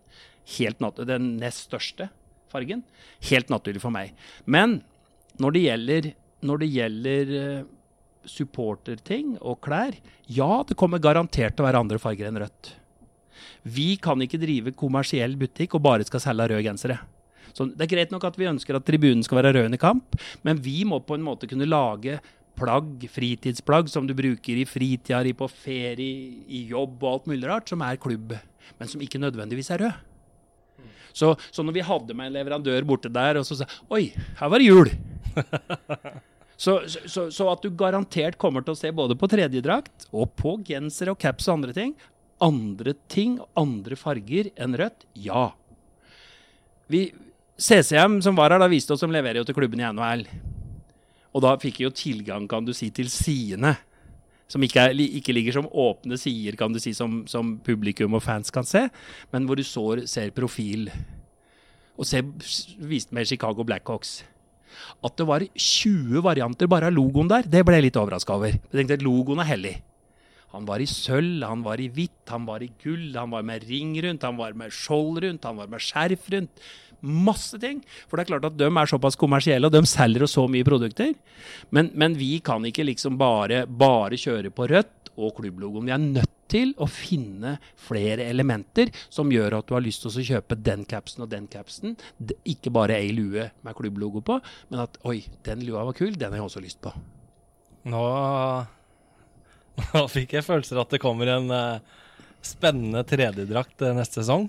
Helt 0.56 0.82
den 1.08 1.32
nest 1.40 1.66
største 1.66 2.08
fargen. 2.52 2.84
Helt 3.30 3.50
naturlig 3.50 3.82
for 3.82 3.94
meg. 3.94 4.14
Men 4.44 4.80
når 5.42 5.56
det 5.56 5.64
gjelder, 5.64 6.10
når 6.46 6.62
det 6.62 6.70
gjelder 6.72 7.34
eh, 7.40 7.66
supporterting 8.26 9.36
og 9.40 9.60
klær, 9.64 9.96
ja, 10.26 10.62
det 10.66 10.78
kommer 10.78 11.02
garantert 11.02 11.56
til 11.56 11.64
å 11.64 11.68
være 11.68 11.82
andre 11.82 12.00
farger 12.02 12.30
enn 12.30 12.40
rødt. 12.42 12.72
Vi 13.66 13.96
kan 14.00 14.22
ikke 14.22 14.40
drive 14.40 14.72
kommersiell 14.78 15.36
butikk 15.38 15.76
og 15.76 15.84
bare 15.84 16.06
skal 16.06 16.22
selge 16.22 16.48
røde 16.52 16.64
gensere. 16.66 17.00
Så 17.56 17.66
Det 17.72 17.86
er 17.86 17.92
greit 17.94 18.10
nok 18.12 18.24
at 18.28 18.36
vi 18.36 18.48
ønsker 18.48 18.76
at 18.76 18.84
tribunen 18.84 19.24
skal 19.24 19.40
være 19.40 19.54
rød 19.56 19.70
under 19.70 19.80
kamp, 19.80 20.16
men 20.44 20.58
vi 20.60 20.84
må 20.84 21.00
på 21.00 21.16
en 21.16 21.24
måte 21.24 21.48
kunne 21.48 21.68
lage 21.68 22.18
plagg, 22.56 23.04
fritidsplagg, 23.12 23.88
som 23.92 24.06
du 24.08 24.14
bruker 24.16 24.60
i 24.60 24.64
fritida, 24.68 25.22
i 25.24 25.36
på 25.36 25.48
ferie, 25.48 26.44
i 26.48 26.66
jobb 26.70 27.02
og 27.02 27.12
alt 27.12 27.30
mulig 27.32 27.48
rart, 27.48 27.68
som 27.68 27.82
er 27.84 28.00
klubb, 28.00 28.36
men 28.78 28.88
som 28.88 29.00
ikke 29.00 29.20
nødvendigvis 29.20 29.72
er 29.74 29.84
rød. 29.84 30.05
Så, 31.16 31.32
så 31.50 31.64
når 31.64 31.78
vi 31.78 31.84
hadde 31.88 32.16
med 32.16 32.28
en 32.28 32.36
leverandør 32.36 32.86
borte 32.88 33.10
der, 33.12 33.40
og 33.40 33.46
så 33.48 33.56
sa 33.60 33.68
Oi, 33.94 34.10
her 34.40 34.52
var 34.52 34.62
det 34.62 34.68
jul! 34.68 34.92
Så, 36.56 36.78
så, 36.88 37.26
så 37.28 37.46
at 37.52 37.60
du 37.60 37.68
garantert 37.76 38.38
kommer 38.40 38.64
til 38.64 38.72
å 38.72 38.78
se 38.78 38.88
både 38.88 39.12
på 39.20 39.28
tredjedrakt 39.28 40.06
og 40.08 40.30
på 40.40 40.54
genser 40.64 41.10
og 41.12 41.18
caps 41.20 41.50
og 41.50 41.58
andre 41.58 41.74
ting. 41.76 41.90
Andre 42.40 42.94
ting, 43.12 43.34
andre 43.60 43.98
farger 44.00 44.48
enn 44.56 44.76
rødt? 44.80 45.04
Ja. 45.20 45.50
Vi, 46.88 47.10
CCM 47.60 48.22
som 48.24 48.40
var 48.40 48.54
her, 48.54 48.64
da 48.64 48.70
viste 48.72 48.96
oss 48.96 49.04
som 49.04 49.12
leverer 49.12 49.42
jo 49.42 49.46
til 49.48 49.58
klubben 49.58 49.84
i 49.84 49.84
NHL. 49.84 50.24
Og 51.36 51.44
da 51.44 51.52
fikk 51.60 51.82
vi 51.82 51.86
jo 51.90 51.92
tilgang, 51.92 52.48
kan 52.48 52.64
du 52.64 52.72
si, 52.76 52.88
til 52.88 53.12
sidene. 53.12 53.74
Som 54.46 54.62
ikke, 54.62 54.84
er, 54.86 54.94
ikke 54.94 55.34
ligger 55.34 55.56
som 55.56 55.66
åpne 55.66 56.18
sider, 56.20 56.54
kan 56.58 56.70
du 56.72 56.78
si, 56.78 56.92
som, 56.94 57.24
som 57.26 57.56
publikum 57.66 58.14
og 58.14 58.22
fans 58.22 58.52
kan 58.54 58.66
se, 58.66 58.84
men 59.32 59.48
hvor 59.48 59.58
du 59.58 59.64
så, 59.66 59.88
ser 60.06 60.30
profil. 60.36 60.86
Og 61.98 62.06
se, 62.06 62.22
viste 62.78 63.16
med 63.16 63.26
Chicago 63.26 63.66
Blackhawks. 63.66 64.20
At 65.04 65.16
det 65.18 65.26
var 65.26 65.42
20 65.42 66.22
varianter 66.22 66.70
bare 66.70 66.90
av 66.90 66.94
logoen 66.94 67.30
der, 67.32 67.48
det 67.48 67.64
ble 67.66 67.80
jeg 67.80 67.88
litt 67.88 67.98
overraska 67.98 68.36
over. 68.38 68.54
Jeg 68.54 68.78
tenkte 68.78 69.00
at 69.00 69.06
logoen 69.06 69.42
er 69.42 69.50
hellig. 69.50 69.76
Han 70.54 70.66
var 70.68 70.80
i 70.80 70.86
sølv, 70.88 71.42
han 71.44 71.64
var 71.66 71.80
i 71.82 71.88
hvitt, 71.92 72.22
han 72.30 72.46
var 72.48 72.62
i 72.64 72.70
gull, 72.80 73.10
han 73.16 73.32
var 73.34 73.42
med 73.44 73.66
ring 73.68 73.96
rundt, 74.04 74.24
han 74.24 74.38
var 74.38 74.54
med 74.56 74.72
skjold 74.72 75.18
rundt, 75.24 75.44
han 75.44 75.58
var 75.58 75.72
med 75.72 75.82
skjerf 75.82 76.30
rundt. 76.32 76.62
Masse 77.00 77.58
ting. 77.62 77.82
For 78.06 78.16
det 78.16 78.26
er 78.26 78.32
klart 78.34 78.48
at 78.48 78.58
de 78.58 78.68
er 78.68 78.90
såpass 78.90 79.18
kommersielle, 79.20 79.68
og 79.68 79.74
de 79.74 79.82
selger 79.88 80.26
så 80.30 80.46
mye 80.50 80.66
produkter. 80.66 81.12
Men, 81.74 81.90
men 81.94 82.16
vi 82.18 82.36
kan 82.44 82.64
ikke 82.66 82.86
liksom 82.88 83.18
bare, 83.20 83.64
bare 83.66 84.18
kjøre 84.20 84.52
på 84.54 84.68
rødt 84.72 85.12
og 85.16 85.36
klubblogoen. 85.38 85.88
Vi 85.88 85.94
er 85.94 86.02
nødt 86.02 86.32
til 86.50 86.72
å 86.78 86.86
finne 86.90 87.56
flere 87.88 88.28
elementer 88.30 88.92
som 89.10 89.30
gjør 89.32 89.58
at 89.58 89.68
du 89.68 89.74
har 89.74 89.84
lyst 89.84 90.04
til 90.04 90.12
å 90.12 90.26
kjøpe 90.30 90.58
den 90.60 90.84
capsen 90.88 91.24
og 91.26 91.30
den 91.32 91.48
capsen. 91.50 91.96
Ikke 92.46 92.72
bare 92.74 92.98
ei 93.00 93.10
lue 93.14 93.48
med 93.66 93.78
klubblogo 93.78 94.22
på, 94.24 94.38
men 94.70 94.84
at 94.84 94.98
oi, 95.08 95.20
den 95.46 95.64
lua 95.66 95.86
var 95.88 95.96
kul, 95.98 96.14
den 96.14 96.32
har 96.32 96.40
jeg 96.40 96.48
også 96.48 96.64
lyst 96.64 96.82
på. 96.84 96.94
Nå, 97.86 98.04
nå 99.92 100.04
fikk 100.10 100.36
jeg 100.38 100.46
følelser 100.46 100.82
at 100.82 100.94
det 100.94 101.02
kommer 101.02 101.30
en 101.36 101.50
uh, 101.52 101.96
spennende 102.46 103.02
tredjedrakt 103.06 103.82
eh, 103.82 103.96
neste 103.96 104.22
sesong. 104.22 104.48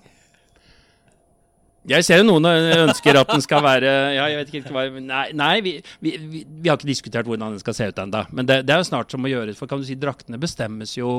Jeg 1.88 2.04
ser 2.04 2.20
jo 2.20 2.28
noen 2.28 2.48
ønsker 2.48 3.16
at 3.16 3.30
den 3.32 3.44
skal 3.44 3.64
være 3.64 3.92
ja, 4.18 4.26
jeg 4.28 4.40
vet 4.42 4.56
ikke 4.60 4.74
hva, 4.76 4.86
Nei, 5.00 5.26
nei 5.38 5.54
vi, 5.64 5.78
vi, 6.04 6.16
vi, 6.20 6.42
vi 6.44 6.70
har 6.70 6.76
ikke 6.76 6.90
diskutert 6.90 7.30
hvordan 7.30 7.56
den 7.56 7.64
skal 7.64 7.78
se 7.78 7.88
ut 7.88 8.02
ennå. 8.04 8.26
Men 8.36 8.50
det, 8.50 8.62
det 8.68 8.76
er 8.76 8.82
jo 8.82 8.90
snart 8.90 9.14
som 9.14 9.24
å 9.24 9.32
gjøre 9.32 9.56
For 9.56 9.72
kan 9.72 9.80
du 9.80 9.88
si, 9.88 9.96
draktene 10.00 10.40
bestemmes 10.42 10.98
jo 10.98 11.12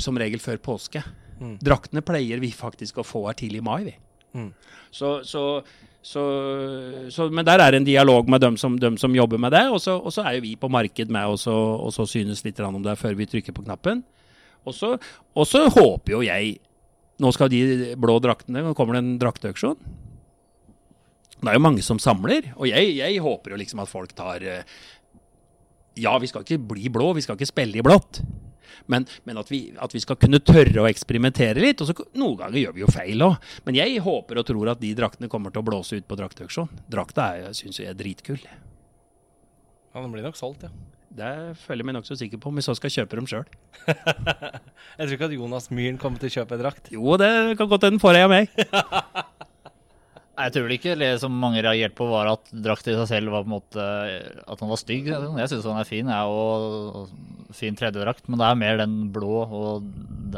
som 0.00 0.16
regel 0.16 0.40
før 0.40 0.56
påske. 0.64 1.02
Mm. 1.40 1.58
Draktene 1.60 2.04
pleier 2.04 2.40
vi 2.40 2.52
faktisk 2.56 3.00
å 3.00 3.04
få 3.04 3.26
her 3.26 3.36
tidlig 3.36 3.60
i 3.60 3.66
mai, 3.66 3.80
vi. 3.90 3.94
Mm. 4.38 4.48
Så, 4.94 5.10
så, 5.28 5.42
så, 6.00 6.24
så, 7.12 7.28
men 7.28 7.44
der 7.44 7.60
er 7.60 7.74
det 7.74 7.82
en 7.82 7.88
dialog 7.88 8.30
med 8.30 8.40
dem 8.40 8.56
som, 8.60 8.78
dem 8.80 8.96
som 9.00 9.16
jobber 9.16 9.40
med 9.42 9.52
det. 9.52 9.66
Og 9.68 9.82
så, 9.84 9.98
og 9.98 10.14
så 10.14 10.24
er 10.24 10.38
jo 10.38 10.46
vi 10.46 10.54
på 10.60 10.72
marked 10.72 11.12
med 11.12 11.28
så 11.92 12.08
synes 12.08 12.44
litt 12.46 12.60
om 12.64 12.80
det 12.86 12.96
før 13.00 13.18
vi 13.18 13.28
trykker 13.28 13.56
på 13.56 13.66
knappen. 13.68 14.00
Og 14.64 14.76
så 14.76 15.66
håper 15.76 16.16
jo 16.16 16.24
jeg 16.24 16.56
Nå 17.20 17.32
skal 17.36 17.50
de 17.52 17.94
blå 18.00 18.16
draktene 18.22 18.62
Nå 18.64 18.74
kommer 18.76 18.96
det 18.96 19.04
en 19.04 19.18
drakteauksjon. 19.20 19.76
Det 21.40 21.48
er 21.48 21.56
jo 21.56 21.64
mange 21.64 21.84
som 21.84 22.00
samler, 22.02 22.50
og 22.56 22.68
jeg, 22.68 22.96
jeg 22.98 23.20
håper 23.24 23.54
jo 23.54 23.60
liksom 23.62 23.80
at 23.80 23.88
folk 23.88 24.12
tar 24.16 24.44
eh, 24.44 24.76
Ja, 26.00 26.12
vi 26.20 26.28
skal 26.28 26.44
ikke 26.44 26.60
bli 26.74 26.90
blå, 26.92 27.14
vi 27.16 27.24
skal 27.24 27.38
ikke 27.38 27.48
spille 27.48 27.80
i 27.80 27.84
blått. 27.84 28.20
Men, 28.90 29.06
men 29.24 29.38
at, 29.40 29.50
vi, 29.52 29.60
at, 29.78 29.92
vi, 29.94 30.00
skal 30.02 30.18
kunne 30.20 30.40
tørre 30.44 30.82
å 30.82 30.88
eksperimentere 30.88 31.62
litt. 31.62 31.80
og 31.80 31.90
så 31.90 31.94
Noen 32.18 32.38
ganger 32.40 32.58
gjør 32.60 32.76
vi 32.76 32.84
jo 32.84 32.92
feil 32.92 33.24
òg. 33.24 33.50
Men 33.66 33.78
jeg 33.78 34.02
håper 34.04 34.40
og 34.40 34.46
tror 34.48 34.72
at 34.72 34.80
de 34.82 34.92
draktene 34.98 35.30
kommer 35.32 35.54
til 35.54 35.62
å 35.62 35.68
blåse 35.68 36.00
ut 36.00 36.08
på 36.08 36.18
drakteauksjon. 36.18 36.70
Drakta 36.90 37.32
syns 37.56 37.80
jeg 37.80 37.90
er 37.92 37.98
dritkul. 37.98 38.40
Ja, 38.40 40.00
Den 40.00 40.10
blir 40.14 40.26
nok 40.26 40.38
solgt, 40.38 40.66
ja. 40.66 40.99
Det 41.10 41.30
føler 41.64 41.82
jeg 41.82 41.88
meg 41.88 41.96
nokså 41.96 42.16
sikker 42.18 42.38
på, 42.38 42.52
om 42.52 42.60
vi 42.60 42.62
så 42.62 42.74
skal 42.78 42.92
kjøpe 42.94 43.18
dem 43.18 43.26
sjøl. 43.26 43.46
jeg 44.98 45.02
tror 45.02 45.14
ikke 45.16 45.26
at 45.26 45.34
Jonas 45.34 45.70
Myhren 45.74 45.98
kommer 45.98 46.22
til 46.22 46.30
å 46.30 46.34
kjøpe 46.38 46.58
drakt. 46.60 46.90
Jo, 46.94 47.16
det 47.18 47.30
kan 47.58 47.70
godt 47.70 47.88
hende 47.88 48.02
får 48.02 48.18
jeg 48.18 48.28
av 48.28 48.34
meg. 48.34 48.52
Jeg 50.40 50.54
tror 50.54 50.64
vel 50.64 50.72
ikke 50.76 50.94
det 50.96 51.08
som 51.20 51.34
mange 51.36 51.60
reagerte 51.60 51.96
på, 51.98 52.06
var 52.08 52.30
at 52.30 52.52
drakt 52.64 52.86
i 52.88 52.94
seg 52.96 53.08
selv 53.10 53.34
var 53.34 53.42
på 53.44 53.50
en 53.50 53.54
måte 53.58 53.86
At 54.48 54.62
han 54.62 54.70
var 54.70 54.80
stygg. 54.80 55.10
Jeg 55.10 55.50
syns 55.52 55.66
han 55.68 55.80
er 55.80 55.88
fin, 55.88 56.08
jeg 56.08 56.36
òg. 56.36 57.10
fin 57.56 57.76
tredjedrakt. 57.76 58.24
Men 58.30 58.40
det 58.40 58.46
er 58.46 58.60
mer 58.62 58.80
den 58.80 58.94
blå 59.12 59.42
og 59.44 59.90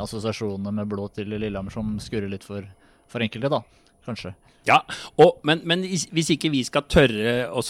assosiasjonene 0.03 0.73
med 0.81 0.91
blå 0.91 1.07
til 1.15 1.31
Lillehammer 1.31 1.75
som 1.75 1.95
skurrer 2.03 2.33
litt 2.33 2.47
for, 2.47 2.67
for 3.07 3.23
enkelte, 3.23 3.53
da. 3.53 3.63
Kanskje. 4.09 4.35
Ja, 4.67 4.81
og, 5.21 5.39
men, 5.47 5.63
men, 5.67 5.85
hvis 5.87 6.33
ikke 6.35 6.51
vi 6.51 6.63
skal 6.67 6.87
tørre 6.91 7.51
å 7.51 7.63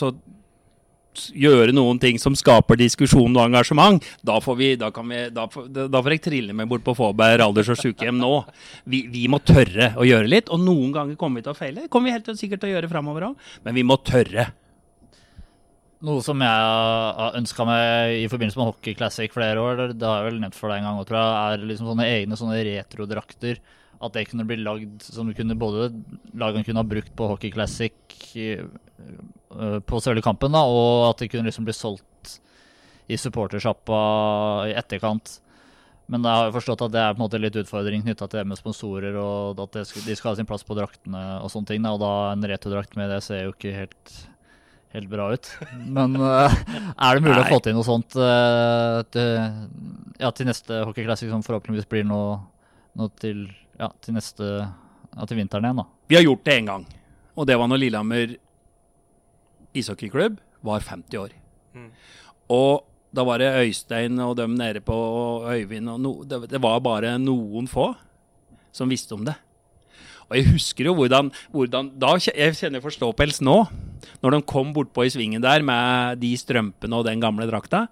gjøre 1.36 1.74
noen 1.74 2.00
ting 2.02 2.18
som 2.20 2.36
skaper 2.38 2.78
diskusjon 2.80 3.34
og 3.36 3.44
engasjement, 3.44 4.04
da 4.24 4.38
får, 4.42 4.56
vi, 4.58 4.70
da 4.80 4.90
vi, 4.92 5.20
da 5.34 5.46
da 5.92 6.00
får 6.00 6.16
jeg 6.16 6.24
trille 6.24 6.56
meg 6.56 6.70
bort 6.70 6.84
på 6.86 6.94
Fåberg 6.96 7.44
alders- 7.44 7.72
og 7.74 7.80
sykehjem 7.80 8.18
nå. 8.20 8.32
Vi, 8.88 9.04
vi, 9.12 9.26
må 9.30 9.42
tørre 9.44 9.92
å 10.00 10.06
gjøre 10.08 10.30
litt, 10.30 10.50
og 10.52 10.62
noen 10.64 10.94
ganger 10.94 11.20
kommer 11.20 11.40
vi 11.40 11.46
til 11.46 11.54
å 11.54 11.58
feile. 11.58 11.84
Det 11.84 11.92
kommer 11.92 12.10
vi 12.10 12.16
helt 12.16 12.32
sikkert 12.38 12.64
til 12.64 12.72
å 12.72 12.76
gjøre 12.76 12.90
framover 12.92 13.30
òg, 13.30 13.48
men 13.66 13.78
vi 13.78 13.86
må 13.86 13.98
tørre. 14.04 14.48
Noe 16.02 16.22
som 16.24 16.40
jeg 16.42 16.62
har 17.18 17.36
ønska 17.38 17.64
meg 17.68 18.16
i 18.24 18.26
forbindelse 18.30 18.58
med 18.58 18.72
Hockey 18.72 18.96
Classic 18.98 19.30
flere 19.30 19.62
år, 19.62 19.84
det 19.94 20.08
har 20.08 20.22
jeg 20.22 20.32
vel 20.32 20.40
nevnt 20.42 20.58
for 20.58 20.72
deg 20.72 20.82
en 20.82 20.88
gang, 20.88 21.04
tror 21.06 21.20
jeg, 21.20 21.36
er 21.52 21.68
liksom 21.70 21.92
sånne 21.92 22.08
egne 22.10 22.38
sånne 22.40 22.58
retrodrakter. 22.66 23.60
At 24.02 24.16
det 24.16 24.26
kunne 24.30 24.46
bli 24.48 24.58
lagd 24.60 25.04
som 25.06 25.30
kunne 25.36 25.54
både 25.58 25.92
lagene 26.34 26.66
kunne 26.66 26.82
ha 26.82 26.88
brukt 26.88 27.12
på 27.16 27.28
Hockey 27.30 27.52
Classic 27.54 27.94
Eh, 29.60 29.78
på 29.80 30.00
selve 30.00 30.22
kampen, 30.24 30.54
da, 30.54 30.64
og 30.64 31.10
at 31.10 31.22
det 31.22 31.30
kunne 31.32 31.48
liksom 31.48 31.66
bli 31.66 31.74
solgt 31.76 32.38
i 33.10 33.18
supportersjappa 33.20 34.02
i 34.70 34.76
etterkant. 34.78 35.38
Men 36.10 36.24
jeg 36.26 36.38
har 36.38 36.48
jo 36.48 36.56
forstått 36.56 36.84
at 36.86 36.92
det 36.94 37.00
er 37.02 37.14
på 37.14 37.20
en 37.20 37.24
måte 37.24 37.40
litt 37.40 37.56
utfordring 37.60 38.04
knytta 38.04 38.28
til 38.28 38.40
det 38.40 38.48
med 38.48 38.60
sponsorer, 38.60 39.16
og 39.20 39.60
at 39.62 39.80
skal, 39.88 40.04
de 40.06 40.16
skal 40.18 40.32
ha 40.32 40.38
sin 40.40 40.48
plass 40.48 40.64
på 40.66 40.76
draktene 40.76 41.22
og 41.40 41.52
sånne 41.52 41.70
ting. 41.70 41.84
Da, 41.84 41.94
og 41.94 42.02
da 42.02 42.12
en 42.32 42.46
returdrakt 42.48 42.96
med 42.98 43.12
det 43.12 43.22
ser 43.24 43.46
jo 43.46 43.54
ikke 43.54 43.74
helt, 43.76 44.14
helt 44.96 45.10
bra 45.12 45.30
ut. 45.32 45.50
Men 45.98 46.16
uh, 46.20 46.48
er 46.48 47.18
det 47.18 47.24
mulig 47.24 47.38
Nei. 47.38 47.44
å 47.44 47.50
få 47.52 47.60
til 47.64 47.76
noe 47.76 47.86
sånt 47.86 48.16
uh, 48.18 49.00
til, 49.12 49.32
ja, 50.20 50.32
til 50.32 50.48
neste 50.48 50.82
Hockey 50.86 51.06
Classic, 51.08 51.32
som 51.32 51.44
forhåpentligvis 51.44 51.90
blir 51.92 52.08
noe, 52.08 52.40
noe 52.98 53.12
til, 53.20 53.46
ja, 53.80 53.90
til 54.02 54.16
neste 54.16 54.48
ja, 54.62 55.26
til 55.26 55.38
vinteren 55.38 55.68
igjen? 55.68 55.82
da? 55.82 55.86
Vi 56.08 56.18
har 56.18 56.26
gjort 56.26 56.44
det 56.46 56.56
én 56.60 56.70
gang, 56.70 56.86
og 57.36 57.48
det 57.48 57.58
var 57.58 57.70
når 57.70 57.82
Lillehammer 57.84 58.34
ishockeyklubb 59.76 60.40
var 60.62 60.84
50 60.84 61.20
år. 61.20 61.36
Mm. 61.74 61.90
Og 62.52 62.84
da 63.12 63.24
var 63.28 63.42
det 63.42 63.52
Øystein 63.60 64.20
og 64.24 64.36
dem 64.38 64.56
nede 64.56 64.80
på 64.84 64.96
Øyvind 65.48 65.90
og 65.92 66.00
no, 66.00 66.12
det, 66.24 66.46
det, 66.50 66.60
var 66.62 66.80
bare 66.84 67.18
noen 67.20 67.68
få 67.68 67.92
som 68.72 68.88
visste 68.92 69.16
om 69.16 69.24
det. 69.26 69.34
Og 70.30 70.38
jeg 70.38 70.48
husker 70.54 70.88
jo 70.88 70.94
hvordan, 70.96 71.28
hvordan 71.52 71.90
da, 72.00 72.14
Jeg 72.16 72.56
kjenner 72.56 72.80
forståpels 72.80 73.42
nå. 73.44 73.66
Når 74.22 74.30
de 74.32 74.38
kom 74.48 74.72
bortpå 74.72 75.04
i 75.04 75.12
svingen 75.12 75.42
der 75.44 75.62
med 75.62 76.22
de 76.22 76.32
strømpene 76.40 76.96
og 76.96 77.04
den 77.04 77.20
gamle 77.20 77.46
drakta. 77.50 77.86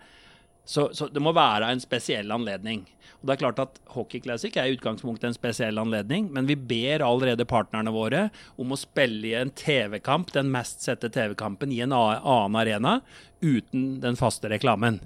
Så, 0.64 0.90
så 0.94 1.08
det 1.10 1.22
må 1.22 1.32
være 1.34 1.70
en 1.72 1.82
spesiell 1.82 2.30
anledning. 2.30 2.84
Og 3.20 3.28
det 3.28 3.34
er 3.34 3.40
klart 3.42 3.62
at 3.62 3.80
Hockey 3.92 4.22
Classic 4.24 4.54
er 4.56 4.70
i 4.70 4.76
utgangspunktet 4.76 5.28
en 5.28 5.36
spesiell 5.36 5.80
anledning, 5.80 6.30
men 6.32 6.46
vi 6.48 6.56
ber 6.56 7.04
allerede 7.04 7.48
partnerne 7.48 7.92
våre 7.92 8.28
om 8.60 8.72
å 8.72 8.78
spille 8.80 9.32
i 9.32 9.34
en 9.36 9.52
TV-kamp, 9.52 10.32
den 10.36 10.52
mest 10.52 10.84
sette 10.86 11.10
TV-kampen, 11.12 11.72
i 11.74 11.82
en 11.84 11.96
annen 11.96 12.56
arena 12.60 13.00
uten 13.42 13.98
den 14.00 14.16
faste 14.20 14.48
reklamen. 14.52 15.02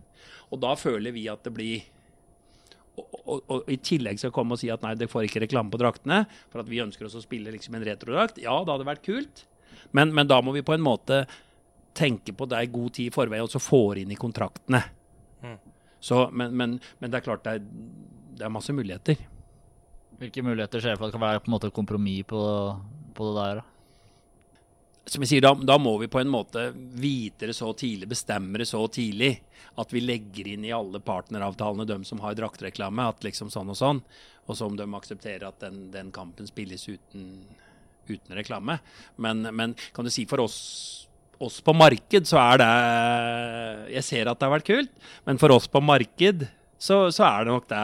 Og 0.53 0.61
da 0.63 0.77
føler 0.79 1.15
vi 1.15 1.27
at 1.33 1.43
det 1.47 1.55
blir 1.57 1.91
og, 2.95 3.07
og, 3.27 3.41
og, 3.51 3.71
i 3.73 3.79
tillegg 3.83 4.21
skal 4.21 4.31
komme 4.35 4.55
og 4.55 4.61
si 4.61 4.69
at 4.71 4.85
nei, 4.85 4.93
det 4.95 5.09
får 5.11 5.27
ikke 5.27 5.43
reklame 5.43 5.73
på 5.73 5.81
draktene, 5.81 6.21
for 6.53 6.63
at 6.63 6.69
vi 6.71 6.83
ønsker 6.85 7.09
oss 7.09 7.17
å 7.19 7.25
spille 7.25 7.51
liksom 7.51 7.75
en 7.75 7.87
retrodrakt. 7.87 8.39
Ja, 8.43 8.55
det 8.63 8.71
hadde 8.71 8.87
vært 8.87 9.03
kult, 9.03 9.47
men, 9.91 10.13
men, 10.15 10.29
da 10.31 10.39
må 10.45 10.55
vi 10.55 10.63
på 10.63 10.77
en 10.77 10.85
måte 10.85 11.25
tenke 11.99 12.35
på 12.35 12.47
det 12.51 12.61
i 12.63 12.71
god 12.71 12.95
tid 12.95 13.11
i 13.11 13.15
forveien, 13.15 13.47
og 13.47 13.51
så 13.51 13.63
få 13.63 13.83
inn 13.99 14.15
i 14.15 14.19
kontraktene. 14.21 14.85
Mm. 15.45 15.61
Så, 16.05 16.31
men, 16.33 16.57
men, 16.57 16.81
men, 16.99 17.11
det 17.11 17.21
er 17.21 17.25
klart 17.25 17.45
det 17.47 17.59
er, 17.59 17.63
det 18.39 18.45
er, 18.45 18.53
masse 18.53 18.73
muligheter. 18.77 19.21
Hvilke 20.21 20.43
muligheter 20.45 20.83
ser 20.83 20.97
du 20.97 21.01
for 21.01 21.07
at 21.07 21.13
det 21.13 21.19
kan 21.19 21.25
være 21.25 21.45
på 21.45 21.49
en 21.51 21.55
måte 21.57 21.73
kompromiss 21.75 22.27
på, 22.29 22.43
på 23.17 23.29
det 23.31 23.39
der? 23.39 23.63
Som 25.09 25.25
jeg 25.25 25.35
sier, 25.35 25.45
da, 25.45 25.53
da, 25.57 25.77
må 25.81 25.95
vi 26.01 26.09
på 26.09 26.21
en 26.21 26.31
måte 26.33 26.71
vite 26.75 27.49
det 27.51 27.57
så 27.57 27.71
tidlig, 27.77 28.09
bestemme 28.13 28.61
det 28.61 28.69
så 28.71 28.81
tidlig, 28.89 29.35
at 29.81 29.91
vi 29.93 30.01
legger 30.01 30.49
inn 30.49 30.65
i 30.65 30.73
alle 30.73 31.01
partneravtalene 31.05 31.85
dem 31.89 32.05
som 32.09 32.23
har 32.25 32.37
draktreklame, 32.39 33.09
at 33.09 33.25
liksom 33.27 33.51
sånn 33.53 33.73
og 33.73 33.77
sånn, 33.81 34.01
og 34.45 34.57
så 34.57 34.69
om 34.69 34.77
de 34.77 34.87
aksepterer 34.97 35.45
at 35.49 35.61
den, 35.65 35.87
den 35.93 36.13
kampen 36.15 36.49
spilles 36.49 36.85
uten, 36.89 37.27
uten 38.09 38.37
reklame. 38.37 38.79
Men, 39.17 39.45
men 39.57 39.77
kan 39.97 40.09
du 40.09 40.13
si 40.13 40.25
for 40.29 40.45
oss 40.45 40.61
oss 41.47 41.61
på 41.65 41.75
marked 41.77 42.29
så 42.29 42.41
er 42.43 42.61
det 42.63 42.71
Jeg 43.95 44.07
ser 44.07 44.31
at 44.31 44.41
det 44.41 44.47
har 44.49 44.55
vært 44.57 44.69
kult, 44.69 44.93
men 45.29 45.41
for 45.41 45.55
oss 45.55 45.69
på 45.71 45.83
marked 45.85 46.47
så, 46.81 47.09
så 47.15 47.27
er 47.29 47.45
det 47.45 47.53
nok 47.53 47.69
det 47.71 47.83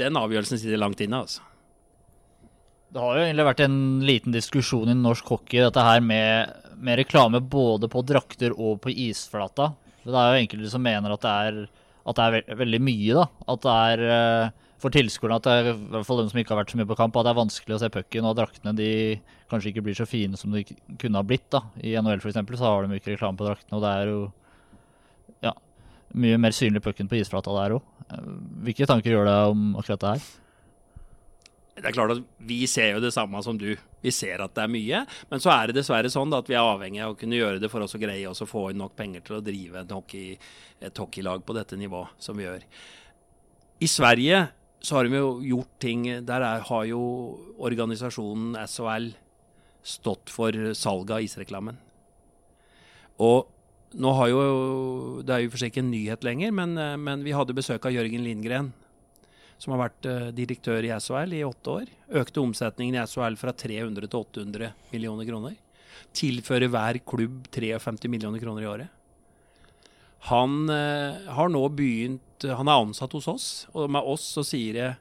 Den 0.00 0.18
avgjørelsen 0.20 0.60
sitter 0.60 0.80
langt 0.80 1.00
inne, 1.04 1.24
altså. 1.24 1.44
Det 2.90 2.98
har 2.98 3.18
jo 3.18 3.26
egentlig 3.26 3.46
vært 3.46 3.60
en 3.62 3.76
liten 4.02 4.34
diskusjon 4.34 4.90
i 4.90 4.96
norsk 4.98 5.28
hockey, 5.30 5.60
dette 5.62 5.82
her 5.84 6.00
med, 6.02 6.56
med 6.74 6.98
reklame 6.98 7.38
både 7.38 7.86
på 7.90 8.02
drakter 8.02 8.56
og 8.56 8.80
på 8.82 8.90
isflata. 8.90 9.68
Det 10.02 10.16
er 10.16 10.32
jo 10.32 10.40
enkelte 10.40 10.72
som 10.72 10.82
mener 10.82 11.14
at 11.14 11.22
det 11.22 11.34
er, 11.46 11.60
at 12.10 12.18
det 12.18 12.24
er 12.24 12.34
ve 12.34 12.58
veldig 12.64 12.80
mye, 12.82 13.20
da. 13.20 13.28
At 13.54 13.62
det 13.62 13.76
er 13.92 14.02
eh, 14.16 14.56
for 14.80 14.94
tilskuerne, 14.94 15.38
at 15.40 15.46
det 15.46 15.54
er, 15.54 15.70
i 15.76 15.92
dem 15.92 16.30
som 16.30 16.40
ikke 16.40 16.54
har 16.54 16.62
vært 16.62 16.74
så 16.74 16.80
mye 16.80 16.88
på 16.88 16.96
kamp, 16.98 17.16
at 17.16 17.26
det 17.26 17.32
er 17.34 17.40
vanskelig 17.40 17.76
å 17.76 17.80
se 17.82 17.92
pucken, 17.92 18.28
og 18.28 18.36
draktene 18.38 18.74
de 18.76 18.90
kanskje 19.50 19.72
ikke 19.72 19.84
blir 19.86 19.98
så 19.98 20.06
fine 20.08 20.38
som 20.40 20.54
de 20.54 20.64
kunne 21.00 21.20
ha 21.20 21.26
blitt. 21.26 21.48
da. 21.52 21.64
I 21.84 21.96
NHL 22.00 22.22
f.eks. 22.22 22.40
så 22.40 22.66
har 22.66 22.86
de 22.86 23.00
ikke 23.00 23.14
reklame 23.14 23.40
på 23.40 23.48
draktene, 23.48 23.78
og 23.78 23.84
det 23.84 23.94
er 23.94 24.12
jo 24.12 24.20
ja, 25.46 25.54
mye 26.24 26.40
mer 26.40 26.56
synlig 26.56 26.84
pucken 26.84 27.10
på 27.10 27.20
isflata 27.20 27.54
der 27.56 27.78
òg. 27.78 27.96
Hvilke 28.66 28.88
tanker 28.90 29.14
gjør 29.14 29.28
det 29.28 29.40
om 29.52 29.66
akkurat 29.78 30.04
det 30.04 30.14
her? 30.14 30.30
Det 31.80 31.88
er 31.88 31.94
klart 31.96 32.12
at 32.12 32.22
Vi 32.44 32.66
ser 32.68 32.96
jo 32.96 33.00
det 33.00 33.12
samme 33.14 33.40
som 33.44 33.56
du. 33.58 33.70
Vi 34.02 34.12
ser 34.12 34.42
at 34.44 34.54
det 34.56 34.64
er 34.64 34.72
mye. 34.72 35.02
Men 35.30 35.42
så 35.42 35.52
er 35.54 35.68
det 35.68 35.78
dessverre 35.80 36.10
sånn 36.12 36.32
at 36.36 36.48
vi 36.50 36.56
er 36.56 36.64
avhengig 36.64 37.02
av 37.04 37.14
å 37.14 37.18
kunne 37.20 37.38
gjøre 37.38 37.60
det 37.62 37.70
for 37.72 37.84
oss 37.84 37.96
å 37.96 38.00
greie 38.02 38.28
oss 38.28 38.42
å 38.44 38.48
få 38.48 38.68
inn 38.70 38.80
nok 38.82 38.96
penger 38.98 39.24
til 39.24 39.38
å 39.38 39.44
drive 39.44 39.84
hockey, 39.90 40.34
et 40.80 41.00
hockeylag 41.00 41.44
på 41.46 41.56
dette 41.56 41.78
nivået 41.80 42.16
som 42.20 42.36
vi 42.36 42.44
gjør. 42.48 42.64
I 43.80 43.88
Sverige 43.88 44.40
så 44.80 44.96
har 44.96 45.06
de 45.06 45.18
jo 45.18 45.32
gjort 45.44 45.72
ting 45.82 46.06
Der 46.24 46.40
er, 46.40 46.64
har 46.64 46.84
jo 46.88 47.00
organisasjonen 47.60 48.56
SHL 48.64 49.10
stått 49.84 50.32
for 50.32 50.52
salget 50.76 51.14
av 51.16 51.24
isreklamen. 51.24 51.78
Og 53.20 53.48
nå 54.00 54.12
har 54.16 54.28
jo 54.32 54.42
Det 55.24 55.34
er 55.34 55.44
jo 55.44 55.52
for 55.52 55.62
seg 55.62 55.72
ikke 55.72 55.84
en 55.84 55.92
nyhet 55.92 56.24
lenger, 56.24 56.52
men, 56.52 56.76
men, 57.00 57.24
vi 57.24 57.34
hadde 57.36 57.56
besøk 57.56 57.88
av 57.88 57.94
Jørgen 57.94 58.24
Lindgren, 58.24 58.70
som 59.60 59.74
har 59.74 59.82
vært 59.88 60.06
uh, 60.08 60.28
direktør 60.36 60.86
i 60.86 60.92
SHL 60.94 61.34
i 61.36 61.42
åtte 61.44 61.74
år. 61.74 61.90
Økte 62.22 62.40
omsetningen 62.40 62.96
i 62.96 63.02
SHL 63.04 63.36
fra 63.40 63.52
300 63.52 64.06
til 64.06 64.20
800 64.20 64.72
millioner 64.92 65.28
kroner. 65.28 65.58
Tilfører 66.16 66.72
hver 66.72 67.00
klubb 67.04 67.44
53 67.52 68.08
millioner 68.08 68.40
kroner 68.42 68.64
i 68.64 68.70
året. 68.70 68.99
Han 70.28 70.68
uh, 70.68 71.16
har 71.32 71.48
nå 71.48 71.62
begynt 71.72 72.44
Han 72.44 72.68
er 72.68 72.82
ansatt 72.82 73.12
hos 73.16 73.28
oss, 73.28 73.46
og 73.72 73.88
med 73.92 74.04
oss 74.04 74.26
så 74.36 74.44
sier 74.46 74.76
jeg 74.80 74.98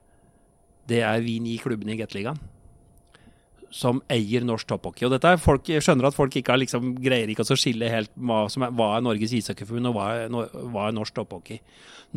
det 0.89 1.03
er 1.05 1.19
vi 1.21 1.35
ni 1.43 1.53
klubbene 1.61 1.93
i 1.93 1.99
Gateligaen 1.99 2.39
som 3.69 4.01
eier 4.09 4.45
norsk 4.45 4.67
topphockey. 4.69 5.05
Og 5.05 5.13
dette 5.13 5.29
er 5.29 5.41
folk, 5.41 5.67
Jeg 5.69 5.83
skjønner 5.85 6.09
at 6.09 6.17
folk 6.17 6.35
ikke 6.35 6.57
liksom, 6.57 6.95
greier 7.03 7.29
ikke 7.29 7.45
å 7.45 7.57
skille 7.59 7.89
helt 7.91 8.11
hva, 8.17 8.47
som 8.49 8.65
er, 8.65 8.73
hva 8.73 8.95
er 8.97 9.05
Norges 9.05 9.33
ishockeyforbund 9.37 9.91
og 9.91 9.97
hva 9.97 10.07
er, 10.15 10.33
hva 10.73 10.87
er 10.87 10.97
norsk 10.97 11.15
topphockey. 11.15 11.61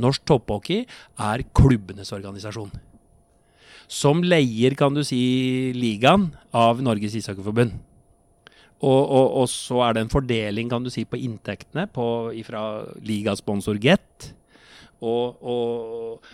Norsk 0.01 0.25
topphockey 0.29 0.87
er 1.21 1.45
klubbenes 1.53 2.13
organisasjon. 2.13 2.73
som 3.93 4.23
leier, 4.25 4.73
kan 4.75 4.95
du 4.95 5.03
si, 5.05 5.73
ligaen 5.77 6.31
av 6.57 6.81
Norges 6.81 7.13
ishockeyforbund. 7.19 7.75
Og, 8.83 9.03
og, 9.07 9.27
og, 9.43 9.51
så 9.51 9.79
er 9.87 9.95
det 9.95 10.03
en 10.03 10.13
fordeling 10.13 10.71
kan 10.71 10.83
du 10.83 10.91
si, 10.91 11.05
på 11.07 11.21
inntektene 11.23 11.87
på, 11.95 12.07
fra 12.47 12.63
ligasponsor 13.07 13.79
Get. 13.83 14.33
Og, 15.03 15.39
og, 15.39 16.27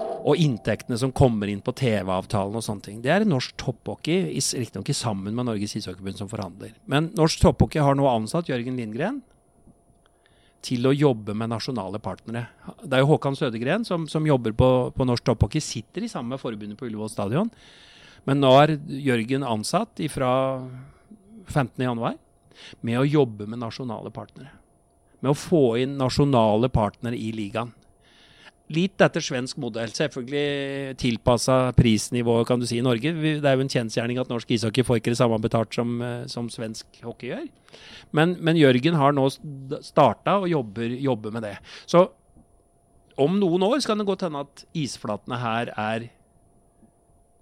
og, 0.00 0.34
inntektene 0.34 0.98
som 0.98 1.14
kommer 1.14 1.50
inn 1.50 1.62
på 1.62 1.74
TV-avtalen 1.78 2.58
og 2.58 2.66
sånne 2.66 2.86
ting. 2.86 3.00
Det 3.04 3.14
er 3.14 3.26
norsk 3.26 3.54
topphockey, 3.62 4.32
riktignok 4.34 4.86
ikke 4.86 4.98
sammen 4.98 5.38
med 5.38 5.46
Norges 5.46 5.76
ishockeyforbund 5.78 6.18
som 6.18 6.30
forhandler. 6.30 6.74
Men 6.90 7.12
norsk 7.18 7.42
topphockey 7.46 7.82
har 7.82 7.98
nå 7.98 8.10
ansatt 8.10 8.50
Jørgen 8.50 8.78
Lindgren 8.78 9.22
til 10.66 10.86
å 10.90 10.94
jobbe 10.94 11.34
med 11.38 11.52
nasjonale 11.52 12.00
partnere. 12.02 12.48
Det 12.82 12.96
er 12.96 13.04
jo 13.04 13.12
Håkan 13.12 13.38
Sødegren 13.38 13.86
som, 13.86 14.08
som 14.10 14.26
jobber 14.26 14.54
på, 14.58 14.70
på 14.94 15.06
norsk 15.06 15.26
topphockey, 15.30 15.62
sitter 15.62 16.02
i 16.04 16.10
samme 16.10 16.40
forbundet 16.42 16.78
på 16.78 16.88
Ullevål 16.88 17.12
stadion. 17.12 17.52
Men 18.26 18.42
nå 18.42 18.50
er 18.58 18.74
Jørgen 18.98 19.46
ansatt 19.46 20.02
ifra 20.02 20.30
15.1 21.48 22.18
med 22.86 23.00
å 23.00 23.06
jobbe 23.06 23.46
med 23.48 23.62
nasjonale 23.62 24.12
partnere. 24.14 24.52
Med 25.20 25.32
å 25.32 25.38
få 25.38 25.78
inn 25.82 25.98
nasjonale 25.98 26.70
partnere 26.72 27.18
i 27.18 27.30
ligaen. 27.34 27.72
Litt 28.74 29.00
etter 29.00 29.24
svensk 29.24 29.56
modell. 29.62 29.88
Selvfølgelig 29.96 30.96
tilpassa 31.00 31.70
prisnivået 31.76 32.50
kan 32.50 32.60
du 32.60 32.66
si, 32.68 32.76
i 32.82 32.84
Norge. 32.84 33.14
Det 33.16 33.40
er 33.40 33.56
jo 33.56 33.64
en 33.64 33.72
kjensgjerning 33.72 34.20
at 34.20 34.28
norsk 34.28 34.50
ishockey 34.52 34.84
får 34.84 35.00
ikke 35.00 35.14
det 35.14 35.20
samme 35.22 35.38
betalt 35.40 35.72
som, 35.74 35.94
eh, 36.04 36.26
som 36.28 36.50
svensk 36.52 37.00
hockey 37.02 37.32
gjør. 37.32 37.46
Men, 38.12 38.36
men, 38.44 38.60
Jørgen 38.60 38.98
har 39.00 39.16
nå 39.16 39.24
starta 39.84 40.36
og 40.42 40.50
jobber, 40.52 40.92
jobber 41.00 41.32
med 41.32 41.48
det. 41.48 41.56
Så 41.88 42.10
om 43.18 43.40
noen 43.40 43.64
år 43.66 43.80
skal 43.82 43.98
det 43.98 44.06
godt 44.06 44.26
hende 44.28 44.44
at 44.44 44.64
isflatene 44.76 45.40
her 45.40 45.72
er 45.72 46.10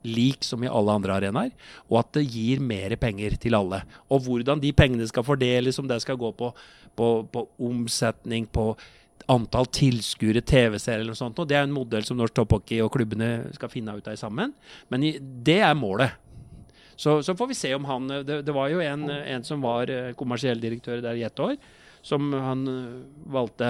lik 0.07 0.45
som 0.47 0.65
i 0.65 0.71
alle 0.71 0.95
andre 0.99 1.17
arenaer, 1.19 1.55
og 1.91 2.01
at 2.03 2.13
det 2.19 2.27
gir 2.29 2.63
mer 2.65 2.95
penger 3.01 3.37
til 3.43 3.59
alle. 3.59 3.83
Og 4.13 4.25
hvordan 4.27 4.63
de 4.63 4.73
pengene 4.77 5.09
skal 5.09 5.27
fordeles, 5.27 5.79
om 5.83 5.89
det 5.91 6.01
skal 6.05 6.19
gå 6.21 6.33
på, 6.39 6.53
på, 6.97 7.11
på 7.33 7.49
omsetning, 7.69 8.49
på 8.49 8.71
antall 9.33 9.67
tilskuere, 9.75 10.43
TV-serier 10.47 11.03
eller 11.03 11.15
noe 11.15 11.19
sånt, 11.19 11.39
og 11.43 11.49
det 11.51 11.59
er 11.59 11.67
en 11.67 11.75
modell 11.75 12.05
som 12.07 12.19
norsk 12.19 12.37
topphockey 12.37 12.79
og 12.85 12.93
klubbene 12.95 13.51
skal 13.57 13.73
finne 13.73 13.97
ut 13.97 14.07
av 14.07 14.19
sammen. 14.21 14.55
Men 14.93 15.07
det 15.47 15.59
er 15.67 15.75
målet. 15.79 16.23
Så, 16.97 17.19
så, 17.23 17.35
får 17.37 17.51
vi 17.51 17.57
se 17.59 17.75
om 17.77 17.85
han 17.85 18.07
Det, 18.09 18.39
det 18.47 18.53
var 18.57 18.71
jo 18.73 18.79
en, 18.81 19.03
en, 19.11 19.43
som 19.45 19.61
var 19.61 19.91
eh, 19.93 20.15
kommersiell 20.17 20.61
direktør 20.63 21.03
der 21.05 21.19
i 21.19 21.27
ett 21.27 21.41
år, 21.45 21.59
som 22.01 22.31
han 22.33 22.63
eh, 22.73 22.95
valgte 23.35 23.69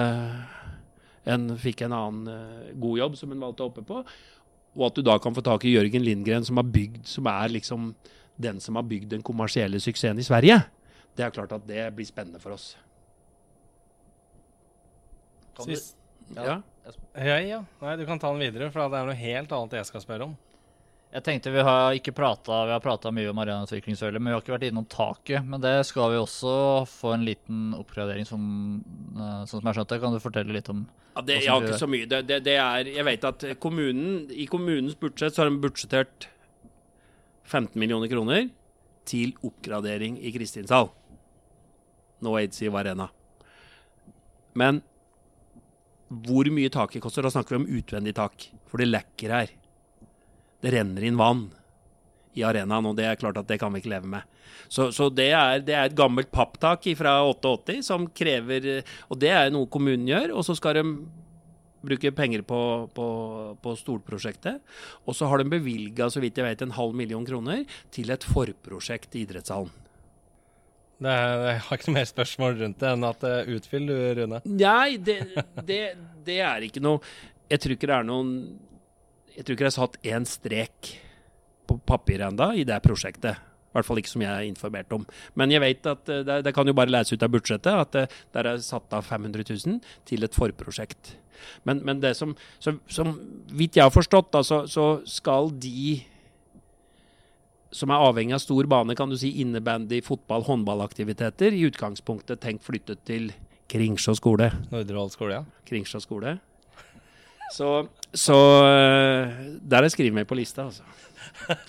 en, 1.27 1.49
fikk 1.59 1.83
en 1.83 1.95
annen 1.97 2.27
uh, 2.31 2.67
god 2.79 2.99
jobb 3.01 3.17
som 3.19 3.33
han 3.33 3.41
valgte 3.43 3.65
å 3.65 3.71
oppe 3.71 3.83
på. 3.83 3.97
Og 4.77 4.89
at 4.91 4.97
du 4.99 5.03
da 5.05 5.17
kan 5.21 5.33
få 5.33 5.41
tak 5.45 5.65
i 5.65 5.73
Jørgen 5.73 6.05
Lindgren, 6.05 6.45
som, 6.45 6.59
har 6.61 6.67
bygd, 6.69 7.03
som 7.09 7.27
er 7.31 7.49
liksom 7.49 7.91
den 8.37 8.61
som 8.61 8.77
har 8.77 8.85
bygd 8.85 9.09
den 9.15 9.23
kommersielle 9.25 9.81
suksessen 9.81 10.21
i 10.21 10.25
Sverige. 10.25 10.59
Det 11.17 11.25
er 11.25 11.33
klart 11.33 11.55
at 11.55 11.65
det 11.65 11.87
blir 11.97 12.05
spennende 12.05 12.39
for 12.41 12.53
oss. 12.53 12.75
Sist. 15.65 15.95
Ja. 16.35 16.59
ja. 17.17 17.37
ja. 17.41 17.61
Nei, 17.81 17.95
du 17.97 18.05
kan 18.05 18.21
ta 18.21 18.29
den 18.29 18.43
videre, 18.43 18.69
for 18.69 18.85
det 18.85 18.99
er 18.99 19.09
noe 19.09 19.17
helt 19.17 19.55
annet 19.57 19.79
jeg 19.79 19.89
skal 19.89 20.03
spørre 20.03 20.29
om. 20.29 20.35
Jeg 21.07 21.23
tenkte 21.23 21.53
Vi 21.55 21.63
har 21.63 21.95
ikke 21.95 22.13
pratet, 22.15 22.51
Vi 22.51 22.73
har 22.75 22.83
prata 22.83 23.11
mye 23.15 23.31
om 23.31 23.39
arenautviklingsølet, 23.39 24.19
men 24.19 24.31
vi 24.31 24.35
har 24.35 24.43
ikke 24.43 24.55
vært 24.57 24.67
innom 24.69 24.87
taket. 24.91 25.45
Men 25.47 25.63
det 25.63 25.75
skal 25.87 26.11
vi 26.11 26.19
også 26.19 26.53
få 26.91 27.13
en 27.15 27.25
liten 27.27 27.69
oppgradering, 27.77 28.27
som, 28.27 28.41
eh, 29.15 29.43
sånn 29.47 29.61
som 29.61 29.69
jeg 29.69 29.79
skjønte. 29.79 30.01
Kan 30.01 30.15
du 30.15 30.19
fortelle 30.23 30.53
litt 30.53 30.69
om 30.69 30.85
ja, 31.15 31.21
det, 31.21 31.43
Jeg 31.43 31.49
har 31.49 31.63
ikke 31.63 31.79
så 31.79 31.89
mye. 31.89 32.05
Det, 32.05 32.21
det, 32.27 32.43
det, 32.43 32.57
er 32.59 32.91
Jeg 32.91 33.05
vet 33.07 33.23
at 33.23 33.45
kommunen, 33.59 34.27
i 34.29 34.45
kommunens 34.45 34.99
budsjett 34.99 35.33
så 35.33 35.43
har 35.43 35.49
de 35.49 35.61
budsjettert 35.63 36.27
15 37.47 37.79
millioner 37.79 38.11
kroner 38.11 38.49
til 39.07 39.31
oppgradering 39.41 40.19
i 40.19 40.33
Kristinshall. 40.35 40.91
Nå 42.19 42.33
Eidsiv 42.35 42.75
Arena. 42.75 43.07
Men 44.57 44.81
hvor 46.07 46.47
mye 46.51 46.71
taket 46.71 47.03
koster, 47.03 47.23
da 47.23 47.31
snakker 47.31 47.55
vi 47.55 47.63
om 47.63 47.79
utvendig 47.79 48.15
tak. 48.15 48.49
For 48.67 48.81
det 48.81 48.91
lekker 48.91 49.31
her 49.31 49.55
det 50.63 50.73
renner 50.73 51.05
inn 51.05 51.19
vann 51.19 51.47
i 52.37 52.43
arenaen, 52.45 52.85
og 52.85 52.97
det 52.97 53.07
er 53.09 53.19
klart 53.19 53.37
at 53.39 53.47
det 53.49 53.59
kan 53.61 53.73
vi 53.73 53.81
ikke 53.81 53.93
leve 53.95 54.09
med. 54.09 54.25
Så, 54.67 54.89
så 54.91 55.07
det, 55.13 55.29
er, 55.31 55.61
det, 55.63 55.73
er, 55.73 55.87
et 55.87 55.97
gammelt 55.97 56.29
papptak 56.33 56.85
fra 56.99 57.21
88 57.23 57.77
som 57.87 58.07
krever 58.11 58.81
Og 59.07 59.19
det 59.21 59.29
er 59.31 59.53
noe 59.53 59.69
kommunen 59.71 60.07
gjør, 60.09 60.33
og 60.35 60.43
så 60.43 60.57
skal 60.57 60.79
de 60.79 60.83
bruke 61.87 62.11
penger 62.11 62.43
på, 62.47 62.59
på, 62.93 63.07
på 63.63 63.73
stolprosjektet. 63.79 64.61
Og 65.05 65.15
så 65.15 65.29
har 65.29 65.41
de 65.41 65.51
bevilga, 65.51 66.09
så 66.11 66.21
vidt 66.23 66.39
jeg 66.39 66.47
vet, 66.47 66.63
en 66.65 66.75
halv 66.75 66.95
million 66.97 67.25
kroner 67.25 67.63
til 67.93 68.11
et 68.13 68.25
forprosjekt 68.27 69.15
i 69.15 69.23
idrettshallen. 69.27 69.71
Det 70.97 71.13
er, 71.13 71.43
jeg 71.45 71.61
har 71.67 71.77
ikke 71.77 71.91
noe 71.91 71.99
mer 71.99 72.07
spørsmål 72.09 72.55
rundt 72.57 72.79
det 72.81 72.89
enn 72.89 73.03
at 73.05 73.25
uh, 73.29 73.49
utfyll 73.53 73.85
du, 73.85 73.97
Rune. 74.17 74.39
Nei, 74.49 74.97
det, 74.97 75.19
det, 75.67 75.81
det 76.25 76.39
er 76.41 76.65
ikke 76.65 76.81
noe 76.81 77.03
Jeg 77.45 77.61
tror 77.61 77.75
ikke 77.75 77.89
det 77.91 77.99
er 77.99 78.07
noen 78.07 78.31
jeg 79.37 79.45
tror 79.45 79.55
ikke 79.55 79.67
det 79.67 79.69
er 79.69 79.77
satt 79.77 79.99
én 80.07 80.25
strek 80.27 80.95
på 81.67 81.77
papiret 81.85 82.31
enda 82.31 82.49
i 82.57 82.65
det 82.65 82.79
prosjektet. 82.81 83.37
I 83.67 83.77
hvert 83.77 83.85
fall 83.85 83.99
ikke 84.01 84.09
som 84.09 84.23
jeg 84.23 84.33
er 84.33 84.47
informert 84.47 84.93
om. 84.95 85.03
Men 85.37 85.51
jeg 85.53 85.61
vet 85.61 85.89
at 85.91 86.09
eh, 86.09 86.23
det, 86.25 86.39
det 86.47 86.53
kan 86.55 86.65
jo 86.65 86.73
bare 86.77 86.89
lese 86.89 87.13
ut 87.13 87.23
av 87.23 87.33
budsjettet 87.33 87.69
at 87.69 87.93
det, 87.93 88.05
eh, 88.07 88.19
der 88.33 88.49
er 88.53 88.61
satt 88.65 88.93
av 88.95 89.05
500 89.05 89.45
000 89.51 89.79
til 90.09 90.25
et 90.25 90.37
forprosjekt. 90.37 91.13
Men, 91.67 91.83
men 91.85 92.01
det 92.01 92.15
som, 92.17 92.33
som, 92.63 92.79
som 92.89 93.13
vidt 93.53 93.77
jeg 93.77 93.85
har 93.85 93.93
forstått, 93.93 94.31
da, 94.33 94.41
så, 94.41 94.63
så, 94.71 94.87
skal 95.05 95.51
de 95.53 95.99
som 97.77 97.91
er 97.93 98.01
avhengig 98.01 98.33
av 98.33 98.41
stor 98.41 98.65
bane, 98.71 98.95
kan 98.97 99.11
du 99.11 99.19
si 99.19 99.35
innebandy, 99.43 99.99
fotball, 100.01 100.47
håndballaktiviteter, 100.47 101.53
i 101.53 101.67
utgangspunktet 101.67 102.41
tenkt 102.41 102.65
flyttet 102.65 103.03
til 103.05 103.29
Kringsjå 103.67 104.15
skole. 104.15 104.47
Nordre 104.71 105.09
skole, 105.11 105.41
ja. 105.41 105.63
Kringsjå 105.67 105.99
skole. 105.99 106.37
Så, 107.53 107.87
så 108.11 108.37
eh, 108.67 109.35
Der 109.63 109.85
er 109.85 109.91
skrevet 109.93 110.15
meg 110.19 110.27
på 110.29 110.37
lista, 110.37 110.67
altså. 110.67 110.83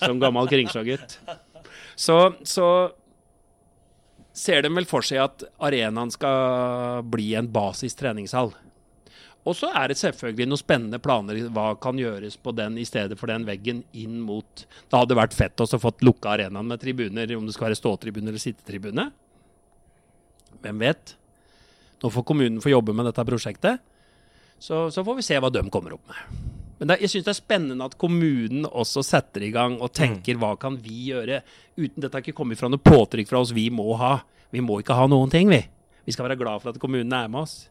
Som 0.01 0.19
gammel 0.19 0.49
Kringsjå-gutt. 0.51 1.19
Så, 1.99 2.15
så 2.47 2.67
ser 4.35 4.63
de 4.63 4.71
vel 4.71 4.87
for 4.87 5.05
seg 5.05 5.21
at 5.23 5.45
arenaen 5.67 6.11
skal 6.13 7.03
bli 7.07 7.33
en 7.39 7.49
basis 7.51 7.95
treningshall. 7.99 8.53
Og 9.47 9.55
så 9.55 9.69
er 9.75 9.89
det 9.89 9.97
selvfølgelig 9.99 10.49
noen 10.49 10.61
spennende 10.61 10.99
planer 11.01 11.39
hva 11.55 11.71
kan 11.81 11.99
gjøres 11.99 12.35
på 12.43 12.51
den 12.55 12.75
i 12.79 12.85
stedet 12.87 13.17
for 13.19 13.31
den 13.31 13.45
veggen 13.47 13.81
inn 13.97 14.19
mot 14.21 14.65
Det 14.65 14.97
hadde 14.97 15.17
vært 15.17 15.37
fett 15.37 15.63
også 15.63 15.79
å 15.79 15.85
fått 15.87 16.03
lukka 16.05 16.35
arenaen 16.35 16.67
med 16.67 16.81
tribuner, 16.81 17.31
om 17.37 17.47
det 17.47 17.55
skal 17.55 17.69
være 17.69 17.79
ståtribune 17.79 18.29
eller 18.29 18.43
sittetribune. 18.43 19.07
Hvem 20.59 20.83
vet? 20.83 21.15
Nå 22.03 22.11
får 22.11 22.27
kommunen 22.27 22.59
få 22.63 22.73
jobbe 22.73 22.95
med 22.95 23.07
dette 23.07 23.25
prosjektet. 23.27 23.79
Så, 24.59 24.91
så, 24.91 25.03
får 25.07 25.19
vi 25.19 25.25
se 25.25 25.39
hva 25.39 25.51
de 25.53 25.63
kommer 25.71 25.95
opp 25.95 26.11
med. 26.11 26.47
Men 26.79 26.91
det, 26.91 26.99
jeg 27.03 27.13
syns 27.13 27.25
det 27.27 27.31
er 27.33 27.39
spennende 27.39 27.87
at 27.87 27.97
kommunen 27.99 28.67
også 28.67 29.03
setter 29.03 29.43
i 29.47 29.51
gang 29.55 29.77
og 29.79 29.91
tenker 29.95 30.35
mm. 30.35 30.41
hva 30.43 30.53
kan 30.59 30.77
vi 30.79 31.09
gjøre? 31.09 31.41
Uten 31.79 32.03
dette 32.03 32.15
har 32.15 32.23
ikke 32.23 32.37
kommet 32.37 32.59
fra 32.59 32.69
noe 32.71 32.83
påtrykk 32.83 33.31
fra 33.31 33.41
oss 33.43 33.55
vi 33.55 33.67
må 33.73 33.87
ha. 33.99 34.17
Vi 34.51 34.63
må 34.63 34.79
ikke 34.81 34.97
ha 34.97 35.07
noen 35.11 35.31
ting, 35.31 35.51
vi. 35.51 35.61
Vi 36.07 36.15
skal 36.15 36.27
være 36.27 36.39
glad 36.39 36.63
for 36.63 36.71
at 36.71 36.81
kommunen 36.81 37.15
er 37.15 37.31
med 37.31 37.43
oss. 37.43 37.61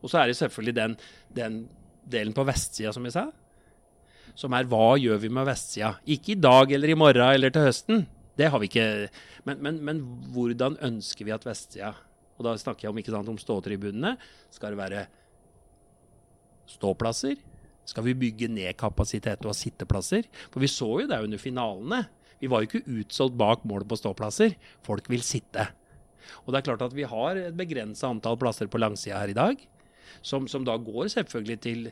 Og 0.00 0.12
så 0.12 0.20
er 0.20 0.28
det 0.28 0.38
selvfølgelig 0.40 0.76
den, 0.76 0.96
den 1.36 1.58
delen 2.10 2.36
på 2.36 2.44
vestsida, 2.48 2.92
som 2.92 3.04
jeg 3.08 3.16
sa. 3.16 3.28
Som 4.36 4.56
er 4.56 4.68
hva 4.68 4.96
gjør 5.00 5.20
vi 5.22 5.30
med 5.32 5.46
vestsida? 5.48 5.94
Ikke 6.10 6.34
i 6.34 6.40
dag 6.40 6.72
eller 6.74 6.90
i 6.90 6.98
morgen 6.98 7.36
eller 7.36 7.54
til 7.54 7.68
høsten. 7.68 8.04
Det 8.36 8.50
har 8.50 8.60
vi 8.60 8.68
ikke. 8.68 8.88
Men, 9.46 9.60
men, 9.64 9.80
men 9.86 10.00
hvordan 10.34 10.76
ønsker 10.84 11.28
vi 11.28 11.32
at 11.32 11.44
vestsida 11.46 11.92
Og 12.34 12.48
da 12.48 12.56
snakker 12.58 12.88
jeg 12.88 12.90
om, 12.90 12.98
ikke 12.98 13.12
sant, 13.14 13.30
om 13.30 13.38
ståtribunene. 13.38 14.16
Skal 14.50 14.74
det 14.74 14.80
være 14.80 15.04
ståplasser? 16.70 17.38
Skal 17.84 18.06
vi 18.06 18.16
bygge 18.16 18.48
ned 18.48 18.72
kapasitet 18.80 19.44
og 19.44 19.52
ha 19.52 19.56
sitteplasser? 19.56 20.28
For 20.52 20.62
vi 20.64 20.70
så 20.72 20.88
jo 21.02 21.08
det 21.10 21.20
under 21.26 21.40
finalene. 21.40 22.04
Vi 22.40 22.50
var 22.50 22.62
jo 22.62 22.70
ikke 22.70 23.00
utsolgt 23.00 23.36
bak 23.40 23.64
målet 23.68 23.88
på 23.88 23.98
ståplasser. 24.00 24.56
Folk 24.84 25.08
vil 25.12 25.24
sitte. 25.24 25.68
Og 26.44 26.52
det 26.52 26.60
er 26.60 26.66
klart 26.70 26.84
at 26.86 26.96
vi 26.96 27.06
har 27.08 27.38
et 27.40 27.56
begrensa 27.56 28.08
antall 28.08 28.38
plasser 28.40 28.70
på 28.70 28.80
langsida 28.80 29.20
her 29.20 29.32
i 29.32 29.36
dag, 29.36 29.60
som, 30.24 30.48
som, 30.48 30.64
da 30.64 30.76
går 30.80 31.10
selvfølgelig 31.12 31.60
til 31.64 31.86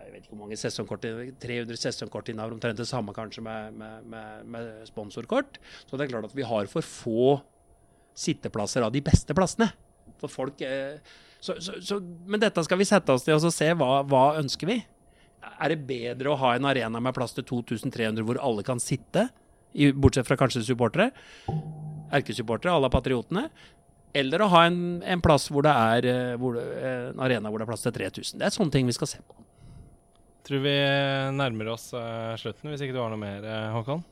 jeg 0.00 0.14
vet 0.14 0.24
ikke 0.24 0.32
hvor 0.34 0.40
mange 0.42 0.56
sesongkort, 0.58 1.04
300 1.38 1.78
sesongkort 1.78 2.30
innover, 2.32 2.56
omtrent 2.56 2.80
det 2.80 2.88
samme 2.88 3.12
kanskje 3.14 3.44
med, 3.46 3.76
med, 3.78 4.06
med, 4.10 4.46
med, 4.50 4.70
sponsorkort. 4.88 5.60
Så 5.86 5.94
det 5.94 6.06
er 6.06 6.12
klart 6.14 6.26
at 6.26 6.34
vi 6.34 6.46
har 6.46 6.66
for 6.72 6.82
få 6.82 7.36
sitteplasser 8.18 8.82
av 8.82 8.90
de 8.94 9.04
beste 9.06 9.36
plassene. 9.36 9.68
For 10.18 10.32
folk 10.32 10.64
eh, 10.66 10.98
så, 11.40 11.56
så, 11.60 11.78
så, 11.80 11.98
men 12.00 12.40
dette 12.42 12.62
skal 12.66 12.80
vi 12.80 12.88
sette 12.88 13.14
oss 13.14 13.24
til 13.24 13.36
og 13.36 13.52
se 13.54 13.70
hva, 13.80 14.00
hva 14.08 14.24
ønsker 14.40 14.68
vi. 14.68 14.78
Er 15.50 15.72
det 15.72 15.86
bedre 15.88 16.32
å 16.32 16.38
ha 16.40 16.54
en 16.56 16.68
arena 16.68 17.00
med 17.00 17.16
plass 17.16 17.32
til 17.36 17.46
2300 17.48 18.24
hvor 18.28 18.40
alle 18.44 18.64
kan 18.66 18.82
sitte, 18.82 19.28
bortsett 19.96 20.28
fra 20.28 20.36
kanskje 20.36 20.66
supportere, 20.66 21.10
erkesupportere 22.12 22.74
à 22.74 22.82
la 22.82 22.90
Patriotene, 22.92 23.46
eller 24.12 24.42
å 24.42 24.50
ha 24.52 24.64
en, 24.66 24.80
en 25.06 25.22
plass 25.22 25.48
hvor 25.52 25.64
det 25.64 25.72
er 25.72 26.08
eh, 26.10 26.38
hvor 26.40 26.56
det, 26.58 26.64
en 26.82 27.20
arena 27.22 27.50
hvor 27.50 27.62
det 27.62 27.68
er 27.68 27.70
plass 27.70 27.86
til 27.86 27.94
3000. 27.94 28.40
Det 28.40 28.48
er 28.48 28.56
sånne 28.56 28.74
ting 28.74 28.88
vi 28.88 28.96
skal 28.96 29.10
se 29.12 29.20
på. 29.22 29.36
Tror 30.48 30.64
vi 30.64 30.74
nærmer 31.36 31.70
oss 31.76 31.92
eh, 31.94 32.34
slutten, 32.40 32.72
hvis 32.72 32.82
ikke 32.84 32.96
du 32.96 33.00
har 33.04 33.12
noe 33.12 33.20
mer, 33.22 33.46
eh, 33.46 33.68
Håkon? 33.76 34.02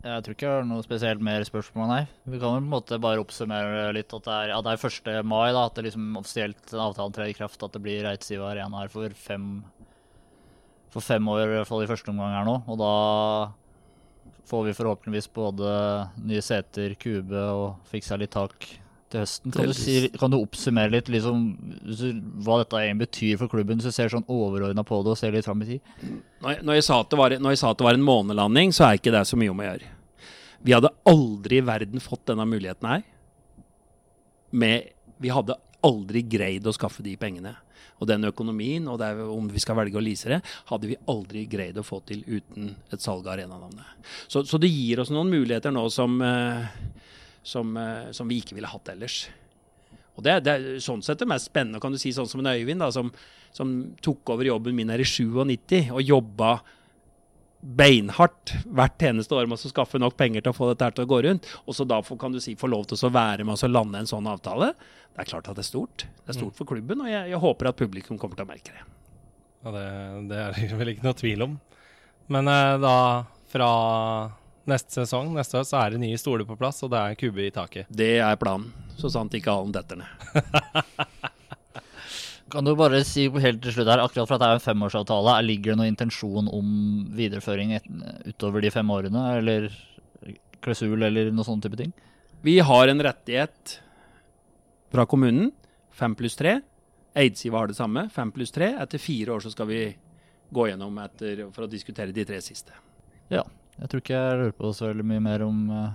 Jeg 0.00 0.24
tror 0.24 0.32
ikke 0.32 0.46
jeg 0.46 0.56
har 0.62 0.64
noe 0.64 0.84
spesielt 0.84 1.20
mer 1.20 1.42
spørsmål, 1.44 1.90
nei. 1.90 2.04
Vi 2.24 2.38
kan 2.40 2.54
jo 2.54 2.60
på 2.62 2.62
en 2.62 2.70
måte 2.72 2.98
bare 3.04 3.20
oppsummere 3.20 3.90
litt 3.92 4.14
at 4.16 4.24
det 4.24 4.32
er, 4.36 4.52
ja, 4.54 4.60
det 4.64 4.72
er 4.72 4.86
1. 4.88 5.10
mai, 5.28 5.50
da, 5.52 5.66
at 5.68 5.76
det 5.76 5.84
liksom 5.90 6.14
offisielt 6.16 6.72
avtalen 6.72 7.16
trer 7.16 7.28
i 7.28 7.36
kraft. 7.36 7.60
At 7.60 7.76
det 7.76 7.82
blir 7.84 8.00
Reitziva 8.06 8.48
Arena 8.48 8.80
her 8.80 8.92
for 8.92 9.12
fem, 9.12 9.50
for 10.94 11.04
fem 11.04 11.28
år, 11.28 11.42
i 11.44 11.58
hvert 11.58 11.68
fall 11.68 11.84
i 11.84 11.90
første 11.90 12.14
omgang 12.14 12.32
her 12.32 12.48
nå. 12.48 12.56
Og 12.72 12.80
da 12.80 12.94
får 14.48 14.70
vi 14.70 14.76
forhåpentligvis 14.80 15.28
både 15.36 15.74
nye 16.24 16.44
seter, 16.48 16.96
kube 17.00 17.44
og 17.52 17.84
fiksa 17.92 18.16
litt 18.20 18.32
tak 18.38 18.70
til 19.12 19.22
høsten. 19.24 19.54
Kan 19.54 19.70
du, 19.70 19.74
si, 19.76 19.94
kan 20.20 20.32
du 20.32 20.38
oppsummere 20.38 20.92
litt 20.94 21.10
liksom, 21.12 21.46
hva 22.44 22.60
dette 22.62 22.80
egentlig 22.80 23.06
betyr 23.08 23.40
for 23.40 23.52
klubben, 23.52 23.80
hvis 23.80 23.90
du 23.90 23.96
ser 23.96 24.12
sånn 24.12 24.26
overordna 24.30 24.84
på 24.86 25.00
det 25.04 25.14
og 25.14 25.20
ser 25.20 25.34
litt 25.34 25.48
fram 25.48 25.64
i 25.64 25.70
tid? 25.74 25.94
Når 26.40 26.62
når, 26.66 26.78
jeg 26.78 26.86
sa 26.88 27.00
at 27.02 27.10
det 27.12 27.20
var, 27.20 27.34
at 27.36 27.80
det 27.80 27.88
var 27.88 27.98
en 27.98 28.06
månelanding, 28.06 28.74
så 28.76 28.86
er 28.86 29.00
ikke 29.00 29.14
det 29.14 29.24
så 29.28 29.38
mye 29.40 29.52
om 29.52 29.62
å 29.62 29.66
gjøre. 29.70 29.96
Vi 30.60 30.76
hadde 30.76 30.92
aldri 31.08 31.60
i 31.60 31.64
verden 31.64 32.04
fått 32.04 32.26
denne 32.30 32.46
muligheten 32.48 32.88
her. 32.90 33.02
Med, 34.50 34.92
vi 35.22 35.32
hadde 35.32 35.56
aldri 35.86 36.22
greid 36.28 36.66
å 36.68 36.74
skaffe 36.76 37.04
de 37.04 37.16
pengene. 37.20 37.54
Og 38.00 38.08
den 38.08 38.24
økonomien, 38.28 38.86
og 38.88 39.02
er, 39.04 39.18
om 39.28 39.48
vi 39.52 39.60
skal 39.60 39.76
velge 39.76 39.98
å 40.00 40.04
lease 40.04 40.30
det, 40.32 40.40
hadde 40.70 40.88
vi 40.88 40.98
aldri 41.12 41.44
greid 41.50 41.78
å 41.80 41.84
få 41.84 42.00
til 42.08 42.22
uten 42.26 42.72
et 42.92 43.02
salg 43.02 43.26
av 43.26 43.34
arenanavnet. 43.34 44.08
Så, 44.26 44.44
så 44.48 44.60
det 44.60 44.72
gir 44.72 45.02
oss 45.02 45.12
noen 45.12 45.32
muligheter 45.32 45.72
nå 45.74 45.84
som, 45.92 46.16
eh, 46.24 46.68
som, 47.42 47.76
eh, 47.76 48.10
som 48.16 48.28
vi 48.30 48.40
ikke 48.42 48.56
ville 48.58 48.70
hatt 48.70 48.90
ellers. 48.92 49.22
Og 50.18 50.24
det, 50.26 50.40
det 50.44 50.52
er 50.52 50.82
sånn 50.84 51.04
sett 51.04 51.22
det 51.22 51.28
mest 51.30 51.48
spennende, 51.48 51.80
kan 51.80 51.94
du 51.94 52.00
si, 52.00 52.12
sånn 52.12 52.28
som 52.28 52.42
en 52.42 52.52
Øyvind, 52.52 52.82
da, 52.82 52.90
som, 52.92 53.12
som 53.56 53.72
tok 54.04 54.34
over 54.34 54.48
jobben 54.48 54.76
min 54.76 54.92
her 54.92 55.00
i 55.00 55.08
97 55.08 55.94
og 55.94 56.02
jobba 56.04 56.58
beinhardt 57.60 58.54
hvert 58.72 59.02
eneste 59.04 59.36
år 59.36 59.48
med 59.48 59.60
å 59.60 59.70
skaffe 59.70 60.00
nok 60.00 60.14
penger 60.16 60.44
til 60.44 60.52
å 60.52 60.56
få 60.56 60.70
dette 60.70 60.86
her 60.86 60.94
til 60.96 61.04
å 61.04 61.10
gå 61.10 61.20
rundt. 61.26 61.48
Og 61.68 61.76
så 61.76 61.84
da 61.88 62.00
kan 62.20 62.32
du 62.32 62.40
si, 62.40 62.56
få 62.56 62.70
lov 62.72 62.86
til 62.88 63.00
å 63.04 63.12
være 63.12 63.44
med 63.44 63.56
og 63.56 63.72
lande 63.72 64.00
en 64.00 64.08
sånn 64.08 64.28
avtale. 64.30 64.72
Det 65.12 65.24
er 65.24 65.28
klart 65.28 65.50
at 65.50 65.58
det 65.58 65.64
er 65.66 65.68
stort. 65.68 66.06
Det 66.24 66.32
er 66.32 66.38
stort 66.38 66.56
for 66.56 66.68
klubben, 66.68 67.04
og 67.04 67.10
jeg, 67.10 67.32
jeg 67.32 67.42
håper 67.42 67.68
at 67.70 67.80
publikum 67.80 68.20
kommer 68.20 68.38
til 68.38 68.48
å 68.48 68.50
merke 68.50 68.72
det. 68.72 68.86
Ja, 69.60 69.72
det, 69.74 69.86
det 70.30 70.40
er 70.40 70.56
det 70.56 70.80
vel 70.80 70.92
ikke 70.94 71.04
noe 71.04 71.18
tvil 71.20 71.44
om. 71.44 71.58
Men 72.32 72.48
eh, 72.48 72.76
da, 72.80 72.94
fra 73.52 73.70
neste 74.70 74.92
sesong, 75.02 75.26
neste 75.36 75.58
år, 75.60 75.64
så 75.68 75.76
er 75.82 75.88
det 75.94 76.00
nye 76.02 76.18
stoler 76.20 76.46
på 76.48 76.56
plass, 76.60 76.78
og 76.86 76.90
det 76.94 77.00
er 77.02 77.18
kube 77.20 77.40
i 77.44 77.50
taket. 77.54 77.84
Det 77.90 78.12
er 78.22 78.38
planen, 78.40 78.70
så 78.98 79.06
sant 79.12 79.34
ikke 79.36 79.52
halen 79.52 79.74
detter 79.74 79.96
ned. 80.00 80.10
Kan 82.50 82.66
du 82.66 82.72
bare 82.74 83.04
si 83.06 83.28
helt 83.30 83.60
til 83.62 83.72
slutt 83.76 83.86
her, 83.92 84.00
akkurat 84.02 84.26
for 84.26 84.34
at 84.34 84.40
det 84.42 84.46
er 84.48 84.56
en 84.58 84.64
femårsavtale, 84.64 85.30
er- 85.38 85.46
ligger 85.46 85.72
det 85.72 85.78
noen 85.78 85.92
intensjon 85.92 86.48
om 86.50 86.66
videreføring 87.14 87.76
utover 88.32 88.58
de 88.64 88.72
fem 88.74 88.88
årene, 88.90 89.22
eller 89.38 89.68
klausul 90.64 90.98
eller 91.06 91.30
noe 91.30 91.46
sånne 91.46 91.62
type 91.68 91.78
ting? 91.78 91.92
Vi 92.42 92.56
har 92.64 92.84
en 92.90 93.02
rettighet 93.06 93.76
fra 94.90 95.04
kommunen, 95.06 95.52
fem 95.94 96.16
pluss 96.18 96.34
tre. 96.40 96.56
Eidsiva 97.14 97.58
har 97.62 97.68
det 97.70 97.76
samme, 97.78 98.08
fem 98.10 98.32
pluss 98.34 98.50
tre. 98.54 98.72
Etter 98.82 98.98
fire 99.02 99.30
år 99.36 99.40
så 99.44 99.50
skal 99.54 99.68
vi 99.70 99.80
gå 100.50 100.66
gjennom 100.72 100.96
etter, 101.04 101.44
for 101.54 101.62
å 101.66 101.70
diskutere 101.70 102.10
de 102.16 102.24
tre 102.26 102.40
siste. 102.42 102.72
Ja. 103.30 103.44
Jeg 103.80 103.88
tror 103.90 104.02
ikke 104.02 104.16
jeg 104.18 104.38
lurer 104.40 104.54
på 104.60 104.70
så 104.76 104.90
veldig 104.90 105.06
mye 105.08 105.22
mer 105.24 105.42
om 105.46 105.60
uh, 105.72 105.86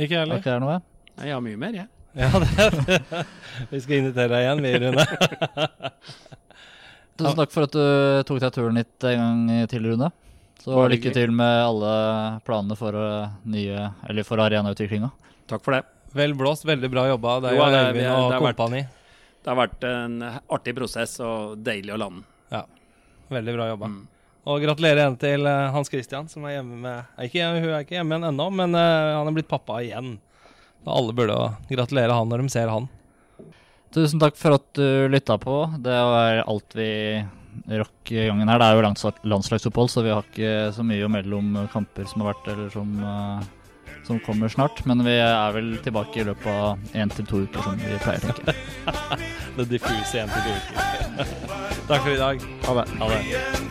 Ikke 0.00 0.16
heller. 0.22 0.38
akkurat 0.40 0.56
er 0.56 0.62
noe. 0.64 0.76
jeg. 1.20 1.32
Har 1.34 1.42
mye 1.44 1.60
mer, 1.60 1.72
jeg. 1.82 1.88
Ja, 2.16 2.30
det, 2.40 3.26
vi 3.68 3.78
skal 3.84 3.98
invitere 3.98 4.30
deg 4.32 4.46
igjen, 4.46 4.62
vi, 4.64 4.70
Rune. 4.80 5.04
Tusen 7.20 7.36
takk 7.36 7.52
for 7.52 7.66
at 7.66 7.74
du 7.76 8.22
tok 8.28 8.40
deg 8.40 8.54
turen 8.56 8.80
hit 8.80 9.06
en 9.10 9.20
gang 9.20 9.68
til, 9.68 9.84
Rune. 9.90 10.08
Så 10.64 10.72
Bare 10.72 10.94
lykke 10.94 11.12
til 11.14 11.32
med 11.36 11.60
alle 11.66 11.92
planene 12.48 12.76
for 12.80 12.96
uh, 12.96 13.28
nye, 13.44 13.90
eller 14.08 14.24
for 14.26 14.40
arenautviklinga. 14.42 15.12
Takk 15.52 15.60
for 15.64 15.76
det. 15.76 15.82
Vel 16.16 16.32
blåst, 16.40 16.64
veldig 16.68 16.88
bra 16.92 17.04
jobba. 17.12 17.36
Det 17.44 17.52
er 17.52 17.58
Jo, 17.58 17.64
Øyvind 17.68 17.84
og 17.84 18.00
det 18.00 18.08
har 18.08 18.30
vært- 18.32 18.56
kompani. 18.56 18.82
Det 19.44 19.52
har 19.52 19.58
vært 19.60 19.84
en 19.86 20.16
artig 20.56 20.72
prosess 20.74 21.18
og 21.22 21.60
deilig 21.62 21.92
å 21.94 22.00
lande. 22.00 22.24
Ja, 22.50 22.64
veldig 23.30 23.52
bra 23.60 23.68
jobba. 23.74 23.92
Mm. 23.92 24.00
Og 24.46 24.62
gratulerer 24.62 25.02
igjen 25.02 25.18
til 25.18 25.46
eh, 25.50 25.72
Hans 25.74 25.90
Christian, 25.90 26.28
som 26.30 26.44
er 26.46 26.58
hjemme 26.58 26.78
med 26.78 27.00
er 27.18 27.26
ikke, 27.26 27.46
Hun 27.56 27.72
er 27.72 27.80
ikke 27.82 27.96
hjemme 27.98 28.14
igjen 28.14 28.28
ennå, 28.28 28.46
men 28.54 28.78
eh, 28.78 29.14
han 29.16 29.26
er 29.26 29.34
blitt 29.34 29.50
pappa 29.50 29.80
igjen. 29.82 30.16
Og 30.86 30.92
alle 30.92 31.16
burde 31.18 31.38
gratulere 31.70 32.14
han 32.14 32.30
når 32.30 32.44
de 32.44 32.52
ser 32.54 32.70
han. 32.70 32.86
Tusen 33.94 34.22
takk 34.22 34.38
for 34.38 34.58
at 34.58 34.68
du 34.78 35.08
lytta 35.10 35.38
på. 35.42 35.64
Det 35.82 35.98
var 36.12 36.44
alt 36.44 36.78
vi 36.78 36.90
rakk 37.74 38.12
i 38.12 38.26
gangen 38.28 38.48
her. 38.52 38.60
Det 38.60 38.68
er 38.68 38.78
jo 38.78 39.10
landslagsopphold, 39.32 39.90
så 39.90 40.04
vi 40.06 40.14
har 40.14 40.26
ikke 40.26 40.72
så 40.76 40.86
mye 40.86 41.06
å 41.06 41.10
melde 41.10 41.38
om 41.38 41.52
kamper 41.72 42.06
som 42.06 42.22
har 42.22 42.34
vært, 42.34 42.50
eller 42.54 42.70
som, 42.70 42.92
eh, 43.02 43.94
som 44.06 44.20
kommer 44.22 44.52
snart. 44.52 44.84
Men 44.86 45.02
vi 45.02 45.16
er 45.18 45.56
vel 45.56 45.74
tilbake 45.82 46.22
i 46.22 46.28
løpet 46.30 46.46
av 46.46 46.78
én 46.94 47.10
til 47.10 47.26
to 47.26 47.42
uker, 47.48 47.66
som 47.66 47.82
vi 47.82 47.98
pleier, 48.04 48.22
tenker 48.22 48.52
jeg. 48.52 49.32
Det 49.56 49.70
diffuse 49.72 50.22
én 50.22 50.30
til 50.30 50.46
to 50.46 50.54
uker. 50.54 51.32
Takk 51.90 52.02
for 52.02 52.12
i 52.14 52.20
dag. 52.20 52.52
Ha 52.68 52.82
det. 52.82 52.90
Ha 53.00 53.08
det. 53.10 53.65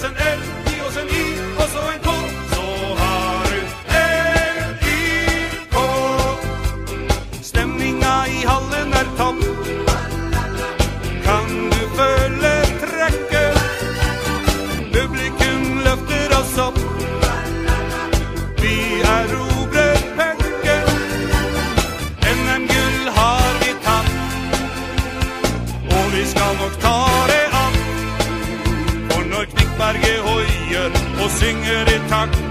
2008 0.00 0.57
synger 31.48 31.88
i 31.88 31.98
takt, 32.08 32.47